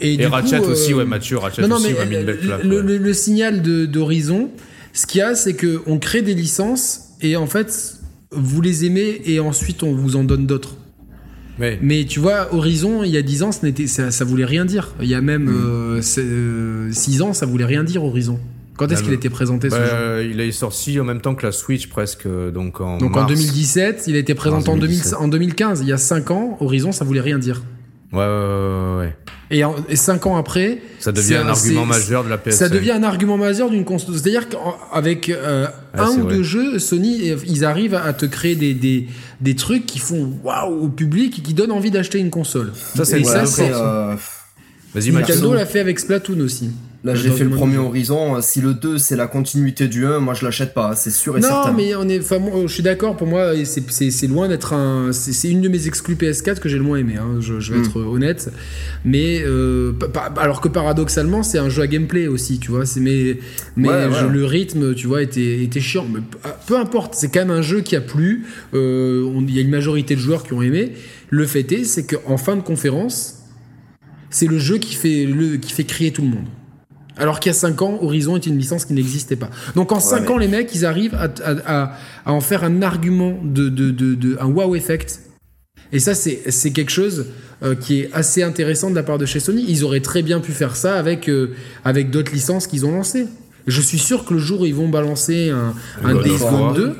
[0.00, 0.14] ouais.
[0.14, 3.62] Et, Ratchet aussi, ouais, Mathieu, Ratchet non, aussi, mais, une belle le, le, le, signal
[3.62, 4.50] d'Horizon,
[4.92, 7.96] ce qu'il y a, c'est qu'on crée des licences et en fait,
[8.30, 10.76] vous les aimez et ensuite on vous en donne d'autres.
[11.58, 14.92] Mais tu vois, Horizon, il y a 10 ans, ça, ça voulait rien dire.
[15.00, 15.46] Il y a même
[16.02, 16.24] 6 mm.
[16.24, 18.40] euh, euh, ans, ça voulait rien dire, Horizon.
[18.76, 21.46] Quand est-ce qu'il a été présenté ce jeu Il est sorti en même temps que
[21.46, 25.80] la Switch presque, donc en Donc en 2017, il a été présenté en, en 2015,
[25.82, 27.62] il y a 5 ans, Horizon, ça voulait rien dire.
[28.12, 29.16] Ouais, ouais, ouais.
[29.50, 32.52] Et, et cinq ans après, ça devient un, argument majeur de la PS5.
[32.52, 34.14] Ça devient un argument majeur d'une console.
[34.14, 39.06] C'est-à-dire qu'avec euh, un ou deux jeux, Sony, ils arrivent à te créer des, des,
[39.40, 42.72] des trucs qui font waouh au public et qui donnent envie d'acheter une console.
[42.94, 43.70] Ça, c'est ça, c'est.
[43.72, 44.14] Euh...
[44.94, 46.70] Vas-y, Nintendo l'a fait avec Splatoon aussi.
[47.04, 48.40] Là, j'ai fait le premier Horizon.
[48.40, 50.96] Si le 2, c'est la continuité du 1, moi, je l'achète pas.
[50.96, 51.70] C'est sûr et certain.
[51.70, 53.14] Non, mais on est, enfin, je suis d'accord.
[53.14, 55.12] Pour moi, c'est loin d'être un.
[55.12, 57.16] C'est une de mes exclus PS4 que j'ai le moins aimé.
[57.20, 57.84] Hein, je, vais hmm.
[57.84, 58.50] être honnête.
[59.04, 59.92] Mais euh,
[60.38, 62.84] alors que paradoxalement, c'est un jeu à gameplay aussi, tu vois.
[62.96, 63.38] Mais,
[63.76, 66.06] mais le rythme, tu vois, était, était chiant.
[66.10, 66.20] Mais
[66.66, 67.14] peu importe.
[67.14, 68.46] C'est quand même un jeu qui a plu.
[68.72, 70.92] Euh, il y a une majorité de joueurs qui ont aimé.
[71.28, 73.42] Le fait est, c'est qu'en fin de conférence,
[74.30, 76.46] c'est le jeu qui fait le qui fait crier tout le monde.
[77.16, 79.50] Alors qu'il y a 5 ans, Horizon est une licence qui n'existait pas.
[79.74, 81.96] Donc en 5 ans, les mecs, ils arrivent à,
[82.26, 85.20] en faire un argument de, de, un wow effect.
[85.92, 87.26] Et ça, c'est quelque chose
[87.62, 89.64] euh, qui est assez intéressant de la part de chez Sony.
[89.68, 91.54] Ils auraient très bien pu faire ça avec, euh,
[91.84, 93.26] avec d'autres licences qu'ils ont lancées.
[93.66, 96.96] Je suis sûr que le jour où ils vont balancer un, un Days Gone 2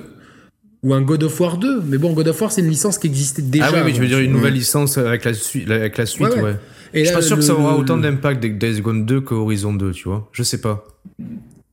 [0.84, 3.06] ou un God of War 2, mais bon, God of War, c'est une licence qui
[3.06, 3.68] existait déjà.
[3.68, 5.32] Ah oui, mais tu veux dire une nouvelle licence avec la,
[5.74, 6.56] avec la suite, ouais.
[6.92, 9.72] Et je suis pas sûr que ça aura autant d'impact avec Days Gone 2 qu'Horizon
[9.72, 10.28] 2, tu vois.
[10.30, 10.86] Je sais pas.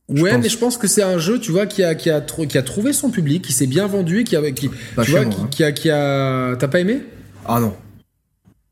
[0.08, 2.58] ouais, mais je pense que c'est un jeu, tu vois, qui a, qui a, qui
[2.58, 4.70] a trouvé son public, qui s'est bien vendu et qui a, qui,
[5.04, 5.48] tu vois, qui, hein.
[5.50, 7.02] qui, a, qui a, t'as pas aimé?
[7.46, 7.74] Ah non.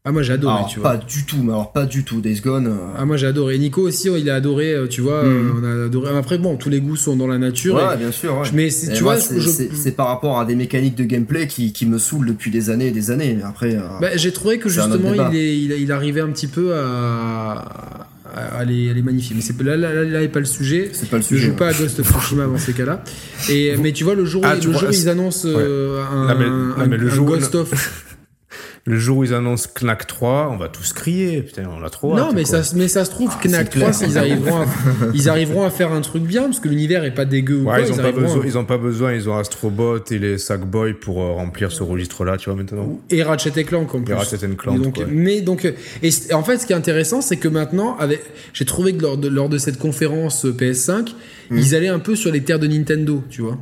[0.03, 0.93] Ah moi j'ai adoré, tu vois.
[0.93, 2.23] Pas du tout, mais alors pas du tout.
[2.23, 2.69] Days Gone.
[2.69, 2.95] Euh.
[2.97, 3.59] Ah moi j'ai adoré.
[3.59, 5.25] Nico aussi, il a adoré, euh, tu vois.
[5.25, 5.61] Hmm.
[5.61, 6.17] On a adoré.
[6.17, 7.75] Après bon, tous les goûts sont dans la nature.
[7.75, 8.39] Ouais, bien sûr.
[8.39, 8.49] Ouais.
[8.55, 12.29] Mais tu vois, c'est par rapport à des mécaniques de gameplay qui, qui me saoulent
[12.29, 13.35] depuis des années et des années.
[13.37, 13.77] Mais après.
[13.77, 18.07] Euh, bah, j'ai trouvé que justement il, est, il, arrivait un petit peu à.
[18.33, 19.37] À les, magnifier.
[19.37, 20.91] Mais là, là, là, là, n'est pas le sujet.
[20.93, 21.43] C'est pas le sujet.
[21.43, 23.03] Je joue pas à Ghost of Tsushima dans ces cas-là.
[23.51, 26.29] Et, mais tu vois, le jour, ah, le jour où ils annoncent un,
[26.79, 28.07] un, Ghost of
[28.87, 31.43] le jour où ils annoncent Knack 3, on va tous crier.
[31.43, 32.17] Putain, on l'a trop.
[32.17, 34.67] Non, mais, ça, mais ça se trouve, ah, Knack 3, ils, arriveront à,
[35.15, 37.63] ils arriveront à faire un truc bien, parce que l'univers est pas dégueu.
[37.63, 40.95] Ouais, ils, ont pas besoin, ils ont pas besoin, ils ont Astrobot et les Sackboy
[40.95, 43.01] pour euh, remplir ce registre-là, tu vois, maintenant.
[43.11, 44.13] Et Ratchet et Clank en plus.
[44.13, 44.81] Et Ratchet Clank.
[44.81, 45.71] Donc, Mais donc,
[46.03, 48.23] et en fait, ce qui est intéressant, c'est que maintenant, avec,
[48.55, 51.11] j'ai trouvé que lors de, lors de cette conférence euh, PS5,
[51.51, 51.59] hmm.
[51.59, 53.59] ils allaient un peu sur les terres de Nintendo, tu vois.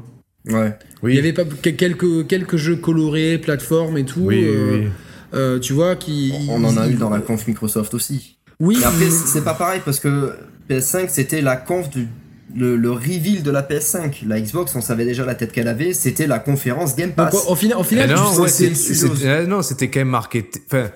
[0.48, 0.74] Ouais.
[1.02, 1.12] Oui.
[1.12, 4.20] Il y avait pas quelques, quelques jeux colorés, plateformes et tout.
[4.20, 4.88] Oui, euh, oui.
[5.34, 6.32] Euh, tu vois, qui.
[6.48, 8.38] On en a eu dans la conf Microsoft aussi.
[8.60, 8.76] Oui.
[8.78, 10.32] Mais après, c'est pas pareil parce que
[10.68, 12.08] PS5, c'était la conf du.
[12.56, 14.26] Le, reveal de la PS5.
[14.26, 17.34] La Xbox, on savait déjà la tête qu'elle avait, c'était la conférence Game Pass.
[17.46, 20.48] au final, final eh non, c'était quand même marqué.
[20.66, 20.88] Enfin,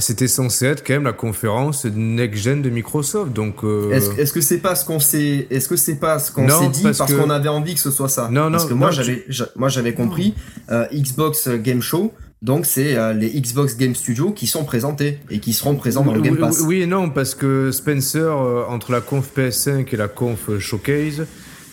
[0.00, 3.32] c'était censé être quand même la conférence next gen de Microsoft.
[3.32, 6.48] Donc, euh, est-ce que c'est pas ce qu'on s'est, est-ce que c'est pas ce qu'on
[6.48, 8.28] s'est dit parce, qu'on avait envie que ce soit ça?
[8.30, 8.52] Non, non.
[8.52, 9.24] Parce que moi, j'avais,
[9.56, 10.34] moi, j'avais compris
[10.70, 12.12] euh, Xbox Game Show.
[12.40, 16.14] Donc c'est euh, les Xbox Game Studios qui sont présentés et qui seront présents dans
[16.14, 16.60] le Game Pass.
[16.60, 21.26] Oui et non, parce que Spencer, euh, entre la conf PS5 et la conf Showcase,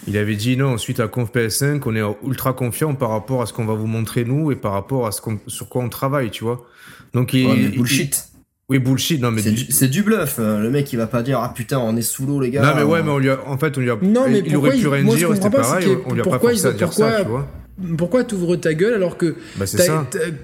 [0.08, 3.44] il avait dit non, suite à la conf PS5, on est ultra confiant par rapport
[3.44, 5.90] à ce qu'on va vous montrer nous et par rapport à ce sur quoi on
[5.90, 6.66] travaille, tu vois.
[7.14, 8.30] Donc il, bullshit.
[8.68, 10.38] oui, bullshit, non mais c'est du, bluff.
[10.40, 12.64] Euh, le mec, il va pas dire ah putain, on est sous l'eau les gars.
[12.64, 13.98] Non mais ouais, mais on lui a, en fait, on lui a.
[14.02, 15.96] Non mais il aurait pu rien dire, c'était pareil.
[16.08, 17.48] On lui a pas forcé à dire ça, tu vois
[17.98, 19.66] pourquoi t'ouvres ta gueule alors que, bah,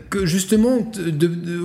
[0.09, 0.91] que justement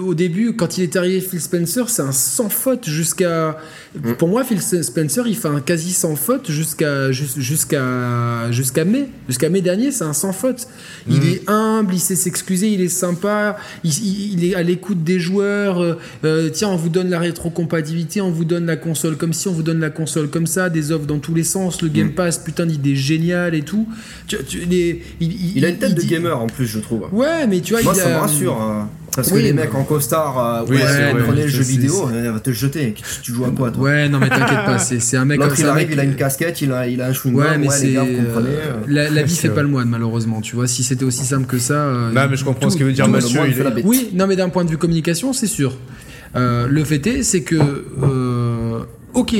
[0.04, 3.58] au début quand il est arrivé Phil Spencer c'est un sans faute jusqu'à
[3.96, 4.12] mm.
[4.12, 9.48] pour moi Phil Spencer il fait un quasi sans faute jusqu'à jusqu'à jusqu'à mai jusqu'à
[9.48, 10.68] mai dernier c'est un sans faute
[11.08, 11.26] il mm.
[11.26, 15.98] est humble il sait s'excuser il est sympa il, est à l'écoute des joueurs euh,
[16.24, 19.52] euh, tiens on vous donne la rétrocompatibilité on vous donne la console comme si on
[19.52, 22.14] vous donne la console comme ça des offres dans tous les sens le Game mm.
[22.14, 23.88] Pass putain d'idée géniale et tout
[24.28, 24.36] tu,
[25.20, 27.08] il, il a une tête de gamer en plus, je trouve.
[27.12, 28.60] Ouais, mais tu vois, Moi, ça me rassure.
[28.60, 28.88] Hein.
[29.16, 32.52] Parce que les mecs en costard, euh, ouais, ouais, le jeu vidéo, il va te
[32.52, 32.94] jeter.
[33.22, 35.66] Tu joues à quoi, toi Ouais, non, mais t'inquiète pas, c'est un mec L'autre, il
[35.66, 37.34] arrive, il a une casquette, il a, il a un chewing-gum.
[37.36, 37.96] Ouais, mais c'est.
[37.96, 38.04] Euh,
[38.86, 40.42] la, la vie fait pas le moine, malheureusement.
[40.42, 41.74] Tu vois, si c'était aussi simple que ça.
[41.74, 43.40] Euh, non, mais je comprends ce qu'il veut dire, Mathieu.
[43.84, 45.72] Oui, non, mais d'un point de vue communication, c'est sûr.
[46.34, 47.56] le fait est, c'est que
[49.16, 49.34] ok,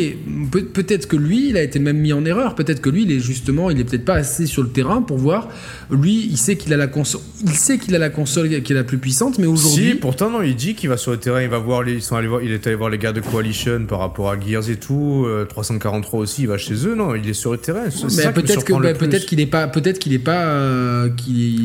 [0.73, 2.55] peut-être que lui, il a été même mis en erreur.
[2.55, 5.19] Peut-être que lui, il est justement, il est peut-être pas assez sur le terrain pour
[5.19, 5.49] voir.
[5.91, 8.75] Lui, il sait qu'il a la console, il sait qu'il a la console qui est
[8.75, 9.91] la plus puissante, mais aujourd'hui.
[9.91, 12.03] Si, pourtant non, il dit qu'il va sur le terrain, il va voir les, ils
[12.03, 14.71] sont allés voir, il est allé voir les gars de Coalition par rapport à Gears
[14.71, 17.85] et tout, 343 euh, aussi, il va chez eux, non, il est sur le terrain.
[17.85, 21.11] Mais peut-être que, bah, peut-être qu'il est pas, peut-être qu'il est pas, euh,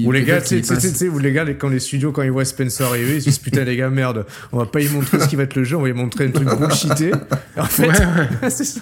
[0.04, 3.16] Ou les gars, tu sais, les gars, quand les studios quand ils voient Spencer arriver,
[3.16, 5.44] ils se disent putain les gars merde, on va pas y montrer ce qui va
[5.44, 7.12] être le jeu, on va y montrer un truc bullshité.
[7.58, 8.01] En fait,
[8.50, 8.82] c'est ça.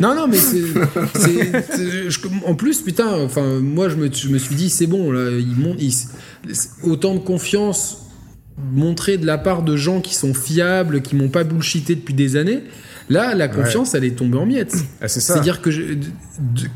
[0.00, 0.62] Non, non, mais c'est.
[2.46, 5.56] En plus, putain, enfin, moi, je me, je me suis dit, c'est bon, là, il,
[5.56, 5.78] monte,
[6.82, 8.02] autant de confiance
[8.72, 12.36] montrée de la part de gens qui sont fiables, qui m'ont pas bullshité depuis des
[12.36, 12.62] années.
[13.10, 14.76] Là, la confiance, elle est tombée en miettes.
[15.02, 15.70] Ah, C'est-à-dire que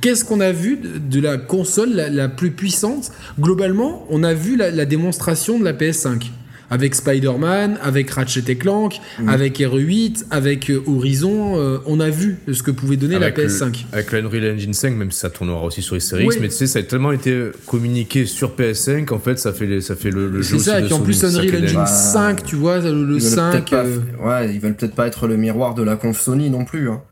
[0.03, 3.11] qu'est-ce qu'on a vu de, la console la, plus puissante?
[3.41, 6.31] Globalement, on a vu la, la démonstration de la PS5.
[6.71, 9.29] Avec Spider-Man, avec Ratchet Clank, mm.
[9.29, 13.87] avec RE8, avec euh, Horizon, euh, on a vu ce que pouvait donner la PS5.
[13.93, 16.67] avec l'Unreal Engine 5, même si ça tournera aussi sur les séries mais tu sais,
[16.67, 20.59] ça a tellement été communiqué sur PS5, en fait, ça fait, ça fait le, jeu.
[20.59, 23.73] C'est ça, et en plus Unreal Engine 5, tu vois, le, 5.
[23.73, 26.91] Euh, ouais, ils veulent peut-être pas être le miroir de la conf Sony non plus.
[26.91, 27.03] Hein.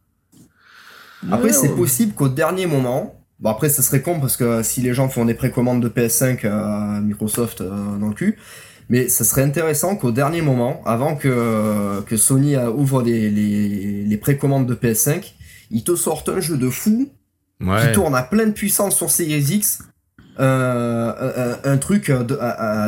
[1.31, 4.95] Après, c'est possible qu'au dernier moment, bon après, ça serait con parce que si les
[4.95, 8.37] gens font des précommandes de PS5 à Microsoft dans le cul,
[8.89, 14.17] mais ça serait intéressant qu'au dernier moment, avant que, que Sony ouvre les, les, les
[14.17, 15.33] précommandes de PS5,
[15.71, 17.11] ils te sortent un jeu de fou
[17.61, 19.83] qui tourne à pleine puissance sur Series X.
[20.39, 22.39] Euh, un, truc de,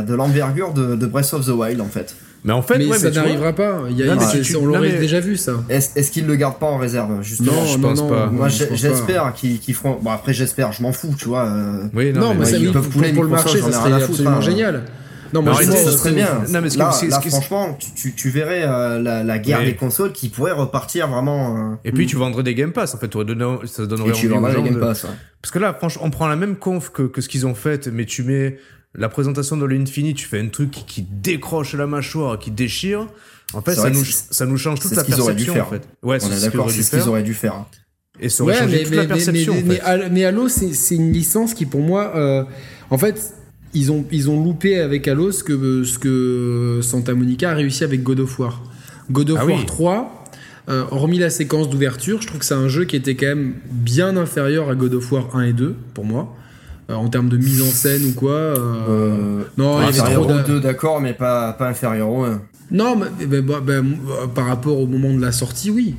[0.03, 2.15] de l'envergure de, de, Breath of the Wild en fait.
[2.45, 3.85] Mais en fait, ça n'arrivera pas.
[3.89, 4.15] Il y a,
[4.61, 5.53] on l'aurait déjà vu ça.
[5.71, 8.27] Est-ce est qu'ils le gardent pas en réserve justement Non, je pense pas.
[8.27, 9.99] Moi, j'espère qu'ils feront.
[10.03, 10.73] Bon après, j'espère.
[10.73, 11.51] Je m'en fous, tu vois.
[11.95, 14.41] Oui, non, mais, ça, ils peuvent pour, pour le marché, ça serait absolument hein.
[14.43, 14.85] génial.
[15.33, 16.43] Non, moi, je ça serait bien.
[16.49, 20.29] Non, mais là, là franchement, tu, tu, verrais euh, la, la, guerre des consoles qui
[20.29, 21.73] pourrait repartir vraiment.
[21.73, 23.09] Euh, Et puis, tu vendrais des Game Pass, en fait.
[23.09, 25.07] Donné, ça donnerait Et tu vendrais des Game Pass,
[25.43, 27.89] Parce que là, franchement, on prend la même conf que, que ce qu'ils ont fait,
[27.89, 28.59] mais tu mets
[28.95, 33.07] la présentation de l'Infinite, tu fais un truc qui, décroche la mâchoire, qui déchire.
[33.55, 35.89] En fait, ça nous, ça nous change toute la perception, en fait.
[36.03, 37.65] Ouais, c'est ce qu'ils auraient dû faire.
[38.21, 39.55] Et ça aurait ouais, changé mais, toute mais, la perception.
[39.65, 39.81] Mais,
[40.11, 42.45] mais, Halo, c'est une licence qui, pour moi, euh,
[42.91, 43.33] en fait,
[43.75, 47.85] ils ont, ils ont loupé avec Halo ce que, ce que Santa Monica a réussi
[47.85, 48.63] avec God of War.
[49.11, 50.25] God of ah War 3,
[50.69, 53.55] euh, hormis la séquence d'ouverture, je trouve que c'est un jeu qui était quand même
[53.71, 56.35] bien inférieur à God of War 1 et 2, pour moi.
[56.91, 58.33] Euh, en termes de mise en scène ou quoi.
[58.33, 62.41] Euh, non, il y avait trop 2, d'accord, mais pas, pas inférieur au 1.
[62.71, 63.81] Non, mais, bah, bah,
[64.35, 65.95] par rapport au moment de la sortie, oui.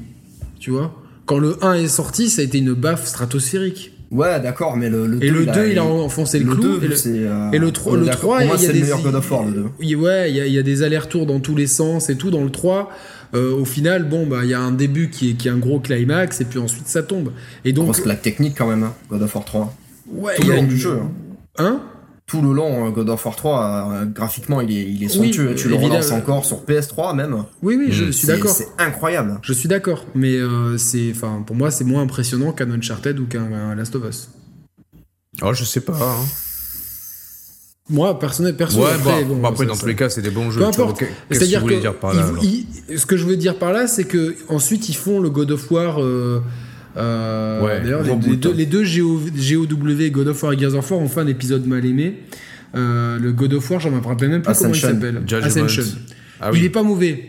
[0.60, 0.96] Tu vois?
[1.26, 3.94] Quand le 1 est sorti, ça a été une baffe stratosphérique.
[4.12, 5.26] Ouais, d'accord, mais le, le 2.
[5.26, 6.80] Et le 2, il a, enfoncé le, clou.
[6.80, 6.96] 2, et, le,
[7.28, 8.82] euh, et le, 3, le 3 il y a des.
[8.82, 9.96] meilleur God of War, le 2.
[9.96, 12.32] Ouais, il y a, il y a des allers-retours dans tous les sens et tout.
[12.32, 12.90] Dans le 3,
[13.36, 15.58] euh, au final, bon, bah, il y a un début qui est, qui est un
[15.58, 17.32] gros climax et puis ensuite ça tombe.
[17.66, 17.86] Et donc.
[17.86, 19.76] Grosse claque technique quand même, hein, God of War 3.
[20.12, 20.98] Ouais, Tout le long du jeu.
[21.58, 21.66] Hein.
[21.66, 21.82] hein?
[22.30, 25.56] Tout le long, euh, God of War 3, euh, graphiquement, il est, il est somptueux.
[25.56, 27.44] tu le relances encore sur PS3 même.
[27.64, 28.52] Oui, oui, je suis d'accord.
[28.52, 29.40] C'est incroyable.
[29.42, 33.26] Je suis d'accord, mais euh, c'est, enfin, pour moi, c'est moins impressionnant qu'un Uncharted ou
[33.26, 34.30] qu'un Last of Us.
[35.42, 35.94] Oh, je sais pas.
[35.94, 36.26] Hein.
[37.90, 40.62] Moi, personnel, perso, ouais, après, bon, après dans tous les cas, c'est des bons jeux.
[40.62, 41.04] Peu importe.
[41.32, 42.32] C'est-à-dire que, dire par là,
[42.96, 45.72] ce que je veux dire par là, c'est que ensuite ils font le God of
[45.72, 46.00] War.
[46.00, 46.44] Euh,
[46.98, 51.00] euh, ouais, D'ailleurs, les, deux, les deux GOW, God of War et Gears of War
[51.00, 52.16] ont fait un épisode mal aimé.
[52.76, 55.22] Euh, le God of War, j'en me rappelle même plus comment il s'appelle.
[55.44, 55.84] Ascension.
[56.42, 56.60] Ah, oui.
[56.60, 57.24] Il est pas mauvais.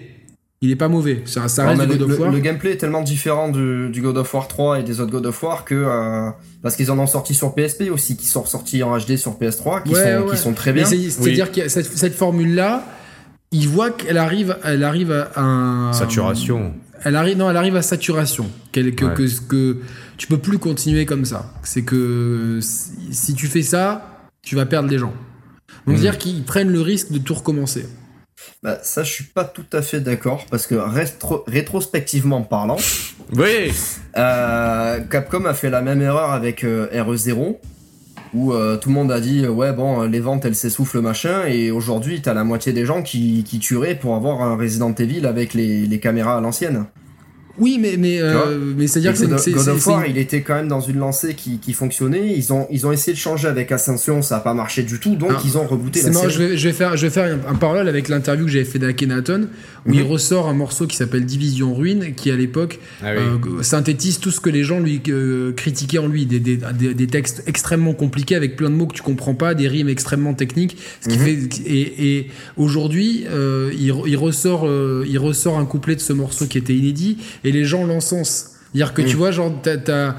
[0.62, 1.22] Il est pas mauvais.
[1.24, 2.30] Ça, ça reste God of War.
[2.30, 5.24] Le, gameplay est tellement différent du, du, God of War 3 et des autres God
[5.26, 6.30] of War que euh,
[6.62, 9.84] parce qu'ils en ont sorti sur PSP aussi, qui sont sortis en HD sur PS3,
[9.84, 10.84] qui, sont, qui sont très bien.
[10.84, 12.84] C'est-à-dire que cette, cette formule là,
[13.52, 16.74] il voit qu'elle arrive, elle arrive à un saturation
[17.04, 18.50] elle arrive, non, elle arrive à saturation.
[18.72, 19.76] que, que, que,
[20.16, 21.52] tu peux plus continuer comme ça.
[21.62, 25.14] C'est que si tu fais ça, tu vas perdre les gens.
[25.86, 26.00] Donc, hmm.
[26.00, 27.86] dire qu'ils prennent le risque de tout recommencer.
[28.62, 30.74] Bah, ça, je suis pas tout à fait d'accord parce que
[31.46, 32.76] rétrospectivement parlant,
[33.34, 33.72] oui,
[34.16, 37.58] euh, Capcom a fait la même erreur avec euh, RE0
[38.34, 41.70] où euh, tout le monde a dit ouais bon les ventes elles s'essoufflent machin et
[41.70, 45.54] aujourd'hui t'as la moitié des gens qui, qui tueraient pour avoir un Resident Evil avec
[45.54, 46.86] les, les caméras à l'ancienne.
[47.58, 50.42] Oui, mais mais euh, mais c'est à dire que c'est God of War, il était
[50.42, 52.32] quand même dans une lancée qui, qui fonctionnait.
[52.36, 55.16] Ils ont ils ont essayé de changer avec Ascension, ça a pas marché du tout,
[55.16, 55.42] donc ah.
[55.44, 56.32] ils ont rebooté la série.
[56.32, 58.78] Je vais, je vais faire je vais faire un, parallèle avec l'interview que j'avais fait
[58.78, 59.48] d'Akenaton
[59.86, 60.06] où il mhm.
[60.06, 64.40] ressort un morceau qui s'appelle Division Ruine, qui à l'époque ah euh, synthétise tout ce
[64.40, 68.56] que les gens lui euh, critiquaient en lui, des, des, des, textes extrêmement compliqués avec
[68.56, 71.24] plein de mots que tu comprends pas, des rimes extrêmement techniques, ce qui mhm.
[71.24, 73.24] fait et, et aujourd'hui
[73.72, 74.68] il, il ressort
[75.06, 78.50] il ressort un couplet de ce morceau qui était inédit et les gens l'encensent.
[78.72, 80.14] C'est-à-dire que tu vois, genre, t'as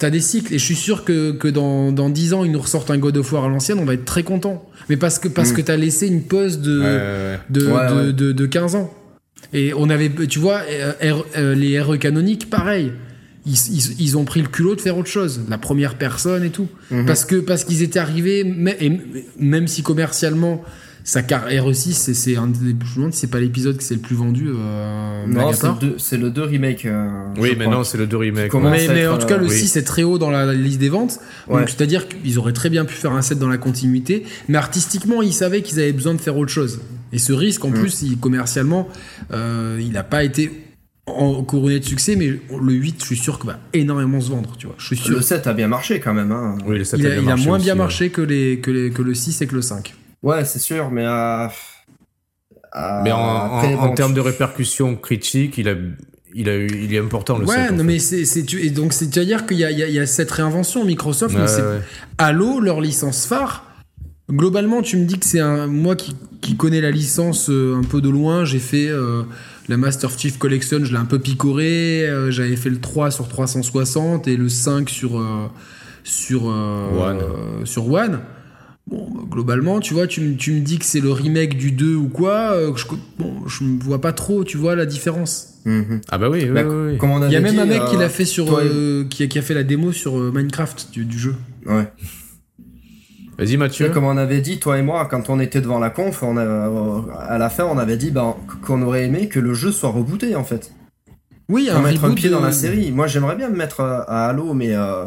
[0.00, 2.60] as, des cycles, et je suis sûr que, que dans, dans 10 ans, ils nous
[2.60, 4.66] ressortent un God of War à l'ancienne, on va être très content.
[4.88, 5.54] Mais parce que, parce mm.
[5.54, 8.92] que t'as laissé une pause de, de, de, de, 15 ans.
[9.52, 10.92] Et on avait, tu vois, euh,
[11.36, 12.92] euh, les RE canoniques, pareil.
[13.44, 16.68] Ils, ils, ont pris le culot de faire autre chose, la première personne et tout.
[16.92, 17.06] Mm-hmm.
[17.06, 18.40] Parce que parce qu'ils étaient arrivés,
[18.80, 18.92] et
[19.38, 20.62] même si commercialement
[21.04, 22.74] sa carrière aussi, c'est un des.
[22.74, 24.48] Me demande c'est pas l'épisode qui c'est le plus vendu.
[24.48, 25.50] Euh, non,
[25.98, 26.86] c'est le 2 remake.
[26.86, 27.08] Euh,
[27.38, 28.54] oui, mais non, c'est le 2 remake.
[28.54, 31.20] Mais, en tout cas, le 6 est très haut dans la, liste des ventes.
[31.48, 34.24] Donc, c'est-à-dire qu'ils auraient très bien pu faire un set dans la continuité.
[34.48, 36.80] Mais artistiquement, ils savaient qu'ils avaient besoin de faire autre chose.
[37.12, 37.74] Et ce risque, en mm.
[37.74, 38.88] plus, il, commercialement,
[39.32, 40.50] euh, il n'a pas été
[41.06, 44.56] en couronné de succès, mais le 8, je suis sûr qu'il va énormément se vendre,
[44.56, 44.76] tu vois.
[44.78, 45.16] Je suis sûr.
[45.16, 46.30] Le 7 a bien marché quand même.
[46.30, 46.56] Hein.
[46.64, 49.02] Oui, le 7 il a, il a moins bien marché que, les, que, les, que
[49.02, 49.94] le 6 et que le 5.
[50.22, 51.48] Ouais, c'est sûr, mais euh,
[53.04, 55.74] mais en, termes de répercussions critiques, il a,
[56.34, 58.24] il, a il est important le Ouais, non, mais c'est,
[58.54, 61.36] et donc c'est-à-dire qu'il y a, il y, a, cette réinvention Microsoft.
[62.18, 63.66] Halo, leur licence phare.
[64.30, 65.66] Globalement, tu me dis que c'est un.
[65.66, 69.24] Moi qui, qui connais la licence euh, un peu de loin, j'ai fait euh,
[69.68, 72.08] la Master Chief Collection, je l'ai un peu picoré.
[72.08, 75.22] Euh, j'avais fait le 3 sur 360 et le 5 sur.
[76.04, 76.44] sur.
[76.44, 77.20] One.
[77.64, 78.20] sur One.
[78.88, 82.56] Bon, globalement, tu vois, tu, me dis que c'est le remake du 2 ou quoi,
[82.74, 82.84] je,
[83.18, 85.60] bon, je ne vois pas trop, tu vois, la différence.
[85.64, 86.00] Mhm.
[86.10, 86.98] Ah bah oui, oui, bah, oui,
[87.28, 88.60] Il y a même un mec qui l'a fait sur,
[89.08, 91.36] qui, a, qui, a, fait la démo sur Minecraft du, du jeu.
[91.64, 91.86] Ouais.
[93.38, 93.88] Vas-y Mathieu.
[93.88, 97.38] comme on avait dit, toi et moi, quand on était devant la conf, on à
[97.38, 100.44] la fin, on avait dit ben, qu'on aurait aimé que le jeu soit rebooté en
[100.44, 100.72] fait.
[101.48, 102.92] Oui, un mettre un pied dans la série.
[102.92, 105.06] Moi, j'aimerais bien me mettre à Halo, mais euh,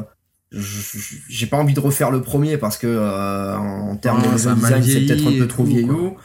[1.29, 5.01] j'ai pas envie de refaire le premier parce que euh, en termes de design, c'est
[5.01, 6.15] peut-être un peu trop vieillot.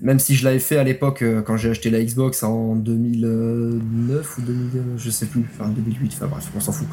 [0.00, 4.38] Même si je l'avais fait à l'époque euh, quand j'ai acheté la Xbox en 2009
[4.38, 6.86] ou 2000, je sais plus, enfin 2008, enfin bref, on s'en fout.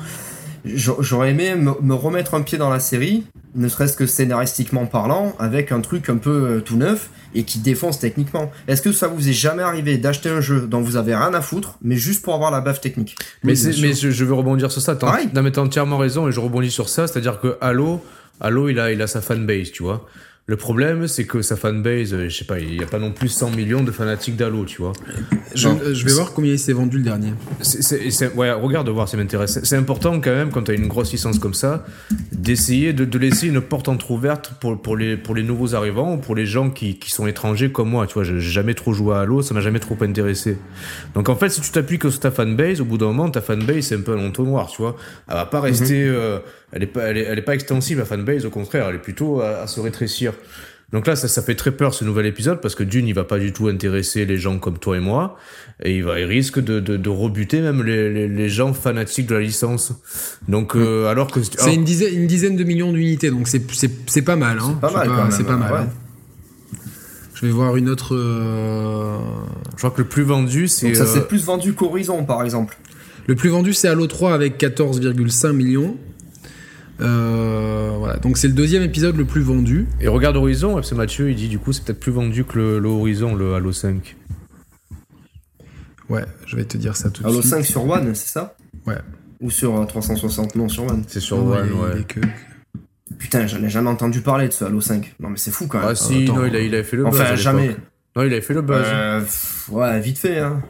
[0.66, 3.24] J'aurais aimé me remettre un pied dans la série,
[3.56, 7.60] ne serait-ce que scénaristiquement parlant, avec un truc un peu euh, tout neuf et qui
[7.60, 8.52] défonce techniquement.
[8.68, 11.42] Est-ce que ça vous est jamais arrivé d'acheter un jeu dont vous avez rien à
[11.42, 13.16] foutre, mais juste pour avoir la baffe technique?
[13.44, 14.96] Mais, mais je, veux rebondir sur ça.
[14.96, 17.08] T'as entièrement raison et je rebondis sur ça.
[17.08, 18.04] C'est-à-dire que Halo,
[18.40, 20.06] Halo, il a, il a sa fanbase, tu vois.
[20.48, 23.12] Le problème, c'est que sa fanbase, euh, je sais pas, il n'y a pas non
[23.12, 24.94] plus 100 millions de fanatiques d'Halo, tu vois.
[25.56, 25.70] Je,
[26.06, 27.34] vais voir combien il s'est vendu le dernier.
[28.36, 29.60] ouais, regarde voir, ça m'intéresse.
[29.64, 31.84] C'est important quand même, quand tu as une grosse licence comme ça,
[32.32, 36.36] d'essayer de, laisser une porte entrouverte pour, pour, les, pour les nouveaux arrivants ou pour
[36.36, 38.06] les gens qui, qui sont étrangers comme moi.
[38.06, 40.60] Tu vois, j'ai jamais trop joué à Halo, ça m'a jamais trop intéressé.
[41.16, 43.42] Donc en fait, si tu t'appuies que sur ta fanbase, au bout d'un moment, ta
[43.42, 44.96] fanbase, c'est un peu un entonnoir, tu vois.
[45.28, 46.06] Elle va pas rester.
[46.06, 46.14] Mhm.
[46.14, 46.40] Euh,
[46.72, 49.68] elle est pas, elle est, pas extensive la fanbase, au contraire, elle est plutôt à,
[49.68, 50.34] se rétrécir.
[50.94, 53.24] Donc là, ça, ça fait très peur ce nouvel épisode parce que Dune, il va
[53.24, 55.36] pas du tout intéresser les gens comme toi et moi,
[55.84, 59.42] et il va, il risque de, de, rebuter même les, les, gens fanatiques de la
[59.42, 59.94] licence.
[60.48, 63.64] Donc euh, alors que c'est une dizaine, une dizaine de millions d'unités, donc c'est
[64.08, 64.80] c'est pas mal, hein.
[64.82, 65.74] C'est pas mal, c'est pas mal.
[65.74, 65.90] Hein.
[67.36, 68.16] Je vais voir une autre.
[68.16, 69.18] Euh,
[69.74, 70.96] Je crois que le plus vendu, c'est.
[70.96, 72.78] ça s'est euh, plus vendu qu'Horizon, par exemple.
[73.28, 75.98] Le plus vendu, c'est Halo 3 avec 14,5 millions.
[77.02, 79.88] Euh, voilà, donc c'est le deuxième épisode le plus vendu.
[80.00, 82.58] Et regarde Horizon, parce que Mathieu il dit du coup c'est peut-être plus vendu que
[82.58, 84.16] le, Horizon, le Halo 5.
[86.10, 87.40] Ouais, je vais te dire ça tout de suite.
[87.40, 88.56] Halo 5 sur One, c'est ça?
[88.86, 88.98] Ouais.
[89.42, 91.04] Ou sur 360 Non, sur One.
[91.08, 92.06] C'est sur One, ouais.
[93.18, 95.16] Putain, j'en ai jamais entendu parler de ce Halo 5.
[95.20, 95.88] Non, mais c'est fou quand même.
[95.90, 97.20] Ah si, non, il, a, il avait fait le buzz.
[97.20, 97.76] Enfin, jamais.
[98.16, 98.86] Non, il avait fait le buzz.
[98.86, 99.22] Euh,
[99.72, 100.62] ouais, vite fait, hein.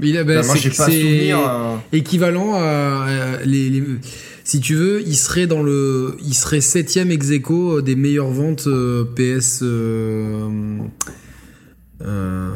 [0.00, 1.38] Il a, bah, moi, j'ai pas souvenir.
[1.38, 1.82] Hein.
[1.92, 3.82] Équivalent à, les
[4.48, 8.66] si tu veux, il serait dans le, il serait septième ex aequo des meilleures ventes
[8.66, 9.60] euh, PS.
[9.62, 10.78] Euh,
[12.00, 12.50] euh,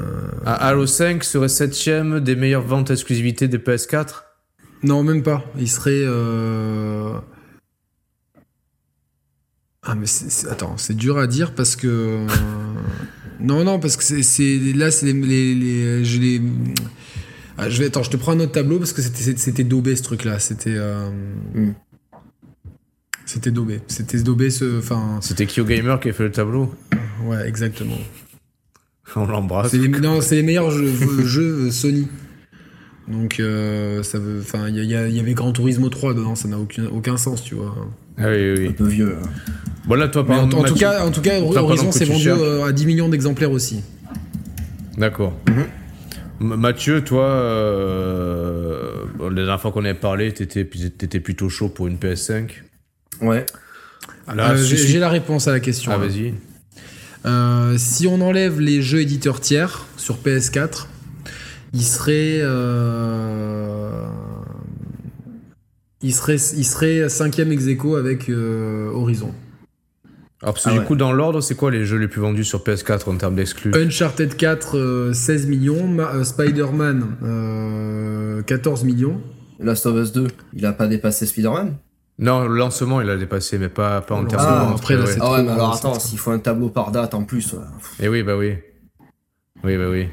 [0.47, 4.23] ah, Halo 5 serait septième des meilleures ventes exclusivité des PS4
[4.85, 5.45] Non, même pas.
[5.59, 6.07] Il serait.
[9.83, 10.07] Ah mais
[10.49, 12.27] attends, c'est dur à dire parce que
[13.41, 16.41] non non parce que c'est là c'est les, les, je les
[17.59, 20.03] ah, je vais, attends, je te prends un autre tableau parce que c'était daubé ce
[20.03, 20.39] truc-là.
[20.39, 20.75] C'était.
[20.75, 21.11] Euh,
[21.55, 21.73] hmm.
[23.25, 23.81] C'était daubé.
[23.87, 24.79] C'était daubé ce.
[24.79, 25.19] Enfin.
[25.21, 26.75] C'était Kyo Gamer qui a fait le tableau
[27.25, 27.99] Ouais, exactement.
[29.17, 29.75] On l'embrasse.
[29.75, 32.09] Non, c'est les meilleurs jeux, Sony.
[33.09, 34.41] Donc, euh, ça veut.
[34.41, 37.75] Enfin, il y, avait Gran Turismo 3 dedans, ça n'a aucun, aucun sens, tu vois.
[38.17, 38.69] Ah oui, oui.
[38.69, 39.17] Un peu vieux.
[39.87, 42.65] Bon, là, toi, par en, en, tout cas, en tout cas, Horizon s'est vendu euh,
[42.65, 43.83] à 10 millions d'exemplaires aussi.
[44.97, 45.35] D'accord.
[45.49, 45.65] Mhm.
[46.43, 51.97] Mathieu, toi, euh, la dernière fois qu'on avait parlé, t'étais étais plutôt chaud pour une
[51.97, 52.51] PS5.
[53.21, 53.47] Ouais.
[54.29, 55.93] Euh, j'ai la réponse à la question.
[55.95, 56.35] Ah, vas-y.
[57.25, 60.87] Euh, si on enlève les jeux éditeurs tiers sur PS4,
[61.73, 62.39] il serait,
[66.03, 67.65] il serait, il serait cinquième ex
[67.97, 69.33] avec Horizon.
[70.43, 72.43] Alors, parce que ah du coup, dans l'ordre, c'est quoi les jeux les plus vendus
[72.43, 73.73] sur PS4 en termes d'exclus?
[73.77, 75.97] Uncharted 4, 16 euh, millions.
[76.01, 79.21] Euh, Spider-Man, 14 euh, millions.
[79.61, 81.77] Last of Us 2, il a pas dépassé Spider-Man?
[82.19, 85.05] Non, le lancement, il a dépassé, mais pas, pas en termes ah, de après, là,
[85.21, 87.55] Ah ouais, mais alors attends, s'il faut un tableau par date en plus.
[88.01, 88.57] Eh oui, bah oui.
[89.63, 90.09] Oui, bah oui.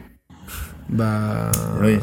[0.89, 1.51] Bah.
[1.81, 1.97] Oui,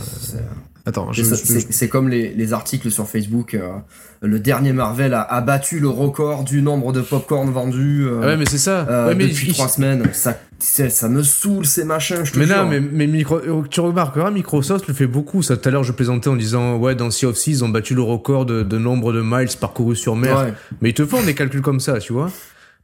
[0.86, 3.54] Attends, c'est comme les, les, articles sur Facebook.
[3.54, 3.72] Euh,
[4.20, 8.06] le dernier Marvel a, a, battu le record du nombre de popcorn vendus.
[8.06, 8.86] Euh, ouais, mais c'est ça.
[8.88, 10.08] Euh, depuis trois semaines.
[10.12, 12.24] Ça, ça me saoule ces machins.
[12.24, 15.42] Je te mais non, mais, mais micro, tu remarqueras, Microsoft le fait beaucoup.
[15.42, 17.68] Ça, tout à l'heure, je plaisantais en disant, ouais, dans Sea of Thieves, ils ont
[17.68, 20.54] battu le record de, de nombre de miles parcourus sur mer.
[20.80, 22.30] Mais ils te font des calculs comme ça, tu vois.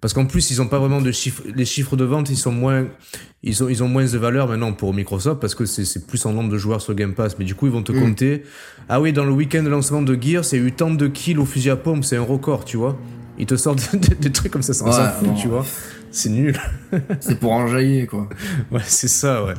[0.03, 1.45] Parce qu'en plus, ils ont pas vraiment de chiffres.
[1.55, 2.89] Les chiffres de vente, ils sont moins,
[3.45, 6.33] ils ont, ils ont moins de valeur maintenant pour Microsoft parce que c'est plus en
[6.33, 7.39] nombre de joueurs sur Game Pass.
[7.39, 8.01] Mais du coup, ils vont te mm.
[8.01, 8.43] compter.
[8.89, 11.45] Ah oui, dans le week-end de lancement de Gears, c'est eu tant de kills au
[11.45, 12.99] fusil à pompe, c'est un record, tu vois.
[13.39, 15.65] Ils te sortent des trucs comme ça, ça s'en fout, tu vois.
[16.11, 16.59] C'est nul.
[17.21, 18.29] c'est pour enjailler, quoi.
[18.73, 19.55] Ouais, c'est ça, ouais.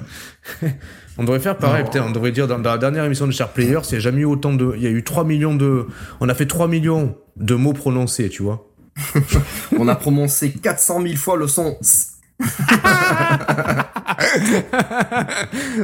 [1.17, 2.05] On devrait faire pareil, peut-être.
[2.05, 4.25] On devrait dire dans, la dernière émission de Sharp Players, il n'y a jamais eu
[4.25, 4.73] autant de.
[4.75, 5.87] Il y a eu 3 millions de.
[6.19, 8.72] On a fait 3 millions de mots prononcés, tu vois.
[9.77, 11.77] on a prononcé 400 000 fois le son.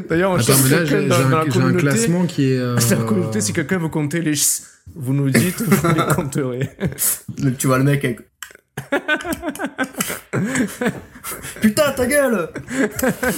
[0.10, 2.58] D'ailleurs, j'ai un, classement qui est.
[2.58, 2.78] Euh...
[3.08, 4.34] communauté, si quelqu'un veut compter les
[4.96, 6.70] vous nous dites, vous les compterez.
[7.58, 8.20] tu vois le mec avec
[11.62, 12.50] Putain, ta gueule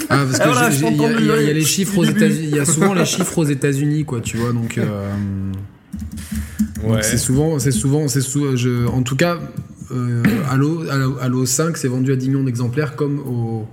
[0.09, 2.47] Ah, parce que il y, a les chiffres aux États-Unis.
[2.51, 4.53] Il y a souvent les chiffres aux États-Unis, quoi, tu vois.
[4.53, 5.11] Donc, euh,
[6.83, 7.03] ouais.
[7.03, 9.39] c'est souvent, c'est souvent, c'est souvent, je, en tout cas,
[9.91, 10.83] euh, Halo,
[11.19, 13.67] Halo, 5 c'est vendu à 10 millions d'exemplaires comme au.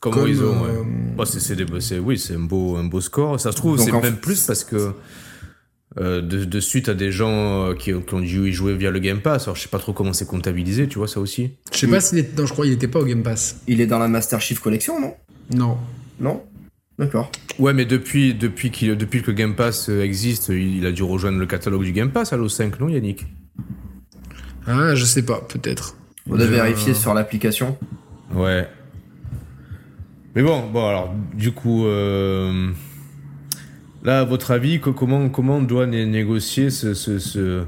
[0.00, 0.82] Comme, ont, euh,
[1.16, 1.80] ouais.
[1.80, 3.38] c'est, oui, c'est un beau, un beau score.
[3.38, 4.92] Ça se trouve, c'est même plus parce que
[6.00, 9.20] euh, de, suite à des gens euh, qui, ont dû y jouer via le Game
[9.20, 9.44] Pass.
[9.44, 11.50] Alors je sais pas trop comment c'est comptabilisé, tu vois ça aussi.
[11.70, 12.38] Je sais pas s'il est.
[12.38, 13.56] Non, je crois qu'il était pas au Game Pass.
[13.66, 15.14] Il est dans la Master Chief Collection, non?
[15.54, 15.76] Non.
[16.18, 16.42] Non?
[17.02, 17.32] D'accord.
[17.58, 21.02] Ouais, mais depuis, depuis, qu'il, depuis que le Game Pass euh, existe, il a dû
[21.02, 23.26] rejoindre le catalogue du Game Pass, Halo 5, non, Yannick?
[24.66, 25.96] Ah, je sais pas, peut-être.
[26.30, 27.76] On a vérifié sur l'application.
[28.32, 28.68] Ouais.
[30.36, 31.84] Mais bon, bon, alors, du coup.
[34.04, 37.64] Là, à votre avis, comment, comment on doit négocier ce, ce,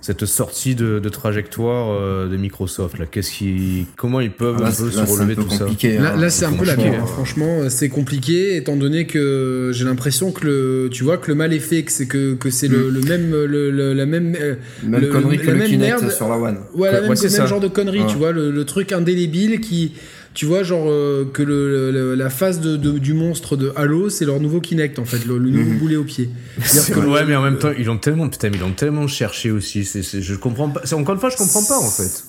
[0.00, 4.70] cette sortie de, de trajectoire euh, de Microsoft là Qu'est-ce qui, comment ils peuvent un
[4.70, 7.06] peu se relever tout ça Là, là c'est un peu la guerre.
[7.06, 11.52] Franchement, c'est compliqué étant donné que j'ai l'impression que le, tu vois, que le mal
[11.52, 13.08] est fait, que c'est que, que c'est le, mm.
[13.08, 14.54] même, le, la même, euh,
[14.84, 16.58] même connerie que le Kinect sur la One.
[16.74, 19.92] Ouais, la même, même genre de connerie, tu vois, le, truc indélébile qui
[20.32, 24.40] tu vois, genre euh, que le, la phase de, du monstre de Halo, c'est leur
[24.40, 25.78] nouveau Kinect en fait, le, nouveau mhm.
[25.78, 26.30] boulet au pied.
[26.96, 29.84] ouais, mais en même temps, ils ont tellement, putain, ils ont tellement cherché aussi.
[29.84, 30.82] C'est, je comprends pas.
[30.94, 32.24] Encore une fois, je comprends pas en fait.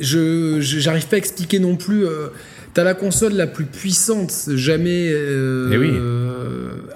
[0.00, 2.06] Je, j'arrive pas à expliquer non plus.
[2.06, 2.28] Euh,
[2.72, 5.10] t'as la console la plus puissante jamais.
[5.12, 5.92] Euh, eh oui.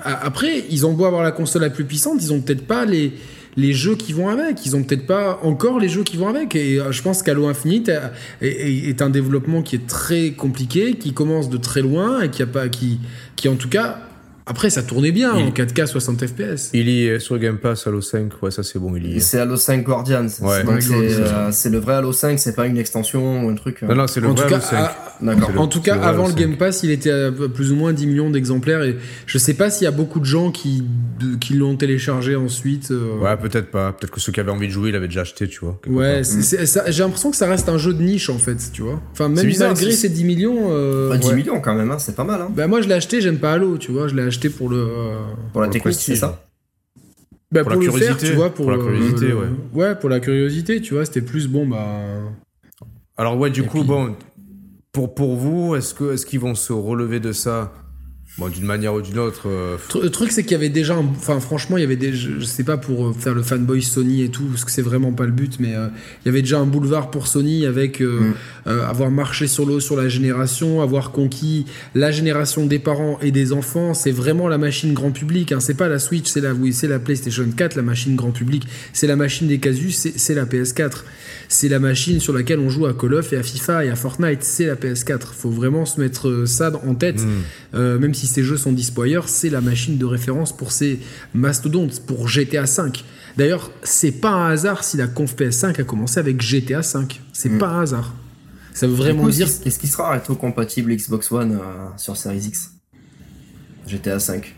[0.05, 3.13] après, ils ont beau avoir la console la plus puissante, ils ont peut-être pas les
[3.59, 4.65] les jeux qui vont avec.
[4.65, 6.55] Ils ont peut-être pas encore les jeux qui vont avec.
[6.55, 7.91] Et euh, je pense qu'Halo Infinite
[8.41, 12.47] est, un développement qui est très compliqué, qui commence de très loin et qui a
[12.47, 13.01] pas, qui,
[13.35, 13.99] qui en tout cas
[14.51, 16.71] après, ça tournait bien en 4K 60 FPS.
[16.73, 19.21] Il y est sur Game Pass Halo 5, ouais, ça c'est bon, il y est.
[19.21, 20.27] C'est Halo 5 Guardians.
[20.41, 20.63] Ouais.
[20.67, 23.83] Euh, c'est le vrai Halo 5, c'est pas une extension ou un truc.
[23.83, 23.89] Euh.
[23.89, 24.91] Non, non, c'est le vrai Halo 5.
[25.21, 25.51] D'accord.
[25.59, 28.31] En tout cas, avant le Game Pass, il était à plus ou moins 10 millions
[28.31, 28.97] d'exemplaires et
[29.27, 30.85] je sais pas s'il y a beaucoup de gens qui,
[31.41, 32.91] qui l'ont téléchargé ensuite.
[32.91, 33.19] Euh.
[33.19, 33.93] Ouais, peut-être pas.
[33.93, 35.81] Peut-être que ceux qui avaient envie de jouer, ils l'avaient déjà acheté, tu vois.
[35.87, 39.01] Ouais, j'ai l'impression que ça reste un jeu de niche en fait, tu vois.
[39.13, 41.17] Enfin, même malgré ces 10 millions.
[41.17, 42.41] 10 millions quand même, hein, c'est pas mal.
[42.41, 42.49] Hein.
[42.55, 44.09] Bah, moi, je l'ai acheté, j'aime pas Halo, tu vois.
[44.09, 44.87] Je l'ai acheté pour le
[45.53, 46.45] pour la technique, c'est ça
[47.51, 49.47] bah, pour, la curiosité, tu vois, pour, la curiosité, ouais.
[49.73, 51.81] Ouais, pour la curiosité, tu vois, c'était plus bon, bah.
[53.17, 54.15] Alors ouais, du coup, bon,
[54.93, 57.73] pour pour vous, est-ce que est-ce qu'ils vont se relever de ça
[58.39, 59.49] Bon, d'une manière ou d'une autre.
[59.49, 60.97] Euh, le truc, c'est qu'il y avait déjà.
[60.97, 62.13] Enfin, franchement, il y avait des.
[62.13, 65.13] Je sais pas pour euh, faire le fanboy Sony et tout, parce que c'est vraiment
[65.13, 65.89] pas le but, mais euh,
[66.23, 68.35] il y avait déjà un boulevard pour Sony avec mm.
[68.65, 71.67] avoir marché sur l'eau sur la génération, avoir conquis
[71.97, 73.93] la génération des parents et des enfants.
[73.93, 75.51] C'est vraiment la machine grand public.
[75.51, 75.59] Hein.
[75.59, 78.69] C'est pas la Switch, c'est la, oui, c'est la PlayStation 4, la machine grand public.
[78.93, 81.03] C'est la machine des casus, c'est la PS4
[81.51, 83.97] c'est la machine sur laquelle on joue à Call of et à FIFA et à
[83.97, 85.33] Fortnite, c'est la PS4.
[85.35, 87.23] Faut vraiment se mettre ça en tête,
[87.73, 87.97] mm.
[87.97, 91.01] même si ces jeux sont dispo ailleurs, c'est la machine de référence pour ces
[91.35, 93.05] mastodontes, pour GTA 5.
[93.37, 97.21] D'ailleurs, c'est pas un hasard si la conf PS5 a commencé avec GTA 5.
[97.33, 97.59] C'est mm.
[97.59, 98.15] pas un hasard.
[98.75, 99.49] Ça veut vraiment dire.
[99.63, 102.73] Qu'est-ce qui sera rétro-compatible Xbox One euh, sur Series X?
[103.87, 104.55] GTA 5.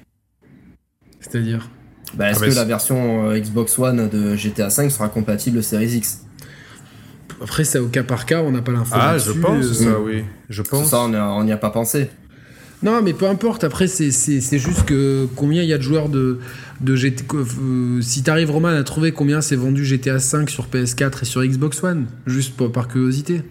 [1.20, 1.70] C'est-à-dire?
[2.14, 6.24] Bah, Est-ce ah, que la version Xbox One de GTA 5 sera compatible Series X?
[7.42, 8.94] Après, c'est au cas par cas, on n'a pas l'info.
[8.94, 10.24] Ah, je pense, euh, ça, oui.
[10.48, 10.88] Je pense.
[10.88, 12.10] Ça, on n'y a, pas pensé.
[12.82, 13.64] Non, mais peu importe.
[13.64, 16.38] Après, c'est juste que combien il y a de joueurs de,
[16.80, 17.24] de GTA.
[17.34, 21.44] Euh, si t'arrives, Roman, à trouver combien c'est vendu GTA 5 sur PS4 et sur
[21.44, 23.42] Xbox One, juste par curiosité.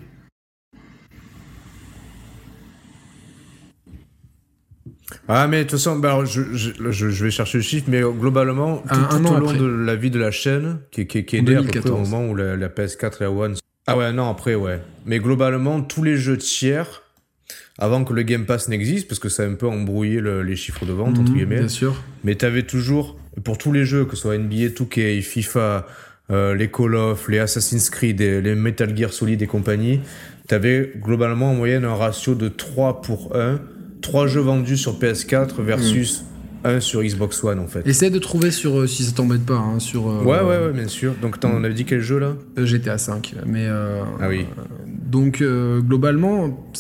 [5.28, 9.28] Ah, mais de toute façon, bah, je, je, vais chercher le chiffre, mais globalement, tout,
[9.28, 12.26] au long de la vie de la chaîne, qui, qui, qui est née au moment
[12.26, 13.56] où la, la PS4 et la One
[13.90, 14.84] ah ouais, non, après, ouais.
[15.08, 17.02] Mais globalement, tous les jeux tiers,
[17.80, 20.86] avant que le Game Pass n'existe, parce que ça a un peu embrouillé les chiffres
[20.86, 21.60] de vente, entre mhm, guillemets.
[21.60, 22.04] Bien sûr.
[22.24, 25.88] Mais t'avais toujours, pour tous les jeux, que ce soit NBA, 2K, FIFA,
[26.30, 30.02] les Call of, les Assassin's Creed, les Metal Gear Solid et compagnie,
[30.48, 33.60] tu avais globalement en moyenne un ratio de 3 pour 1.
[34.02, 36.26] 3 jeux vendus sur PS4 versus
[36.64, 37.88] un sur Xbox One en fait.
[37.88, 40.10] Essaye de trouver sur, euh, si ça t'embête pas, hein, sur...
[40.10, 41.14] Euh, ouais, ouais, ouais, bien sûr.
[41.22, 42.34] Donc t'en avais dit quel jeu là?
[42.58, 43.36] Euh, GTA 5.
[43.46, 44.46] Mais, ah oui.
[44.88, 46.72] donc globalement,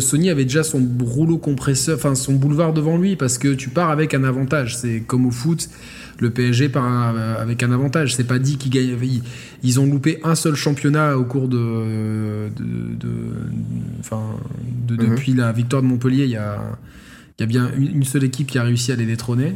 [0.00, 3.90] Sony avait déjà son rouleau compresseur, enfin son boulevard devant lui parce que tu pars
[3.90, 4.76] avec un avantage.
[4.76, 5.68] C'est comme au foot,
[6.18, 8.14] le PSG part avec un avantage.
[8.14, 8.96] C'est pas dit qu'ils gagnent.
[9.62, 13.08] Ils, ont loupé un seul championnat au cours de, de,
[14.00, 14.22] enfin,
[14.90, 14.96] mhm.
[14.96, 16.24] depuis la victoire de Montpellier.
[16.24, 16.58] Il y a
[17.40, 19.54] il y a bien une, seule équipe qui a réussi à les détrôner.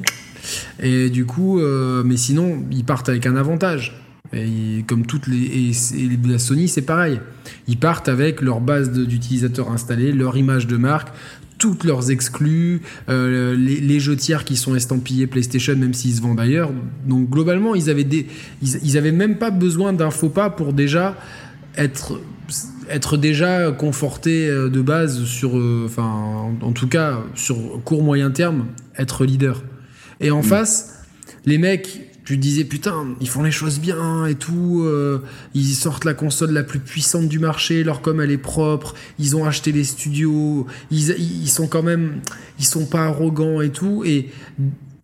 [0.82, 3.94] Et du coup, euh, mais sinon, ils partent avec un avantage.
[4.32, 7.20] Et comme toutes les, et, la Sony, c'est pareil.
[7.68, 11.08] Ils partent avec leur base d'utilisateurs installés, leur image de marque,
[11.58, 16.40] toutes leurs exclus, euh, les, jeux tiers qui sont estampillés PlayStation, même s'ils se vendent
[16.40, 16.72] ailleurs.
[17.06, 18.26] Donc globalement, ils avaient des,
[18.62, 21.16] ils, ils avaient même pas besoin d'un faux pas pour déjà
[21.76, 22.18] être
[22.90, 28.30] être déjà conforté euh, de base sur, euh, enfin, en tout cas, sur court moyen
[28.30, 28.66] terme,
[28.98, 29.62] être leader.
[30.20, 30.44] Et en mm.
[30.44, 31.02] face,
[31.46, 35.22] les mecs, tu disais putain, ils font les choses bien et tout, euh,
[35.54, 39.36] ils sortent la console la plus puissante du marché, leur com elle est propre, ils
[39.36, 42.20] ont acheté les studios, ils, ils sont quand même,
[42.58, 44.30] ils sont pas arrogants et tout, et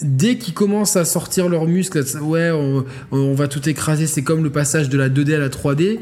[0.02, 4.42] dès qu'ils commencent à sortir leurs muscles, ouais, on, on va tout écraser, c'est comme
[4.42, 5.98] le passage de la 2D à la 3D.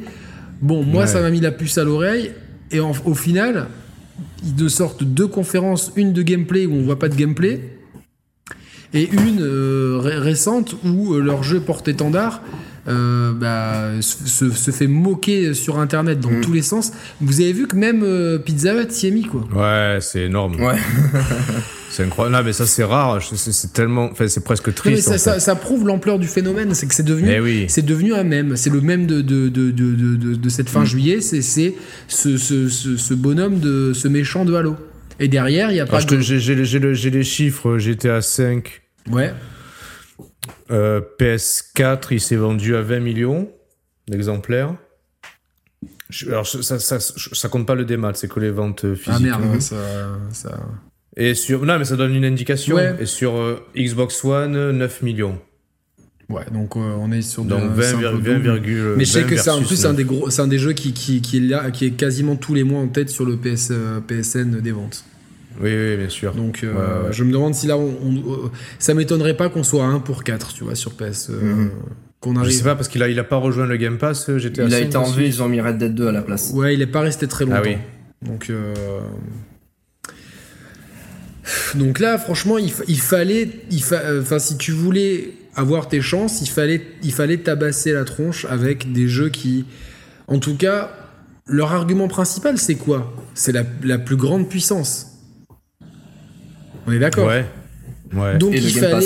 [0.61, 2.32] Bon, moi, ça m'a mis la puce à l'oreille.
[2.70, 3.69] Et au final,
[4.45, 7.77] ils sortent deux conférences, une de gameplay où on voit pas de gameplay,
[8.94, 12.40] et une euh, récente où euh, leur jeu porte-étendard
[12.89, 16.40] euh, bah, se, fait moquer sur Internet dans mm.
[16.40, 16.93] tous les sens.
[17.20, 18.02] Vous avez vu que même
[18.44, 19.47] Pizza Hut s'y est mis, quoi.
[19.55, 20.59] Ouais, c'est énorme.
[20.60, 20.77] Ouais.
[21.90, 23.20] C'est incroyable, mais ça c'est rare.
[23.23, 25.09] C'est tellement, enfin, c'est presque triste.
[25.10, 26.74] mais ça, ça, prouve l'ampleur du phénomène.
[26.74, 28.56] C'est que c'est devenu, eh c'est devenu un même.
[28.56, 30.86] C'est le même de de, de, de, de cette fin mm.
[30.86, 31.20] juillet.
[31.20, 31.73] C'est ce,
[32.36, 34.77] ce, ce, bonhomme de ce méchant de Halo.
[35.20, 36.01] Et derrière, il y a pas.
[36.01, 37.78] J'ai les chiffres.
[37.78, 38.82] GTA 5.
[39.11, 39.32] Ouais.
[40.70, 43.51] Euh, PS4, il s'est vendu à 20 millions
[44.07, 44.74] d'exemplaires.
[46.27, 49.28] Alors, ça, ça, ça, compte pas le démat, c'est que les ventes physiques.
[49.32, 49.77] Ah merde, ça,
[50.32, 50.59] ça...
[51.16, 51.65] Et sur.
[51.65, 52.78] Non, mais ça donne une indication.
[52.78, 55.39] Et sur euh, Xbox One, 9 millions.
[56.28, 58.94] Ouais, donc euh, on est sur donc 20,1.
[58.96, 60.92] Mais je sais que c'est en plus un des gros, c'est un des jeux qui,
[60.92, 63.68] qui, qui, est là, qui est quasiment tous les mois en tête sur le PS,
[63.70, 65.05] euh, PSN des ventes.
[65.60, 66.34] Oui, oui, bien sûr.
[66.34, 66.64] Donc
[67.10, 70.52] je me demande si là, on, ça m'étonnerait pas qu'on soit à 1 pour 4,
[70.52, 71.30] tu vois, sur PS.
[71.30, 71.70] Mhm.
[72.20, 72.52] qu'on arrive...
[72.52, 74.74] Je sais pas, parce qu'il a, il a pas rejoint le Game Pass, GTA Il
[74.74, 76.52] a été enlevé, ils ont mis Red Dead 2 à la place.
[76.55, 77.62] Ouais, il est pas resté très longtemps.
[77.64, 77.76] Ah oui.
[78.22, 78.52] Donc.
[81.74, 86.48] Donc là, franchement, il, fallait, il euh, enfin, si tu voulais avoir tes chances, il
[86.48, 89.64] fallait, il fallait tabasser la tronche avec des jeux qui,
[90.28, 90.93] en tout cas,
[91.47, 93.12] leur argument principal, c'est quoi?
[93.35, 95.18] C'est la, plus grande puissance.
[96.86, 97.26] On est d'accord?
[97.26, 97.44] Ouais.
[98.14, 98.39] Ouais.
[98.39, 99.05] Donc il fallait.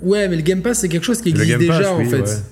[0.00, 2.42] Ouais, mais le Game Pass, c'est quelque chose qui existe déjà, en fait.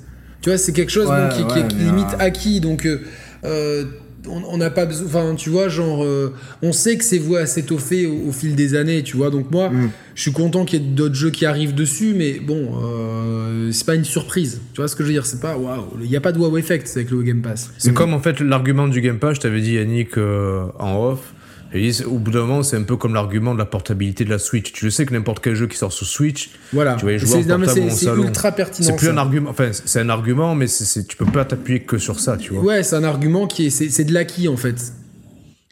[0.40, 2.60] Tu vois, c'est quelque chose qui, est limite acquis.
[2.60, 3.02] Donc, euh,
[3.44, 3.84] euh
[4.28, 6.32] on n'a pas besoin enfin tu vois genre euh,
[6.62, 9.30] on sait que c'est voué à s'étoffer au, fil des années tu vois.
[9.30, 9.90] Donc moi mm.
[10.14, 13.86] je suis content qu'il y ait d'autres jeux qui arrivent dessus mais bon euh, c'est
[13.86, 14.60] pas une surprise.
[14.74, 15.26] Tu vois ce que je veux dire?
[15.26, 17.70] C'est pas waouh il n'y a pas de wow effect avec le Game Pass.
[17.78, 21.34] C'est comme en fait l'argument du Game Pass je t'avais dit Yannick euh, en off
[21.74, 24.38] et au bout d'un moment, c'est un peu comme l'argument de la portabilité de la
[24.38, 24.72] Switch.
[24.72, 26.96] Tu le sais que n'importe quel jeu qui sort sur Switch, voilà.
[26.96, 28.88] tu vas y jouer en portable C'est ultra pertinent.
[28.88, 29.50] C'est plus un argument.
[29.50, 32.62] Enfin, c'est un argument, mais c'est, tu peux pas t'appuyer que sur ça, tu vois.
[32.62, 34.92] Ouais, c'est un argument qui est, c'est, de l'acquis en fait.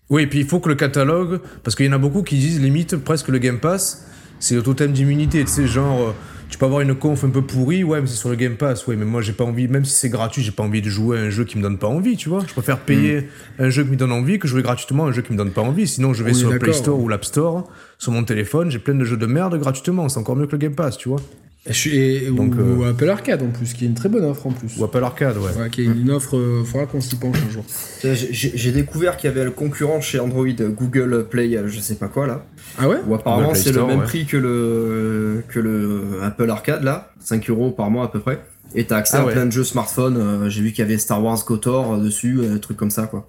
[0.09, 2.37] Oui, et puis il faut que le catalogue, parce qu'il y en a beaucoup qui
[2.37, 4.07] disent limite presque le Game Pass,
[4.39, 5.45] c'est le totem d'immunité.
[5.45, 6.13] Tu sais, genre, euh,
[6.51, 8.87] tu peux avoir une conf un peu pourrie, ouais, mais c'est sur le Game Pass,
[8.87, 11.19] ouais, mais moi j'ai pas envie, même si c'est gratuit, j'ai pas envie de jouer
[11.19, 12.43] à un jeu qui me donne pas envie, tu vois.
[12.47, 13.63] Je préfère payer mm.
[13.63, 15.63] un jeu qui me donne envie que jouer gratuitement un jeu qui me donne pas
[15.63, 15.87] envie.
[15.87, 17.69] Sinon, je vais sur le Play Store ou l'App Store,
[17.99, 20.09] sur mon téléphone, j'ai plein de jeux de merde gratuitement.
[20.09, 21.21] C'est encore mieux que le Game Pass, tu vois.
[21.67, 24.51] Et, Donc, ou, euh, Apple Arcade en plus, qui est une très bonne offre en
[24.51, 24.79] plus.
[24.79, 25.69] Ou Apple Arcade, ouais.
[25.71, 27.65] qui est une offre, il euh, faudra qu'on s'y penche un jour.
[28.03, 32.09] J'ai découvert qu'il y avait le concurrent chez Android, Google Play, euh, je sais pas
[32.09, 32.47] quoi là.
[32.79, 37.13] Ah ouais Ou apparemment c'est le même prix que le, que le Apple Arcade là,
[37.21, 38.43] 5 euros par mois à peu près.
[38.75, 40.49] Et t'as accès ah à plein de jeux smartphone.
[40.49, 43.27] J'ai vu qu'il y avait Star Wars KOTOR dessus, des trucs comme ça quoi.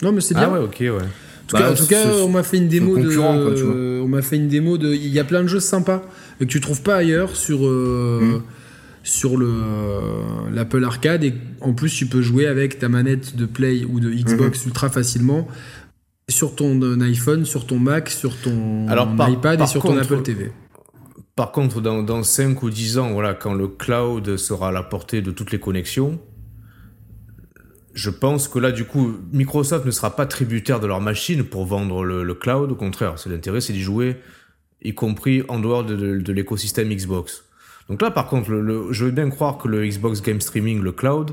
[0.00, 0.48] Non mais c'est bien.
[0.50, 1.08] Ah ouais, ok, ouais.
[1.54, 3.18] En tout cas, bah, on m'a fait une démo de.
[3.18, 4.94] on m'a fait une démo de.
[4.94, 6.02] Il y a plein de jeux sympas
[6.38, 7.66] que tu trouves pas ailleurs sur.
[7.66, 8.42] Euh, hmm.
[9.04, 9.52] Sur le
[10.52, 14.08] l'Apple Arcade et en plus tu peux jouer avec ta manette de Play ou de
[14.08, 14.68] Xbox hmm.
[14.68, 15.48] ultra facilement
[16.28, 18.86] sur ton iPhone, sur ton Mac, sur ton
[19.28, 20.52] iPad et sur ton Apple TV.
[21.34, 24.84] par contre, dans, dans 5 ou 10 ans, voilà, quand le cloud sera à la
[24.84, 26.20] portée de toutes les connexions,
[27.94, 31.66] je pense que là, du coup, Microsoft ne sera pas tributaire de leur machine pour
[31.66, 32.72] vendre le, cloud.
[32.72, 34.16] Au contraire, c'est l'intérêt, c'est d'y jouer,
[34.84, 37.44] y compris en dehors de, l'écosystème Xbox.
[37.88, 38.48] Donc là, par contre,
[38.90, 41.32] je veux bien croire que le Xbox Game Streaming, le cloud,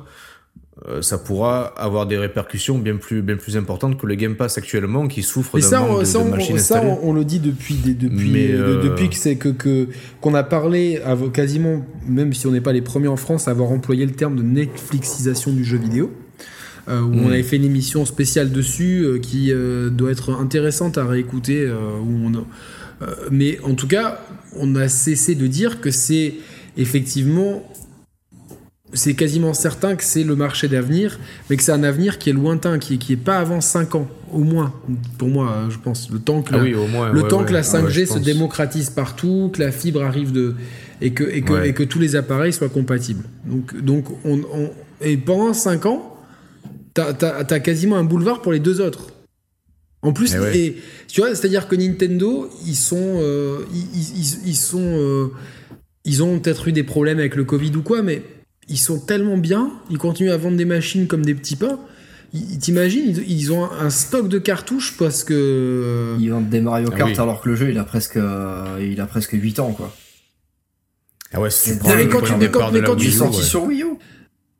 [0.87, 4.57] euh, ça pourra avoir des répercussions bien plus, bien plus importantes que le Game Pass
[4.57, 8.53] actuellement qui souffre d'un manque ça, de, de machines ça, on, le dit depuis, depuis,
[8.53, 9.87] euh, depuis que c'est que
[10.21, 11.01] qu'on a parlé
[11.33, 14.37] quasiment, même si on n'est pas les premiers en France, à avoir employé le terme
[14.37, 16.11] de Netflixisation du jeu vidéo.
[16.87, 17.31] Euh, où on hmm.
[17.33, 19.51] avait fait une émission spéciale dessus qui
[19.91, 21.69] doit être intéressante à réécouter.
[21.69, 22.45] où on,
[23.31, 24.19] mais en tout cas,
[24.55, 26.33] on a cessé de dire que c'est
[26.77, 27.63] effectivement
[28.93, 31.19] c'est quasiment certain que c'est le marché d'avenir,
[31.49, 34.07] mais que c'est un avenir qui est lointain, qui, qui est pas avant 5 ans,
[34.31, 34.73] au moins,
[35.17, 36.09] pour moi, je pense.
[36.09, 39.71] Le temps que ah la, le temps que la 5G se démocratise partout, que la
[39.71, 40.55] fibre arrive de.
[41.01, 43.25] et que, et que, et que tous les appareils soient compatibles.
[43.45, 44.41] Donc, donc on,
[45.01, 46.17] et pendant 5 ans,
[46.93, 49.07] t'as as, quasiment un boulevard pour les deux autres.
[50.01, 50.77] En plus, eh et,
[51.07, 53.19] tu vois, c'est-à-dire que Nintendo, ils sont.
[53.21, 54.79] Euh, ils, ils, sont.
[54.79, 55.27] Euh,
[56.05, 58.23] ils ont peut-être eu des problèmes avec le Covid ou quoi, mais
[58.69, 61.79] ils sont tellement bien, ils continuent à vendre des machines comme des petits pains.
[62.61, 65.33] T'imagines, ils, ont un stock de cartouches parce que.
[65.33, 68.19] Euh, ils vendent des Mario ah Kart alors que le jeu il a presque,
[68.79, 69.93] il a presque 8 ans quoi.
[71.33, 73.97] Ah ouais, c'est mais quand tu, mais quand, mais quand tu sorti sur Wii U.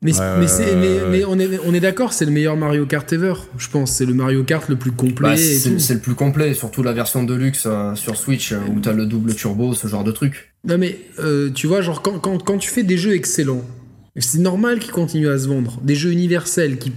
[0.02, 0.12] Mais,
[1.10, 3.92] mais, on est, on est d'accord, c'est le meilleur Mario Kart ever, je pense.
[3.92, 5.30] C'est le Mario Kart le plus complet.
[5.30, 9.04] Bah, c'est le plus complet, surtout la version Deluxe euh, sur Switch où t'as le
[9.04, 10.54] double turbo, ce genre de truc.
[10.64, 10.98] Non mais,
[11.54, 13.64] tu vois, genre quand, quand, quand tu fais des jeux excellents,
[14.16, 15.78] c'est normal qu'ils continuent à se vendre.
[15.82, 16.92] Des jeux universels qui,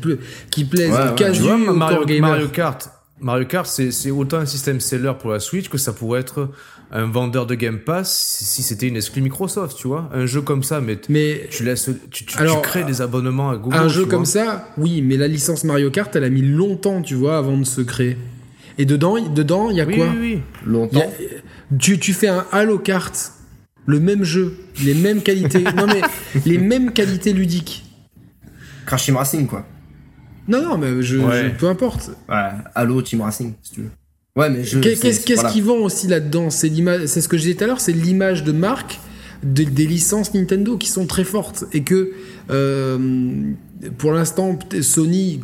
[0.50, 2.90] qui plaisent ouais, quasi Mario, Mario, Kart,
[3.20, 6.50] Mario Kart, c'est autant un système seller pour la Switch que ça pourrait être
[6.94, 10.10] un vendeur de Game Pass si c'était une exclu Microsoft, tu vois.
[10.14, 13.76] Un jeu comme ça, mais, mais tu laisses, tu, crées des abonnements à Google.
[13.76, 17.16] Un jeu comme ça, oui, mais la licence Mario Kart, elle a mis longtemps, tu
[17.16, 18.18] vois, avant de se créer.
[18.78, 20.42] Et dedans, dedans, il y a quoi oui, oui.
[20.66, 21.12] Longtemps.
[21.80, 23.34] tu, tu fais un Halo Kart
[23.86, 26.02] le même jeu, les mêmes qualités, non mais
[26.46, 27.84] les mêmes qualités ludiques.
[28.86, 29.66] Crash Team Racing quoi.
[30.48, 32.12] Non non mais je, peu importe.
[32.30, 33.92] Ouais, Halo Team Racing si tu veux.
[34.36, 36.50] Ouais mais Qu'est-ce qui vend aussi là-dedans?
[36.50, 39.00] C'est l'image, c'est ce que je disais tout à l'heure, c'est l'image de marque
[39.44, 42.12] des licences Nintendo qui sont très fortes et que
[42.50, 42.98] euh,
[43.98, 45.42] pour l'instant Sony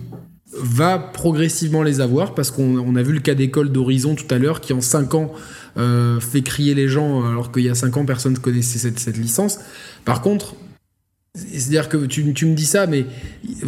[0.54, 4.62] va progressivement les avoir parce qu'on a vu le cas d'école d'Horizon tout à l'heure
[4.62, 5.34] qui en 5 ans
[5.78, 9.18] euh, fait crier les gens alors qu'il y a 5 ans personne ne connaissait cette,
[9.18, 9.60] licence.
[10.06, 10.56] Par contre,
[11.36, 13.06] c'est-à-dire que tu, me dis ça, mais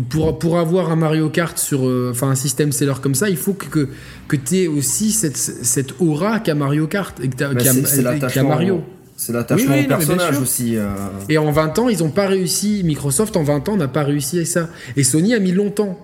[0.09, 3.37] pour, pour avoir un Mario Kart sur euh, enfin un système seller comme ça, il
[3.37, 3.87] faut que,
[4.27, 7.53] que, tu aies aussi cette, cette aura qu'a Mario Kart et qu'a
[8.43, 8.83] Mario.
[9.15, 10.75] C'est l'attachement au personnage aussi.
[10.75, 10.89] Euh.
[11.29, 12.81] Et en 20 ans, ils n'ont pas réussi.
[12.83, 14.67] Microsoft, en 20 ans, n'a pas réussi à ça.
[14.97, 15.99] Et Sony a mis longtemps.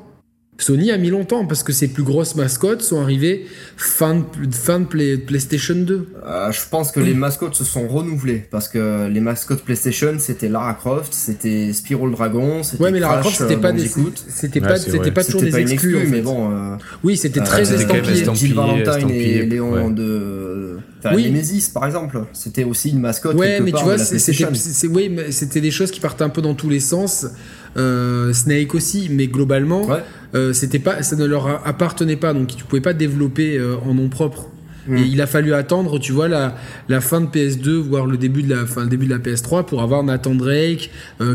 [0.59, 4.83] Sony a mis longtemps parce que ses plus grosses mascottes sont arrivées fin de, fin
[4.83, 6.07] PlayStation 2.
[6.25, 10.49] Euh, je pense que les mascottes se sont renouvelées parce que les mascottes PlayStation c'était
[10.49, 13.87] Lara Croft, c'était Spyro le Dragon, c'était Ouais mais Lara Croft c'était pas des
[14.27, 18.25] c'était pas c'était pas toujours des exclus mais bon euh, Oui, c'était très estampillé.
[18.33, 21.29] Jill Valentine et Léon de enfin, oui.
[21.29, 25.71] Nemesis par exemple, c'était aussi une mascotte Ouais, mais tu vois, c'était oui, c'était des
[25.71, 27.27] choses qui partaient un peu dans tous les sens.
[27.75, 29.87] Euh, Snake aussi, mais globalement,
[30.35, 33.93] euh, c'était pas, ça ne leur appartenait pas, donc tu pouvais pas développer euh, en
[33.93, 34.49] nom propre.
[34.87, 34.97] Mm.
[34.97, 36.55] Et il a fallu attendre, tu vois, la,
[36.87, 39.65] la fin de PS2, voire le début de la, fin, le début de la PS3
[39.65, 40.91] pour avoir Nathan Drake,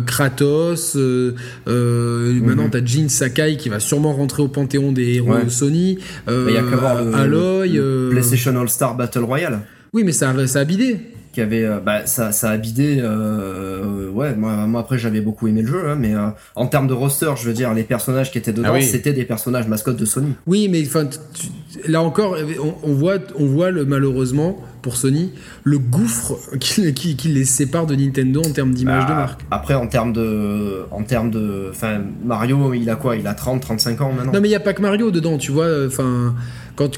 [0.07, 0.97] Kratos.
[0.97, 2.41] Mm-hmm.
[2.41, 5.99] Maintenant, t'as Jin Sakai qui va sûrement rentrer au panthéon des héros de Sony.
[6.29, 9.61] Il y a qu'à voir le, Aloy, PlayStation All Star Battle Royale.
[9.93, 10.99] Oui, mais ça, ça a bidé
[11.33, 15.49] qui avait euh, bah, ça, ça a bidé euh, ouais moi, moi après j'avais beaucoup
[15.49, 18.31] aimé le jeu hein, mais euh, en termes de roster je veux dire les personnages
[18.31, 20.35] qui étaient dedans ah c'était des personnages mascottes de Sony.
[20.47, 21.09] Oui mais enfin
[21.89, 22.37] là encore
[22.83, 25.33] on, voit on voit le malheureusement pour Sony
[25.65, 29.41] le gouffre qui, qui, les sépare de Nintendo en termes d'image de bah, marque.
[29.51, 33.17] après en termes de en termes de enfin Mario il a quoi?
[33.17, 34.33] Il a 30 35 ans maintenant.
[34.33, 36.35] Non mais il y a pas que Mario dedans tu vois enfin
[36.77, 36.91] quand,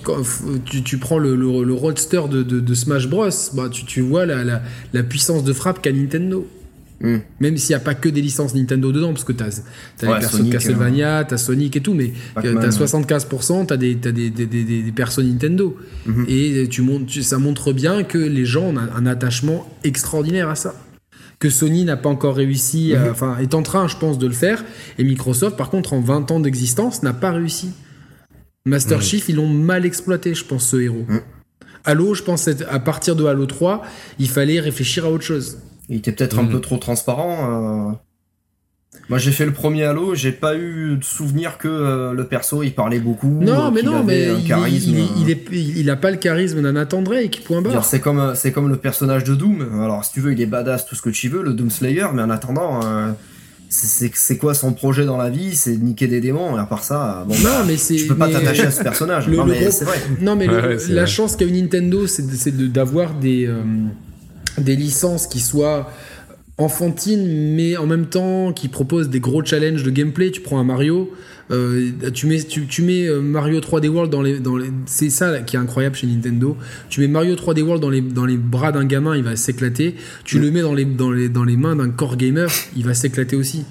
[0.64, 4.60] tu, prends le, le, roadster de, Smash Bros, bah, tu, vois la,
[4.92, 6.46] la, puissance de frappe qu'a Nintendo.
[7.00, 7.18] Hmm.
[7.40, 9.62] Même s'il n'y a pas que des licences Nintendo dedans, parce que tu as,
[10.02, 11.24] as, les personnes Castlevania, hein.
[11.24, 14.92] tu as Sonic et tout, mais tu as 75%, tu as, des, des, des, des,
[14.92, 15.76] personnes Nintendo.
[16.28, 16.84] Et tu
[17.22, 20.74] ça montre bien que les gens ont un, attachement extraordinaire à ça.
[21.40, 23.10] Que Sony n'a pas encore réussi, mhm.
[23.10, 24.64] enfin, est en train, je pense, de le faire.
[24.98, 27.70] Et Microsoft, par contre, en 20 ans d'existence, n'a pas réussi.
[28.66, 31.06] Master Chief, ils l'ont mal exploité, je pense, ce héros.
[31.84, 33.82] Halo, je pense à partir de Halo 3,
[34.18, 35.58] il fallait réfléchir à autre chose.
[35.90, 36.52] Il était peut-être un mhm.
[36.52, 37.90] peu trop transparent.
[37.90, 37.92] Euh.
[39.10, 42.62] Moi, j'ai fait le premier Halo, j'ai pas eu de souvenir que euh, le perso
[42.62, 43.38] il parlait beaucoup.
[43.42, 44.96] Non, mais non, mais il, charisme.
[45.52, 47.84] Il, a pas le charisme d'un Nathan Drake, point barre.
[47.84, 49.82] C'est comme, c'est comme le personnage de Doom.
[49.82, 52.06] Alors, si tu veux, il est badass, tout ce que tu veux, le Doom Slayer,
[52.14, 52.80] mais en attendant.
[52.82, 53.12] Euh,
[53.74, 55.54] c'est quoi son projet dans la vie?
[55.54, 56.56] C'est niquer des démons.
[56.56, 59.28] Et à part ça, bon, non, bah, mais tu peux pas t'attacher à ce personnage.
[59.28, 59.98] non, mais c'est vrai.
[60.20, 60.46] Non, mais
[60.88, 63.62] la chance qu'a eu Nintendo, c'est d'avoir des, euh,
[64.58, 65.90] des licences qui soient
[66.56, 70.30] enfantines, mais en même temps qui proposent des gros challenges de gameplay.
[70.30, 71.12] Tu prends un Mario.
[71.50, 75.40] Euh, tu mets, tu, mets euh, Mario 3D World dans les, dans les c'est ça
[75.40, 76.56] qui est incroyable chez Nintendo.
[76.88, 79.96] Tu mets Mario 3D World dans les, dans les bras d'un gamin, il va s'éclater.
[80.24, 82.94] Tu le mets dans les, dans les, dans les mains d'un core gamer, il va
[82.94, 83.64] s'éclater aussi.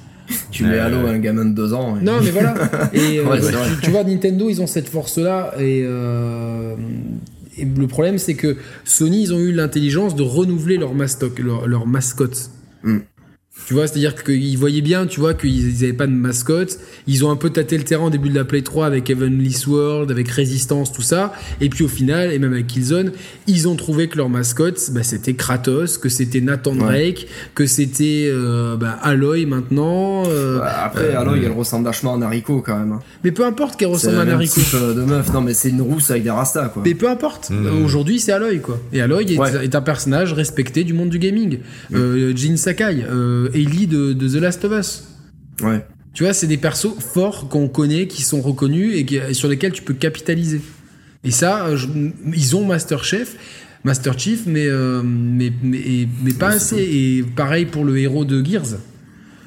[0.51, 1.97] Tu mets à un gamin de 2 ans.
[2.01, 2.55] Non, mais voilà.
[2.93, 3.37] Et euh,
[3.81, 5.53] tu, vois, Nintendo, ils ont cette force-là.
[5.59, 8.55] Et, et, le problème, c'est que
[8.85, 12.51] Sony, ils ont eu l'intelligence de renouveler leur, mastoc, leur, leur mascotte.
[12.83, 13.12] Mm.
[13.65, 16.79] Tu vois, c'est-à-dire qu'ils voyaient bien, tu vois, qu'ils n'avaient pas de mascotte.
[17.07, 19.53] Ils ont un peu tâté le terrain au début de la Play 3 avec Heavenly
[19.53, 21.33] Sword, avec Résistance, tout ça.
[21.61, 23.11] Et puis au final, et même avec Killzone,
[23.47, 28.27] ils ont trouvé que leur mascotte, bah, c'était Kratos, que c'était Nathan Drake, que c'était
[28.29, 30.23] euh, bah, Aloy maintenant.
[30.27, 32.99] Euh, après, Aloy, elle ressemble vachement à Nariko quand même.
[33.23, 34.61] Mais peu importe qu'elle ressemble à Nariko.
[34.73, 36.81] Euh, de meuf, non, mais c'est une rousse avec des rastas, quoi.
[36.85, 37.49] Mais peu importe.
[37.49, 37.83] Mm.
[37.85, 38.79] Aujourd'hui, c'est Aloy, quoi.
[38.91, 41.59] Et Aloy est, un personnage respecté du monde du gaming.
[41.91, 42.35] Mm.
[42.35, 43.05] Jin Sakai.
[43.53, 45.03] Ellie de, de The Last of Us.
[45.61, 45.85] Ouais.
[46.13, 49.81] Tu vois, c'est des persos forts qu'on connaît, qui sont reconnus et, sur lesquels tu
[49.81, 50.61] peux capitaliser.
[51.23, 51.69] Et ça,
[52.33, 53.35] ils ont Master Chef,
[53.83, 56.77] Master Chief, mais, euh, mais, mais, mais, pas assez.
[56.77, 58.77] Et pareil pour le héros de Gears.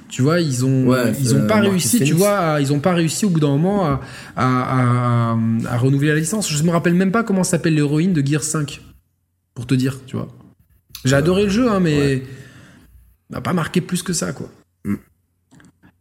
[0.08, 3.30] Tu vois, ils ont, ils ont pas réussi, tu vois, ils ont pas réussi au
[3.30, 4.00] bout d'un moment à,
[4.36, 5.36] à,
[5.68, 6.50] à, renouveler la licence.
[6.50, 8.80] Je me rappelle même pas comment s'appelle l'héroïne de Gears 5.
[9.54, 10.28] Pour te dire, tu vois.
[11.04, 12.22] J'ai adoré le jeu, hein, mais
[13.30, 14.50] n'a pas marqué plus que ça, quoi.
[14.84, 14.96] Mm.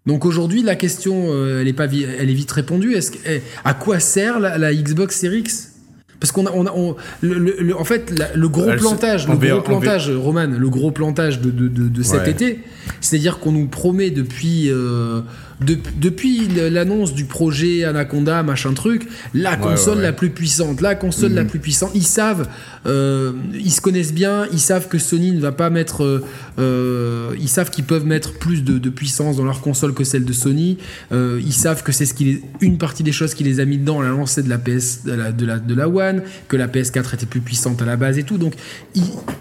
[0.06, 2.94] Donc aujourd'hui, la question, euh, elle, est pas elle est vite répondue.
[2.94, 5.72] Est-ce eh, à quoi sert la, Xbox Series X?
[6.20, 10.70] Parce qu'on a, on le, en fait, le gros plantage, le gros plantage, Roman, le
[10.70, 12.62] gros plantage de, de, de, cet été,
[13.02, 15.22] c'est-à-dire qu'on nous promet depuis euh,
[15.62, 21.44] depuis l'annonce du projet Anaconda, machin truc, la console la plus puissante, la console la
[21.44, 21.50] mhm.
[21.50, 22.48] plus puissante, ils savent,
[22.86, 26.24] euh, ils se connaissent bien, ils savent que Sony ne va pas mettre, euh,
[26.60, 30.34] euh, ils savent qu'ils peuvent mettre plus de, puissance dans leur console que celle de
[30.34, 30.78] Sony,
[31.12, 34.00] ils savent que c'est ce qui une partie des choses qui les a mis dedans
[34.00, 37.26] à la lancée de la PS, de la, de la, One, que la PS4 était
[37.26, 38.54] plus puissante à la base et tout, donc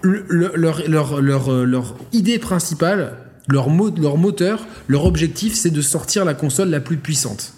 [0.02, 3.12] leur, leur, leur, leur idée principale
[3.48, 7.52] leur, leur moteur, leur objectif, c'est de sortir la console la plus puissante.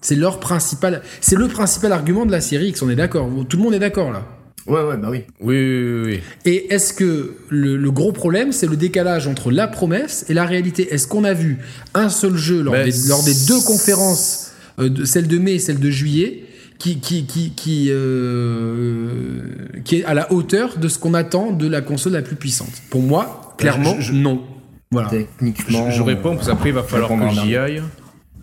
[0.00, 2.82] C'est leur principal, c'est le principal argument de la série X.
[2.82, 3.28] On est d'accord.
[3.48, 4.26] Tout le monde est d'accord là.
[4.66, 5.22] Ouais, ouais, bah oui.
[5.40, 6.20] Oui, oui, oui.
[6.44, 10.92] Et est-ce que le, gros problème, c'est le décalage entre la promesse et la réalité?
[10.92, 11.58] Est-ce qu'on a vu
[11.94, 15.80] un seul jeu lors, des, lors des, deux conférences, euh, celle de mai et celle
[15.80, 16.44] de juillet,
[16.78, 19.40] qui, qui, qui, qui, euh,
[19.84, 22.72] qui est à la hauteur de ce qu'on attend de la console la plus puissante?
[22.90, 24.42] Pour moi, clairement, non.
[24.90, 25.08] Voilà.
[25.08, 25.90] Techniquement.
[25.90, 27.82] Je, réponds, parce qu'après, il va falloir que j'y aille.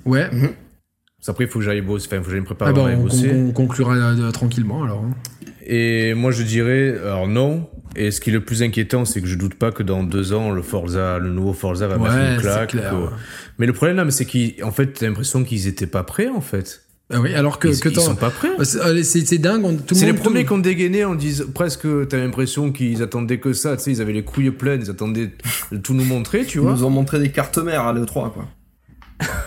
[0.06, 0.30] Ouais.
[0.32, 0.52] Mhm.
[1.28, 2.08] Après, il faut que j'aille bosser.
[2.08, 3.34] Enfin, il faut que j'aille me préparer ah bah, bosser.
[3.34, 5.04] On, conclura euh, tranquillement, alors.
[5.04, 5.14] Hein.
[5.66, 7.70] Et moi, je dirais, alors non.
[7.98, 10.32] Et ce qui est le plus inquiétant, c'est que je doute pas que dans deux
[10.32, 12.70] ans, le Forza, le nouveau Forza va mettre une claque.
[12.70, 12.94] Clair,
[13.58, 16.87] Mais le problème là, c'est qu'en fait, t'as l'impression qu'ils étaient pas prêts, en fait.
[17.10, 18.50] Ah oui, alors que, ils, que ils sont pas prêts.
[18.64, 19.80] C'est dingue.
[19.94, 21.06] C'est les premiers qui ont dégainé.
[21.06, 23.78] On dit presque, t'as l'impression qu'ils attendaient que ça.
[23.78, 24.82] Tu sais, ils avaient les couilles pleines.
[24.84, 25.32] Ils attendaient
[25.72, 26.72] de tout nous montrer, tu vois.
[26.72, 28.48] Ils nous ont montré des cartes mères à l'E3, quoi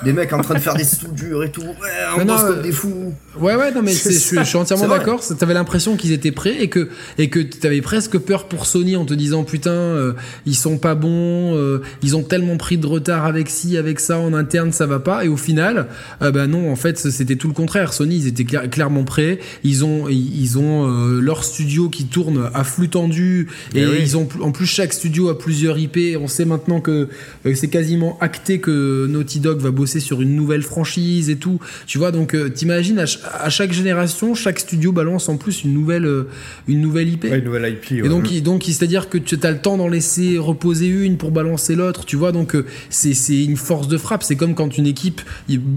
[0.03, 1.63] des mecs en train de faire des soudures et tout.
[1.63, 1.77] Ouais,
[2.17, 3.15] on bosse comme des fous.
[3.39, 5.23] Ouais, ouais, non, mais je, suis entièrement d'accord.
[5.39, 6.89] T'avais l'impression qu'ils étaient prêts et que,
[7.19, 10.13] et que t'avais presque peur pour Sony en te disant putain, euh,
[10.47, 14.19] ils sont pas bons, euh, ils ont tellement pris de retard avec ci, avec ça,
[14.19, 15.25] en interne, ça va pas.
[15.25, 15.87] Et au final,
[16.23, 17.93] euh, bah non, en fait, c'était tout le contraire.
[17.93, 19.39] Sony, ils étaient clairement prêts.
[19.63, 20.89] Ils ont, ils ont
[21.21, 25.39] leur studio qui tourne à flux tendu et ils ont en plus chaque studio a
[25.39, 25.99] plusieurs IP.
[26.21, 27.09] On sait maintenant que
[27.55, 31.61] c'est quasiment acté que Naughty Dog va bosser sur une nouvelle franchise et tout.
[31.87, 36.07] Tu vois, donc euh, t'imagines à, chaque génération, chaque studio balance en plus une nouvelle,
[36.07, 36.29] euh,
[36.69, 37.25] une nouvelle IP.
[37.25, 37.93] une nouvelle IP.
[38.05, 41.75] Et donc, donc c'est-à-dire que tu as le temps d'en laisser reposer une pour balancer
[41.75, 42.05] l'autre.
[42.05, 44.23] Tu vois, donc euh, c'est une force de frappe.
[44.23, 45.21] C'est comme quand une équipe,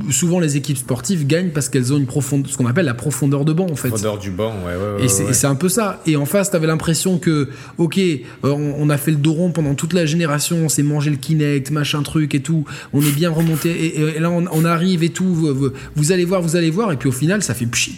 [0.09, 3.45] souvent les équipes sportives gagnent parce qu'elles ont une profonde, ce qu'on appelle la profondeur
[3.45, 3.89] de banc en fait.
[3.89, 5.01] Profondeur du banc, ouais.
[5.01, 6.01] ouais, et c'est un peu ça.
[6.05, 7.99] Et en face, t'avais l'impression que, ok,
[8.43, 11.71] on, a fait le dos rond pendant toute la génération, on s'est mangé le Kinect,
[11.71, 12.65] machin truc et tout.
[12.93, 16.69] On est bien remonté et, là on, arrive et tout, vous, allez voir, vous allez
[16.69, 17.97] voir, et puis au final ça fait pchit.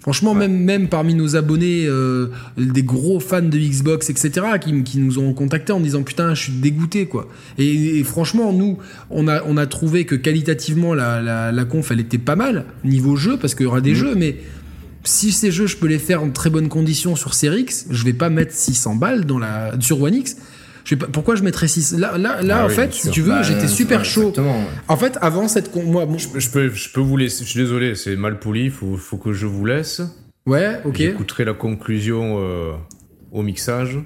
[0.00, 4.98] Franchement, même, même parmi nos abonnés, euh, des gros fans de Xbox, etc., qui, qui,
[4.98, 7.28] nous ont contactés en disant putain, je suis dégoûté, quoi.
[7.58, 8.78] Et, franchement, nous,
[9.10, 12.64] on a, on a trouvé que qualitativement, la, la, la conf, elle était pas mal,
[12.84, 13.96] niveau jeu, parce qu'il y aura des mmh.
[13.96, 14.36] jeux, mais
[15.04, 18.04] si ces jeux, je peux les faire en très bonnes conditions sur Series X, je
[18.04, 20.36] vais pas mettre 600 balles dans la, sur One X.
[20.88, 23.32] Je pas, pourquoi je mettrais 6 Là, là, là ah en fait, si tu veux,
[23.32, 24.32] bah, j'étais super chaud.
[24.88, 25.74] En fait, avant cette.
[25.76, 27.44] Moi, je, peux, je peux vous laisser.
[27.44, 28.64] Je suis désolé, c'est mal poli.
[28.64, 30.00] Il faut, faut que je vous laisse.
[30.46, 30.96] Ouais, ok.
[30.96, 32.72] J'écouterai la conclusion euh,
[33.32, 33.98] au mixage.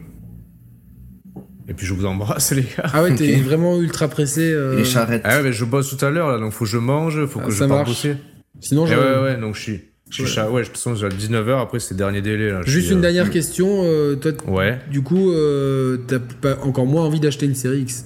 [1.68, 2.90] Et puis je vous embrasse, les gars.
[2.92, 4.52] Ah ouais, t'es vraiment ultra pressé.
[4.52, 4.76] Euh...
[4.76, 5.22] Les charrettes.
[5.24, 7.38] Ah ouais, mais je bosse tout à l'heure, là, donc faut que je mange, faut
[7.40, 8.16] ah, que je parte bosser.
[8.58, 8.94] Sinon, je.
[8.94, 9.80] Ouais, ouais, donc je suis.
[10.12, 10.64] Je suis ouais.
[10.64, 12.50] façon, j'ai 19h, après c'est dernier délai.
[12.50, 12.60] Là.
[12.64, 13.82] Juste une euh, dernière question.
[13.84, 14.78] Euh, toi, ouais.
[14.90, 18.04] Du coup, euh, t'as pas encore moins envie d'acheter une série X?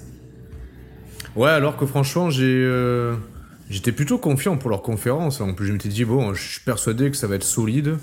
[1.35, 2.71] Ouais, alors que franchement, j'ai.
[3.69, 5.41] J'étais plutôt confiant pour leur conférence.
[5.41, 7.97] En plus, je m'étais dit, bon, je suis persuadé que ça va être solide.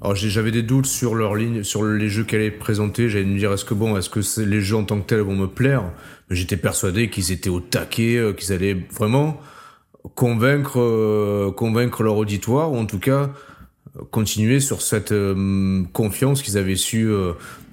[0.00, 3.10] Alors, j'avais des doutes sur leur ligne, sur les jeux qu'elle allait présenter.
[3.10, 5.36] J'allais me dire, est-ce que bon, est-ce que les jeux en tant que tels vont
[5.36, 5.82] me plaire?
[6.30, 9.38] Mais j'étais persuadé qu'ils étaient au taquet, qu'ils allaient vraiment
[10.14, 13.30] convaincre euh, convaincre leur auditoire ou en tout cas
[14.10, 17.10] continuer sur cette euh, confiance qu'ils avaient su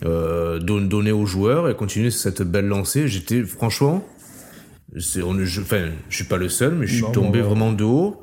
[0.03, 3.07] euh, donner aux joueurs et continuer cette belle lancée.
[3.07, 4.05] J'étais franchement,
[4.97, 8.21] c'est, je, enfin, je suis pas le seul, mais je suis tombé vraiment de haut.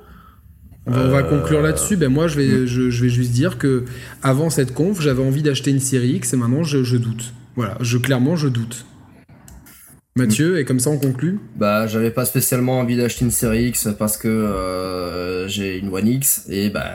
[0.87, 1.97] On va conclure là-dessus.
[1.97, 3.87] Ben moi, je vais, je, vais juste dire que
[4.23, 7.33] avant cette conf, j'avais envie d'acheter une série X et maintenant, je, je doute.
[7.57, 8.85] Voilà, je clairement, je doute.
[10.17, 13.89] Mathieu, et comme ça on conclut Bah, j'avais pas spécialement envie d'acheter une série X
[13.99, 16.91] parce que euh, j'ai une One X et bah,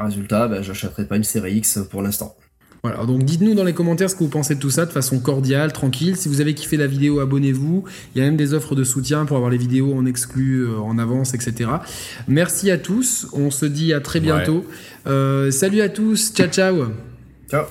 [0.00, 2.34] résultat, bah, j'achèterai pas une série X pour l'instant.
[2.82, 5.20] Voilà, donc dites-nous dans les commentaires ce que vous pensez de tout ça de façon
[5.20, 6.16] cordiale, tranquille.
[6.16, 7.84] Si vous avez kiffé la vidéo, abonnez-vous.
[8.14, 10.78] Il y a même des offres de soutien pour avoir les vidéos en exclu, euh,
[10.78, 11.70] en avance, etc.
[12.26, 13.28] Merci à tous.
[13.34, 14.66] On se dit à très bientôt.
[15.06, 16.32] Euh, salut à tous.
[16.34, 16.86] Ciao, ciao.
[17.48, 17.66] Ciao.